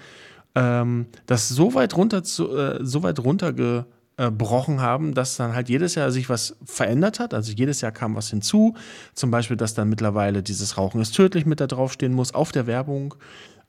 ähm, 0.55 1.07
das 1.25 1.49
so 1.49 1.73
weit 1.73 1.95
runter, 1.95 2.23
zu, 2.23 2.55
äh, 2.55 2.79
so 2.81 3.01
weit 3.03 3.19
runterge 3.19 3.85
gebrochen 4.17 4.81
haben, 4.81 5.13
dass 5.13 5.37
dann 5.37 5.55
halt 5.55 5.69
jedes 5.69 5.95
Jahr 5.95 6.11
sich 6.11 6.29
was 6.29 6.55
verändert 6.65 7.19
hat. 7.19 7.33
Also 7.33 7.51
jedes 7.51 7.81
Jahr 7.81 7.91
kam 7.91 8.15
was 8.15 8.29
hinzu. 8.29 8.75
Zum 9.13 9.31
Beispiel, 9.31 9.57
dass 9.57 9.73
dann 9.73 9.89
mittlerweile 9.89 10.43
dieses 10.43 10.77
Rauchen 10.77 11.01
ist 11.01 11.15
tödlich 11.15 11.45
mit 11.45 11.59
da 11.59 11.67
draufstehen 11.67 12.13
muss 12.13 12.33
auf 12.33 12.51
der 12.51 12.67
Werbung. 12.67 13.15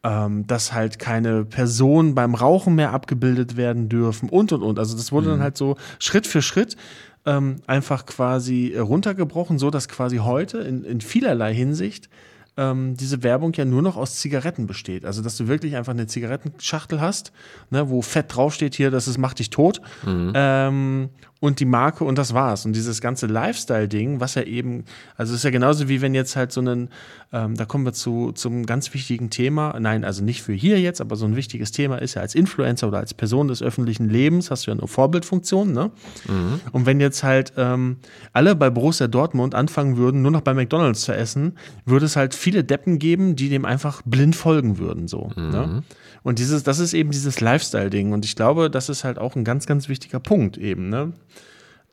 Ähm, 0.02 0.46
dass 0.46 0.74
halt 0.74 0.98
keine 0.98 1.46
Personen 1.46 2.14
beim 2.14 2.34
Rauchen 2.34 2.74
mehr 2.74 2.92
abgebildet 2.92 3.56
werden 3.56 3.88
dürfen 3.88 4.28
und 4.28 4.52
und 4.52 4.62
und. 4.62 4.78
Also 4.78 4.98
das 4.98 5.12
wurde 5.12 5.28
mhm. 5.28 5.30
dann 5.30 5.40
halt 5.40 5.56
so 5.56 5.76
Schritt 5.98 6.26
für 6.26 6.42
Schritt 6.42 6.76
ähm, 7.24 7.56
einfach 7.66 8.04
quasi 8.04 8.76
runtergebrochen, 8.76 9.58
so 9.58 9.70
dass 9.70 9.88
quasi 9.88 10.18
heute 10.18 10.58
in, 10.58 10.84
in 10.84 11.00
vielerlei 11.00 11.54
Hinsicht 11.54 12.10
ähm, 12.56 12.96
diese 12.96 13.22
Werbung 13.22 13.52
ja 13.54 13.64
nur 13.64 13.82
noch 13.82 13.96
aus 13.96 14.16
Zigaretten 14.16 14.66
besteht. 14.66 15.04
Also, 15.04 15.22
dass 15.22 15.36
du 15.36 15.48
wirklich 15.48 15.76
einfach 15.76 15.92
eine 15.92 16.06
Zigarettenschachtel 16.06 17.00
hast, 17.00 17.32
ne, 17.70 17.90
wo 17.90 18.02
fett 18.02 18.34
draufsteht 18.34 18.74
hier, 18.74 18.90
dass 18.90 19.06
es 19.06 19.18
macht 19.18 19.38
dich 19.38 19.50
tot. 19.50 19.80
Mhm. 20.04 20.32
Ähm, 20.34 21.08
und 21.44 21.60
die 21.60 21.66
Marke 21.66 22.04
und 22.04 22.16
das 22.16 22.32
war's. 22.32 22.64
Und 22.64 22.74
dieses 22.74 23.02
ganze 23.02 23.26
Lifestyle-Ding, 23.26 24.18
was 24.18 24.34
ja 24.34 24.44
eben, 24.44 24.84
also 25.18 25.34
ist 25.34 25.44
ja 25.44 25.50
genauso 25.50 25.90
wie 25.90 26.00
wenn 26.00 26.14
jetzt 26.14 26.36
halt 26.36 26.52
so 26.52 26.62
einen, 26.62 26.88
ähm, 27.34 27.54
da 27.54 27.66
kommen 27.66 27.84
wir 27.84 27.92
zu 27.92 28.32
zum 28.32 28.64
ganz 28.64 28.94
wichtigen 28.94 29.28
Thema. 29.28 29.78
Nein, 29.78 30.04
also 30.04 30.24
nicht 30.24 30.42
für 30.42 30.54
hier 30.54 30.80
jetzt, 30.80 31.02
aber 31.02 31.16
so 31.16 31.26
ein 31.26 31.36
wichtiges 31.36 31.70
Thema 31.70 31.98
ist 32.00 32.14
ja 32.14 32.22
als 32.22 32.34
Influencer 32.34 32.88
oder 32.88 32.96
als 32.96 33.12
Person 33.12 33.48
des 33.48 33.62
öffentlichen 33.62 34.08
Lebens 34.08 34.50
hast 34.50 34.66
du 34.66 34.70
ja 34.70 34.78
eine 34.78 34.88
Vorbildfunktion, 34.88 35.72
ne? 35.72 35.90
Mhm. 36.26 36.60
Und 36.72 36.86
wenn 36.86 36.98
jetzt 36.98 37.22
halt 37.22 37.52
ähm, 37.58 37.98
alle 38.32 38.54
bei 38.54 38.70
Borussia 38.70 39.06
Dortmund 39.06 39.54
anfangen 39.54 39.98
würden, 39.98 40.22
nur 40.22 40.30
noch 40.30 40.40
bei 40.40 40.54
McDonalds 40.54 41.02
zu 41.02 41.14
essen, 41.14 41.58
würde 41.84 42.06
es 42.06 42.16
halt 42.16 42.34
viele 42.44 42.62
Deppen 42.62 42.98
geben, 42.98 43.36
die 43.36 43.48
dem 43.48 43.64
einfach 43.64 44.02
blind 44.04 44.36
folgen 44.36 44.76
würden, 44.78 45.08
so. 45.08 45.30
Mhm. 45.34 45.50
Ne? 45.50 45.82
Und 46.22 46.38
dieses, 46.38 46.62
das 46.62 46.78
ist 46.78 46.92
eben 46.92 47.10
dieses 47.10 47.40
Lifestyle-Ding. 47.40 48.12
Und 48.12 48.26
ich 48.26 48.36
glaube, 48.36 48.70
das 48.70 48.90
ist 48.90 49.02
halt 49.02 49.18
auch 49.18 49.34
ein 49.34 49.44
ganz, 49.44 49.66
ganz 49.66 49.88
wichtiger 49.88 50.20
Punkt 50.20 50.58
eben, 50.58 50.90
ne? 50.90 51.14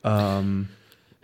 Ähm, 0.04 0.68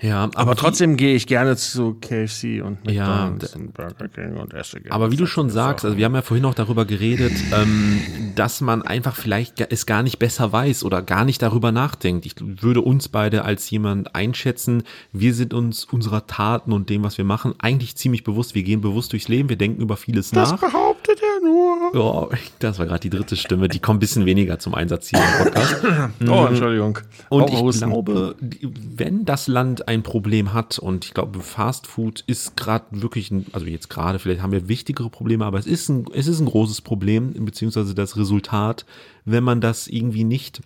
ja, 0.01 0.25
aber, 0.25 0.39
aber 0.39 0.55
trotzdem 0.55 0.97
gehe 0.97 1.17
ich 1.17 1.27
gerne 1.27 1.57
zu 1.57 1.95
KFC 1.95 2.63
und 2.63 2.85
McDonald's 2.85 3.53
ja, 3.53 3.61
und 3.61 3.75
Burger 3.75 4.09
King 4.09 4.37
und 4.37 4.55
esse 4.55 4.81
gerne. 4.81 4.93
Aber 4.93 5.11
wie 5.11 5.17
du 5.17 5.27
schon 5.27 5.51
sagst, 5.51 5.85
also 5.85 5.97
wir 5.97 6.05
haben 6.05 6.15
ja 6.15 6.23
vorhin 6.23 6.45
auch 6.45 6.55
darüber 6.55 6.85
geredet, 6.85 7.33
ähm, 7.53 8.01
dass 8.37 8.61
man 8.61 8.83
einfach 8.83 9.17
vielleicht 9.17 9.61
es 9.73 9.87
gar 9.87 10.05
nicht 10.05 10.21
besser 10.21 10.53
weiß 10.53 10.85
oder 10.85 11.03
gar 11.03 11.25
nicht 11.25 11.43
darüber 11.43 11.73
nachdenkt. 11.73 12.27
Ich 12.27 12.37
würde 12.39 12.81
uns 12.81 13.09
beide 13.09 13.45
als 13.45 13.69
jemand 13.71 14.15
einschätzen, 14.15 14.85
wir 15.13 15.35
sind 15.35 15.53
uns 15.53 15.85
unserer 15.85 16.29
Taten 16.29 16.73
und 16.73 16.91
dem, 16.91 17.03
was 17.03 17.19
wir 17.19 17.25
machen, 17.25 17.55
eigentlich 17.59 17.97
ziemlich 17.97 18.23
bewusst. 18.23 18.55
Wir 18.55 18.63
gehen 18.63 18.81
bewusst 18.81 19.13
durchs 19.13 19.27
Leben, 19.27 19.49
wir 19.49 19.57
denken 19.57 19.83
über 19.83 19.97
vieles 19.97 20.31
das 20.31 20.53
nach. 20.53 20.61
Das 20.61 20.71
behauptet 20.71 21.21
er 21.21 21.45
nur. 21.45 21.95
Oh, 21.95 22.29
das 22.61 22.79
war 22.79 22.87
gerade 22.87 23.01
die 23.01 23.11
dritte 23.11 23.35
Stimme, 23.35 23.67
die 23.67 23.81
kommt 23.81 23.97
ein 23.97 24.01
bisschen 24.01 24.27
weniger 24.27 24.61
zum 24.61 24.75
Einsatz 24.75 25.09
hier 25.09 25.19
im 25.19 25.45
Podcast. 25.45 25.77
oh, 26.29 26.47
Entschuldigung. 26.47 27.01
Und 27.31 27.51
ich 27.51 27.79
glaube, 27.81 28.37
wenn 28.41 29.25
das 29.25 29.49
Land 29.49 29.88
ein 29.89 30.03
Problem 30.03 30.53
hat 30.53 30.79
und 30.79 31.07
ich 31.07 31.15
glaube, 31.15 31.41
Fast 31.41 31.87
Food 31.87 32.23
ist 32.27 32.59
gerade 32.59 32.85
wirklich, 32.91 33.31
ein, 33.31 33.47
also 33.53 33.65
jetzt 33.65 33.89
gerade, 33.89 34.19
vielleicht 34.19 34.43
haben 34.43 34.53
wir 34.53 34.69
wichtigere 34.69 35.09
Probleme, 35.09 35.47
aber 35.47 35.59
es 35.59 35.67
ist 35.67 35.89
ein, 35.89 36.05
es 36.13 36.27
ist 36.27 36.41
ein 36.41 36.47
großes 36.47 36.83
Problem, 36.83 37.33
beziehungsweise 37.47 37.95
das 37.95 38.19
Resultat, 38.19 38.85
wenn 39.25 39.43
man 39.43 39.63
das 39.63 39.89
irgendwie 39.89 40.25
nicht 40.25 40.61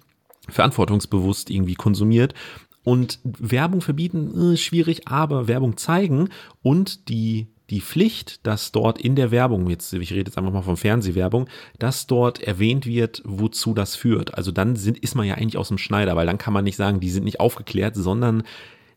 verantwortungsbewusst 0.49 1.51
irgendwie 1.51 1.77
konsumiert. 1.77 2.35
Und 2.83 3.21
Werbung 3.23 3.81
verbieten, 3.81 4.55
äh, 4.55 4.57
schwierig, 4.57 5.07
aber 5.07 5.47
Werbung 5.47 5.77
zeigen 5.77 6.29
und 6.63 7.09
die 7.09 7.47
die 7.71 7.81
Pflicht, 7.81 8.47
dass 8.47 8.71
dort 8.71 9.01
in 9.01 9.17
der 9.17 9.31
Werbung, 9.31 9.71
jetzt, 9.71 9.95
ich 9.95 10.11
rede 10.11 10.29
jetzt 10.29 10.37
einfach 10.37 10.53
mal 10.53 10.61
von 10.61 10.77
Fernsehwerbung, 10.77 11.49
dass 11.79 12.07
dort 12.07 12.43
erwähnt 12.43 12.85
wird, 12.85 13.23
wozu 13.25 13.73
das 13.73 13.97
führt. 13.97 14.35
Also 14.35 14.53
dann 14.53 14.77
sind, 14.77 14.99
ist 14.99 15.15
man 15.15 15.27
ja 15.27 15.37
eigentlich 15.37 15.57
aus 15.57 15.69
dem 15.69 15.79
Schneider, 15.79 16.15
weil 16.15 16.27
dann 16.27 16.37
kann 16.37 16.53
man 16.53 16.65
nicht 16.65 16.77
sagen, 16.77 17.01
die 17.01 17.09
sind 17.09 17.25
nicht 17.25 17.41
aufgeklärt, 17.41 17.97
sondern 17.97 18.43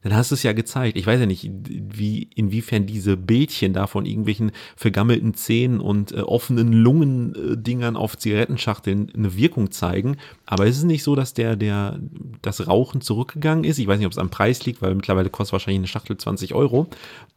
dann 0.06 0.16
hast 0.16 0.30
du 0.30 0.36
es 0.36 0.44
ja 0.44 0.54
gezeigt. 0.54 0.98
Ich 0.98 1.08
weiß 1.08 1.20
ja 1.20 1.26
nicht, 1.26 1.50
wie, 1.52 2.30
inwiefern 2.36 2.86
diese 2.86 3.18
Bildchen 3.18 3.74
da 3.74 3.88
von 3.88 4.06
irgendwelchen 4.06 4.52
vergammelten 4.76 5.34
Zähnen 5.34 5.80
und 5.80 6.12
äh, 6.12 6.18
offenen 6.22 6.74
Lungendingern 6.74 7.96
auf 7.96 8.16
Zigarettenschachteln 8.16 9.12
eine 9.16 9.36
Wirkung 9.36 9.72
zeigen. 9.72 10.18
Aber 10.46 10.68
ist 10.68 10.78
es 10.78 10.84
nicht 10.84 11.02
so, 11.02 11.16
dass 11.16 11.34
der, 11.34 11.56
der, 11.56 12.00
das 12.44 12.68
Rauchen 12.68 13.02
zurückgegangen 13.02 13.64
ist? 13.64 13.80
Ich 13.80 13.88
weiß 13.88 13.98
nicht, 13.98 14.06
ob 14.06 14.12
es 14.12 14.20
am 14.20 14.30
Preis 14.30 14.64
liegt, 14.68 14.84
weil 14.84 14.94
mittlerweile 14.94 15.32
kostet 15.32 15.54
wahrscheinlich 15.54 15.80
eine 15.80 15.88
Schachtel 15.88 16.18
20 16.18 16.54
Euro. 16.54 16.86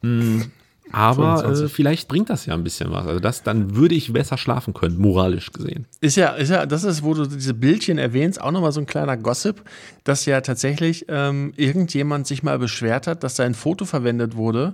Hm, 0.03 0.51
aber 0.91 1.45
äh, 1.45 1.67
vielleicht 1.67 2.07
bringt 2.07 2.29
das 2.29 2.45
ja 2.45 2.53
ein 2.53 2.63
bisschen 2.63 2.91
was. 2.91 3.05
Also 3.05 3.19
das, 3.19 3.43
dann 3.43 3.75
würde 3.75 3.95
ich 3.95 4.11
besser 4.11 4.37
schlafen 4.37 4.73
können, 4.73 4.97
moralisch 4.97 5.51
gesehen. 5.51 5.85
Ist 6.01 6.15
ja, 6.17 6.29
ist 6.29 6.49
ja, 6.49 6.65
das 6.65 6.83
ist, 6.83 7.03
wo 7.03 7.13
du 7.13 7.25
diese 7.25 7.53
Bildchen 7.53 7.97
erwähnst, 7.97 8.41
auch 8.41 8.51
nochmal 8.51 8.71
so 8.71 8.79
ein 8.79 8.85
kleiner 8.85 9.17
Gossip, 9.17 9.61
dass 10.03 10.25
ja 10.25 10.41
tatsächlich 10.41 11.05
ähm, 11.09 11.53
irgendjemand 11.55 12.27
sich 12.27 12.43
mal 12.43 12.59
beschwert 12.59 13.07
hat, 13.07 13.23
dass 13.23 13.35
sein 13.35 13.53
Foto 13.53 13.85
verwendet 13.85 14.35
wurde, 14.35 14.73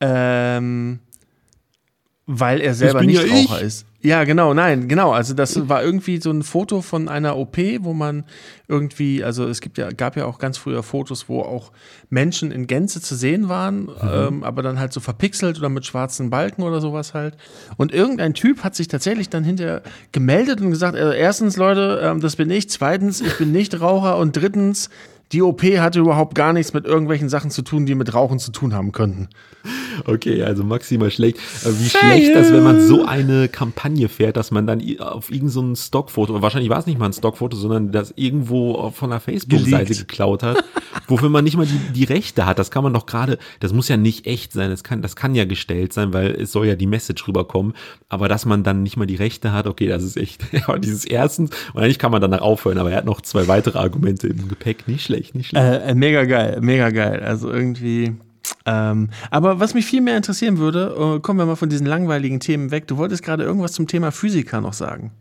ähm, 0.00 0.98
weil 2.26 2.60
er 2.60 2.74
selber 2.74 3.02
nicht 3.02 3.22
ja 3.22 3.34
Raucher 3.34 3.60
ist. 3.60 3.86
Ja, 4.00 4.24
genau, 4.24 4.52
nein, 4.52 4.86
genau. 4.88 5.12
Also 5.12 5.32
das 5.32 5.68
war 5.68 5.82
irgendwie 5.82 6.20
so 6.20 6.30
ein 6.30 6.42
Foto 6.42 6.82
von 6.82 7.08
einer 7.08 7.38
OP, 7.38 7.56
wo 7.80 7.94
man 7.94 8.24
irgendwie, 8.68 9.24
also 9.24 9.46
es 9.46 9.62
gibt 9.62 9.78
ja, 9.78 9.90
gab 9.90 10.16
ja 10.16 10.26
auch 10.26 10.38
ganz 10.38 10.58
früher 10.58 10.82
Fotos, 10.82 11.28
wo 11.28 11.40
auch 11.40 11.72
Menschen 12.10 12.50
in 12.50 12.66
Gänze 12.66 13.00
zu 13.00 13.14
sehen 13.14 13.48
waren, 13.48 13.84
mhm. 13.84 13.90
ähm, 14.10 14.44
aber 14.44 14.62
dann 14.62 14.78
halt 14.78 14.92
so 14.92 15.00
verpixelt 15.00 15.58
oder 15.58 15.70
mit 15.70 15.86
schwarzen 15.86 16.28
Balken 16.28 16.62
oder 16.62 16.82
sowas 16.82 17.14
halt. 17.14 17.36
Und 17.78 17.92
irgendein 17.92 18.34
Typ 18.34 18.62
hat 18.62 18.74
sich 18.74 18.88
tatsächlich 18.88 19.30
dann 19.30 19.42
hinterher 19.42 19.82
gemeldet 20.12 20.60
und 20.60 20.70
gesagt, 20.70 20.96
äh, 20.96 21.18
erstens, 21.18 21.56
Leute, 21.56 22.00
äh, 22.00 22.20
das 22.20 22.36
bin 22.36 22.50
ich, 22.50 22.68
zweitens, 22.68 23.22
ich 23.22 23.38
bin 23.38 23.52
nicht 23.52 23.80
Raucher 23.80 24.18
und 24.18 24.36
drittens, 24.36 24.90
die 25.32 25.42
OP 25.42 25.62
hatte 25.62 26.00
überhaupt 26.00 26.34
gar 26.34 26.52
nichts 26.52 26.72
mit 26.72 26.84
irgendwelchen 26.84 27.28
Sachen 27.28 27.50
zu 27.50 27.62
tun, 27.62 27.86
die 27.86 27.94
mit 27.94 28.14
Rauchen 28.14 28.38
zu 28.38 28.52
tun 28.52 28.74
haben 28.74 28.92
könnten. 28.92 29.28
Okay, 30.06 30.42
also 30.42 30.64
maximal 30.64 31.10
schlecht. 31.10 31.38
Äh, 31.64 31.70
wie 31.78 31.88
schlecht 31.88 32.34
das, 32.34 32.52
wenn 32.52 32.62
man 32.62 32.80
so 32.86 33.04
eine 33.04 33.48
Kampagne 33.48 34.08
fährt, 34.08 34.36
dass 34.36 34.50
man 34.50 34.66
dann 34.66 34.80
auf 34.98 35.30
irgendein 35.30 35.50
so 35.50 35.74
Stockfoto, 35.74 36.42
wahrscheinlich 36.42 36.70
war 36.70 36.78
es 36.78 36.86
nicht 36.86 36.98
mal 36.98 37.06
ein 37.06 37.12
Stockfoto, 37.12 37.56
sondern 37.56 37.92
das 37.92 38.12
irgendwo 38.16 38.90
von 38.90 39.10
einer 39.10 39.20
Facebook-Seite 39.20 39.94
geklaut 39.94 40.42
hat, 40.42 40.62
wofür 41.08 41.28
man 41.28 41.44
nicht 41.44 41.56
mal 41.56 41.66
die, 41.66 41.92
die 41.92 42.04
Rechte 42.04 42.44
hat. 42.44 42.58
Das 42.58 42.70
kann 42.70 42.82
man 42.84 42.92
doch 42.92 43.06
gerade, 43.06 43.38
das 43.60 43.72
muss 43.72 43.88
ja 43.88 43.96
nicht 43.96 44.26
echt 44.26 44.52
sein, 44.52 44.70
das 44.70 44.84
kann, 44.84 45.00
das 45.00 45.16
kann 45.16 45.34
ja 45.34 45.44
gestellt 45.44 45.92
sein, 45.92 46.12
weil 46.12 46.32
es 46.32 46.52
soll 46.52 46.66
ja 46.66 46.74
die 46.74 46.86
Message 46.86 47.26
rüberkommen. 47.26 47.74
Aber 48.08 48.28
dass 48.28 48.44
man 48.44 48.62
dann 48.62 48.82
nicht 48.82 48.96
mal 48.96 49.06
die 49.06 49.16
Rechte 49.16 49.52
hat, 49.52 49.66
okay, 49.66 49.86
das 49.86 50.02
ist 50.02 50.16
echt, 50.16 50.42
ja, 50.52 50.76
dieses 50.78 51.04
erstens, 51.04 51.50
und 51.72 51.82
eigentlich 51.82 51.98
kann 51.98 52.12
man 52.12 52.20
danach 52.20 52.42
aufhören, 52.42 52.78
aber 52.78 52.90
er 52.90 52.98
hat 52.98 53.06
noch 53.06 53.20
zwei 53.20 53.48
weitere 53.48 53.78
Argumente 53.78 54.26
im 54.26 54.48
Gepäck. 54.48 54.86
Nicht 54.88 55.04
schlecht, 55.04 55.13
nicht 55.34 55.48
schlecht. 55.48 55.64
Äh, 55.64 55.90
äh 55.90 55.94
mega 55.94 56.24
geil, 56.24 56.58
mega 56.60 56.90
geil. 56.90 57.22
Also 57.22 57.50
irgendwie 57.50 58.14
ähm, 58.66 59.10
aber 59.30 59.60
was 59.60 59.74
mich 59.74 59.86
viel 59.86 60.00
mehr 60.00 60.16
interessieren 60.16 60.58
würde, 60.58 61.16
äh, 61.16 61.20
kommen 61.20 61.38
wir 61.38 61.46
mal 61.46 61.56
von 61.56 61.68
diesen 61.68 61.86
langweiligen 61.86 62.40
Themen 62.40 62.70
weg. 62.70 62.86
Du 62.86 62.96
wolltest 62.96 63.22
gerade 63.22 63.42
irgendwas 63.42 63.72
zum 63.72 63.86
Thema 63.86 64.10
Physiker 64.10 64.60
noch 64.60 64.72
sagen. 64.72 65.12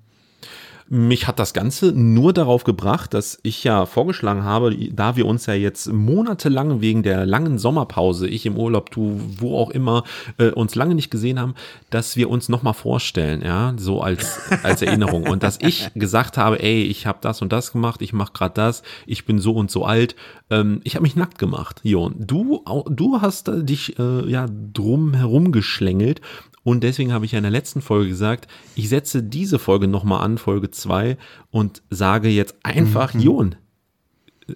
Mich 0.89 1.28
hat 1.28 1.39
das 1.39 1.54
Ganze 1.54 1.91
nur 1.93 2.34
darauf 2.34 2.63
gebracht, 2.63 3.13
dass 3.13 3.39
ich 3.43 3.63
ja 3.63 3.86
vorgeschlagen 3.86 4.43
habe, 4.43 4.76
da 4.91 5.15
wir 5.15 5.26
uns 5.26 5.46
ja 5.46 5.54
jetzt 5.54 5.91
monatelang 5.91 6.82
wegen 6.82 7.04
der 7.04 7.26
langen 7.26 7.58
Sommerpause, 7.58 8.28
ich 8.28 8.46
im 8.46 8.58
Urlaub, 8.58 8.91
du 8.91 9.19
wo 9.38 9.58
auch 9.58 9.69
immer, 9.69 10.04
äh, 10.38 10.50
uns 10.50 10.76
lange 10.76 10.96
nicht 10.96 11.10
gesehen 11.10 11.39
haben, 11.39 11.56
dass 11.89 12.17
wir 12.17 12.30
uns 12.30 12.50
nochmal 12.50 12.74
vorstellen, 12.74 13.41
ja, 13.41 13.74
so 13.78 14.02
als, 14.02 14.39
als 14.63 14.82
Erinnerung. 14.82 15.28
und 15.28 15.43
dass 15.43 15.60
ich 15.62 15.89
gesagt 15.96 16.38
habe, 16.38 16.62
ey, 16.62 16.84
ich 16.84 17.06
habe 17.06 17.19
das 17.22 17.41
und 17.41 17.54
das 17.54 17.72
gemacht, 17.72 18.02
ich 18.02 18.13
mache 18.13 18.34
gerade 18.34 18.54
das, 18.54 18.84
ich 19.06 19.26
bin 19.26 19.39
so 19.39 19.54
und 19.54 19.72
so 19.72 19.86
alt. 19.86 20.15
Ähm, 20.50 20.82
ich 20.84 20.96
habe 20.96 21.04
mich 21.04 21.15
nackt 21.15 21.38
gemacht, 21.38 21.80
Jon. 21.84 22.15
Du, 22.17 22.63
du 22.88 23.22
hast 23.22 23.50
dich 23.54 23.98
äh, 24.00 24.30
ja 24.30 24.48
drum 24.74 25.13
herum 25.13 25.52
geschlängelt 25.52 26.22
Und 26.63 26.84
deswegen 26.84 27.12
habe 27.12 27.26
ich 27.26 27.34
ja 27.34 27.39
in 27.39 27.43
der 27.43 27.52
letzten 27.52 27.82
Folge 27.82 28.10
gesagt, 28.10 28.47
ich 28.76 28.89
setze 28.89 29.21
diese 29.21 29.60
Folge 29.60 29.88
nochmal 29.88 30.23
an, 30.23 30.38
Folge 30.38 30.71
2, 30.71 31.17
und 31.52 31.82
sage 31.89 32.30
jetzt 32.30 32.56
einfach, 32.63 33.13
Mhm. 33.13 33.19
Jon, 33.19 33.56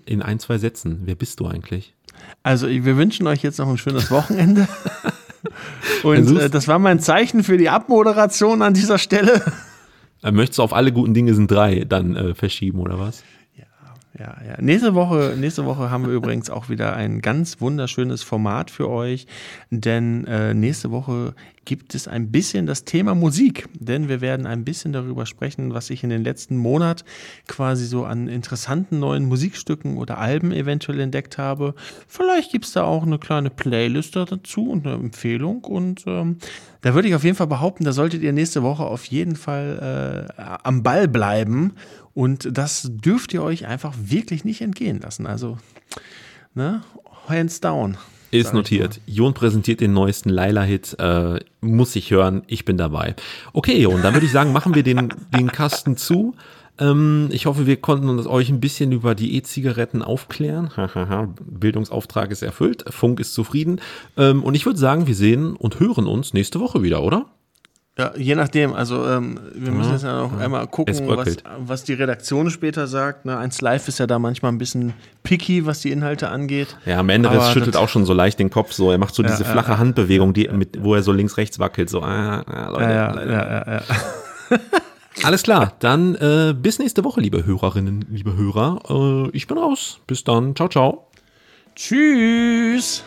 in 0.06 0.22
ein, 0.22 0.40
zwei 0.40 0.58
Sätzen, 0.58 1.02
wer 1.06 1.16
bist 1.16 1.40
du 1.40 1.48
eigentlich? 1.48 1.94
Also, 2.44 2.68
wir 2.68 2.98
wünschen 2.98 3.28
euch 3.28 3.44
jetzt 3.44 3.60
noch 3.60 3.70
ein 3.70 3.78
schönes 3.78 4.10
Wochenende. 4.12 4.68
Und 6.04 6.38
äh, 6.38 6.50
das 6.50 6.68
war 6.68 6.80
mein 6.80 7.00
Zeichen 7.00 7.44
für 7.44 7.58
die 7.58 7.70
Abmoderation 7.70 8.62
an 8.62 8.74
dieser 8.74 8.98
Stelle. 8.98 9.42
Äh, 10.24 10.32
Möchtest 10.32 10.60
du 10.60 10.64
auf 10.64 10.74
alle 10.74 10.92
guten 10.92 11.14
Dinge 11.14 11.34
sind 11.34 11.50
drei 11.50 11.86
dann 11.86 12.16
äh, 12.16 12.36
verschieben 12.36 12.80
oder 12.80 13.00
was? 13.00 13.24
Ja, 14.20 14.36
ja. 14.44 14.60
Nächste 14.60 14.96
Woche, 14.96 15.36
nächste 15.38 15.66
Woche 15.66 15.92
haben 15.92 16.08
wir 16.08 16.14
übrigens 16.14 16.50
auch 16.50 16.70
wieder 16.70 16.96
ein 16.96 17.22
ganz 17.22 17.62
wunderschönes 17.62 18.24
Format 18.24 18.72
für 18.72 18.90
euch, 18.90 19.28
denn 19.70 20.26
äh, 20.26 20.56
nächste 20.56 20.90
Woche 20.90 21.36
gibt 21.68 21.96
es 21.96 22.08
ein 22.08 22.32
bisschen 22.32 22.66
das 22.66 22.86
Thema 22.86 23.14
Musik, 23.14 23.68
denn 23.74 24.08
wir 24.08 24.22
werden 24.22 24.46
ein 24.48 24.64
bisschen 24.64 24.94
darüber 24.94 25.26
sprechen, 25.26 25.74
was 25.74 25.90
ich 25.90 26.02
in 26.02 26.10
den 26.10 26.24
letzten 26.24 26.56
Monat 26.56 27.04
quasi 27.46 27.86
so 27.86 28.06
an 28.06 28.30
interessanten 28.30 29.00
neuen 29.00 29.26
Musikstücken 29.26 29.98
oder 29.98 30.18
Alben 30.18 30.54
eventuell 30.54 31.02
entdeckt 31.02 31.38
habe. 31.38 31.76
Vielleicht 32.08 32.54
gibt 32.54 32.64
es 32.64 32.72
da 32.72 32.86
auch 32.86 33.04
eine 33.04 33.20
kleine 33.20 33.50
Playlist 33.50 34.16
dazu 34.16 34.70
und 34.70 34.88
eine 34.88 34.96
Empfehlung 34.96 35.66
und 35.66 36.06
ähm, 36.08 36.38
da 36.80 36.96
würde 36.96 37.10
ich 37.10 37.16
auf 37.16 37.26
jeden 37.26 37.36
Fall 37.36 37.48
behaupten, 37.48 37.84
da 37.84 37.92
solltet 37.92 38.22
ihr 38.22 38.32
nächste 38.32 38.64
Woche 38.64 38.86
auf 38.86 39.04
jeden 39.04 39.36
Fall 39.36 40.30
äh, 40.38 40.42
am 40.64 40.84
Ball 40.84 41.10
bleiben 41.10 41.74
und 42.14 42.48
das 42.50 42.90
dürft 42.90 43.34
ihr 43.34 43.44
euch 43.44 43.68
einfach 43.68 43.94
wirklich 44.00 44.46
nicht 44.46 44.62
entgehen 44.62 45.02
lassen. 45.02 45.28
Also, 45.28 45.58
ne, 46.56 46.82
hands 47.28 47.60
down. 47.60 47.98
Ist 48.40 48.54
notiert. 48.54 49.00
Jon 49.06 49.34
präsentiert 49.34 49.82
den 49.82 49.94
neuesten 49.94 50.30
Laila-Hit. 50.30 50.98
Äh, 51.00 51.40
muss 51.62 51.96
ich 51.96 52.12
hören. 52.12 52.44
Ich 52.48 52.66
bin 52.66 52.78
dabei. 52.78 53.16
Okay, 53.54 53.80
Jon, 53.82 54.02
dann 54.02 54.14
würde 54.14 54.26
ich 54.26 54.32
sagen, 54.32 54.52
machen 54.54 54.76
wir 54.76 54.84
den, 54.84 55.10
den 55.36 55.52
Kasten 55.52 55.98
zu. 55.98 56.36
Ähm, 56.80 57.30
ich 57.32 57.46
hoffe, 57.46 57.66
wir 57.66 57.78
konnten 57.78 58.10
uns 58.10 58.28
euch 58.28 58.50
ein 58.50 58.60
bisschen 58.60 58.92
über 58.92 59.16
die 59.16 59.36
E-Zigaretten 59.36 60.02
aufklären. 60.02 60.70
Bildungsauftrag 61.40 62.32
ist 62.32 62.42
erfüllt. 62.42 62.86
Funk 62.90 63.20
ist 63.20 63.34
zufrieden. 63.34 63.82
Ähm, 64.16 64.44
und 64.44 64.56
ich 64.56 64.66
würde 64.66 64.80
sagen, 64.80 65.08
wir 65.08 65.16
sehen 65.16 65.56
und 65.56 65.80
hören 65.80 66.06
uns 66.06 66.34
nächste 66.34 66.60
Woche 66.60 66.84
wieder, 66.84 67.04
oder? 67.04 67.26
Ja, 67.98 68.12
je 68.16 68.36
nachdem. 68.36 68.74
Also 68.74 69.08
ähm, 69.08 69.40
wir 69.56 69.72
müssen 69.72 69.90
Ja, 69.90 69.94
jetzt 69.96 70.04
ja 70.04 70.22
noch 70.22 70.40
einmal 70.40 70.66
Es 70.66 70.72
gucken, 70.72 71.08
was, 71.08 71.38
was 71.60 71.84
die 71.84 71.94
Redaktion 71.94 72.52
später 72.52 72.86
sagt. 72.86 73.26
Ne? 73.26 73.36
Eins 73.38 73.60
Live 73.62 73.88
ist 73.88 73.98
ja 73.98 74.06
da 74.06 74.20
manchmal 74.20 74.52
ein 74.52 74.60
bisschen 74.60 74.94
picky, 75.24 75.66
was 75.66 75.82
die 75.82 75.92
Inhalte 75.92 76.30
angeht. 76.30 76.78
Ja, 76.86 77.00
am 77.00 77.10
Ende 77.10 77.30
das 77.30 77.52
schüttelt 77.52 77.76
auch 77.76 77.90
schon 77.90 78.06
so 78.06 78.14
leicht 78.14 78.38
den 78.38 78.52
Kopf. 78.52 78.72
So, 78.74 78.92
er 78.92 79.00
macht 79.00 79.16
so 79.16 79.24
diese 79.24 79.44
ja, 79.44 79.50
flache 79.50 79.80
Handbewegung, 79.80 80.34
die, 80.34 80.48
mit, 80.50 80.84
wo 80.84 80.94
er 80.94 81.02
so 81.02 81.12
links 81.12 81.38
rechts 81.38 81.58
wackelt. 81.58 81.90
So, 81.90 82.02
ah, 82.04 82.42
ah, 82.42 82.70
Leute, 82.70 82.84
Ja, 82.84 82.92
ja, 82.92 83.12
Leute. 83.14 83.32
ja, 83.32 83.50
ja, 83.50 83.82
ja. 84.52 84.58
Alles 85.24 85.42
klar, 85.42 85.74
dann 85.80 86.14
äh, 86.16 86.54
bis 86.54 86.78
nächste 86.78 87.04
Woche, 87.04 87.22
liebe 87.22 87.44
Hörerinnen, 87.44 88.06
liebe 88.12 88.36
Hörer. 88.36 89.28
Äh, 89.28 89.30
ich 89.36 89.48
bin 89.48 89.58
raus. 89.58 90.00
Bis 90.06 90.24
dann. 90.24 90.56
Ciao, 90.56 90.70
ciao. 90.70 91.08
Tschüss. 91.76 93.04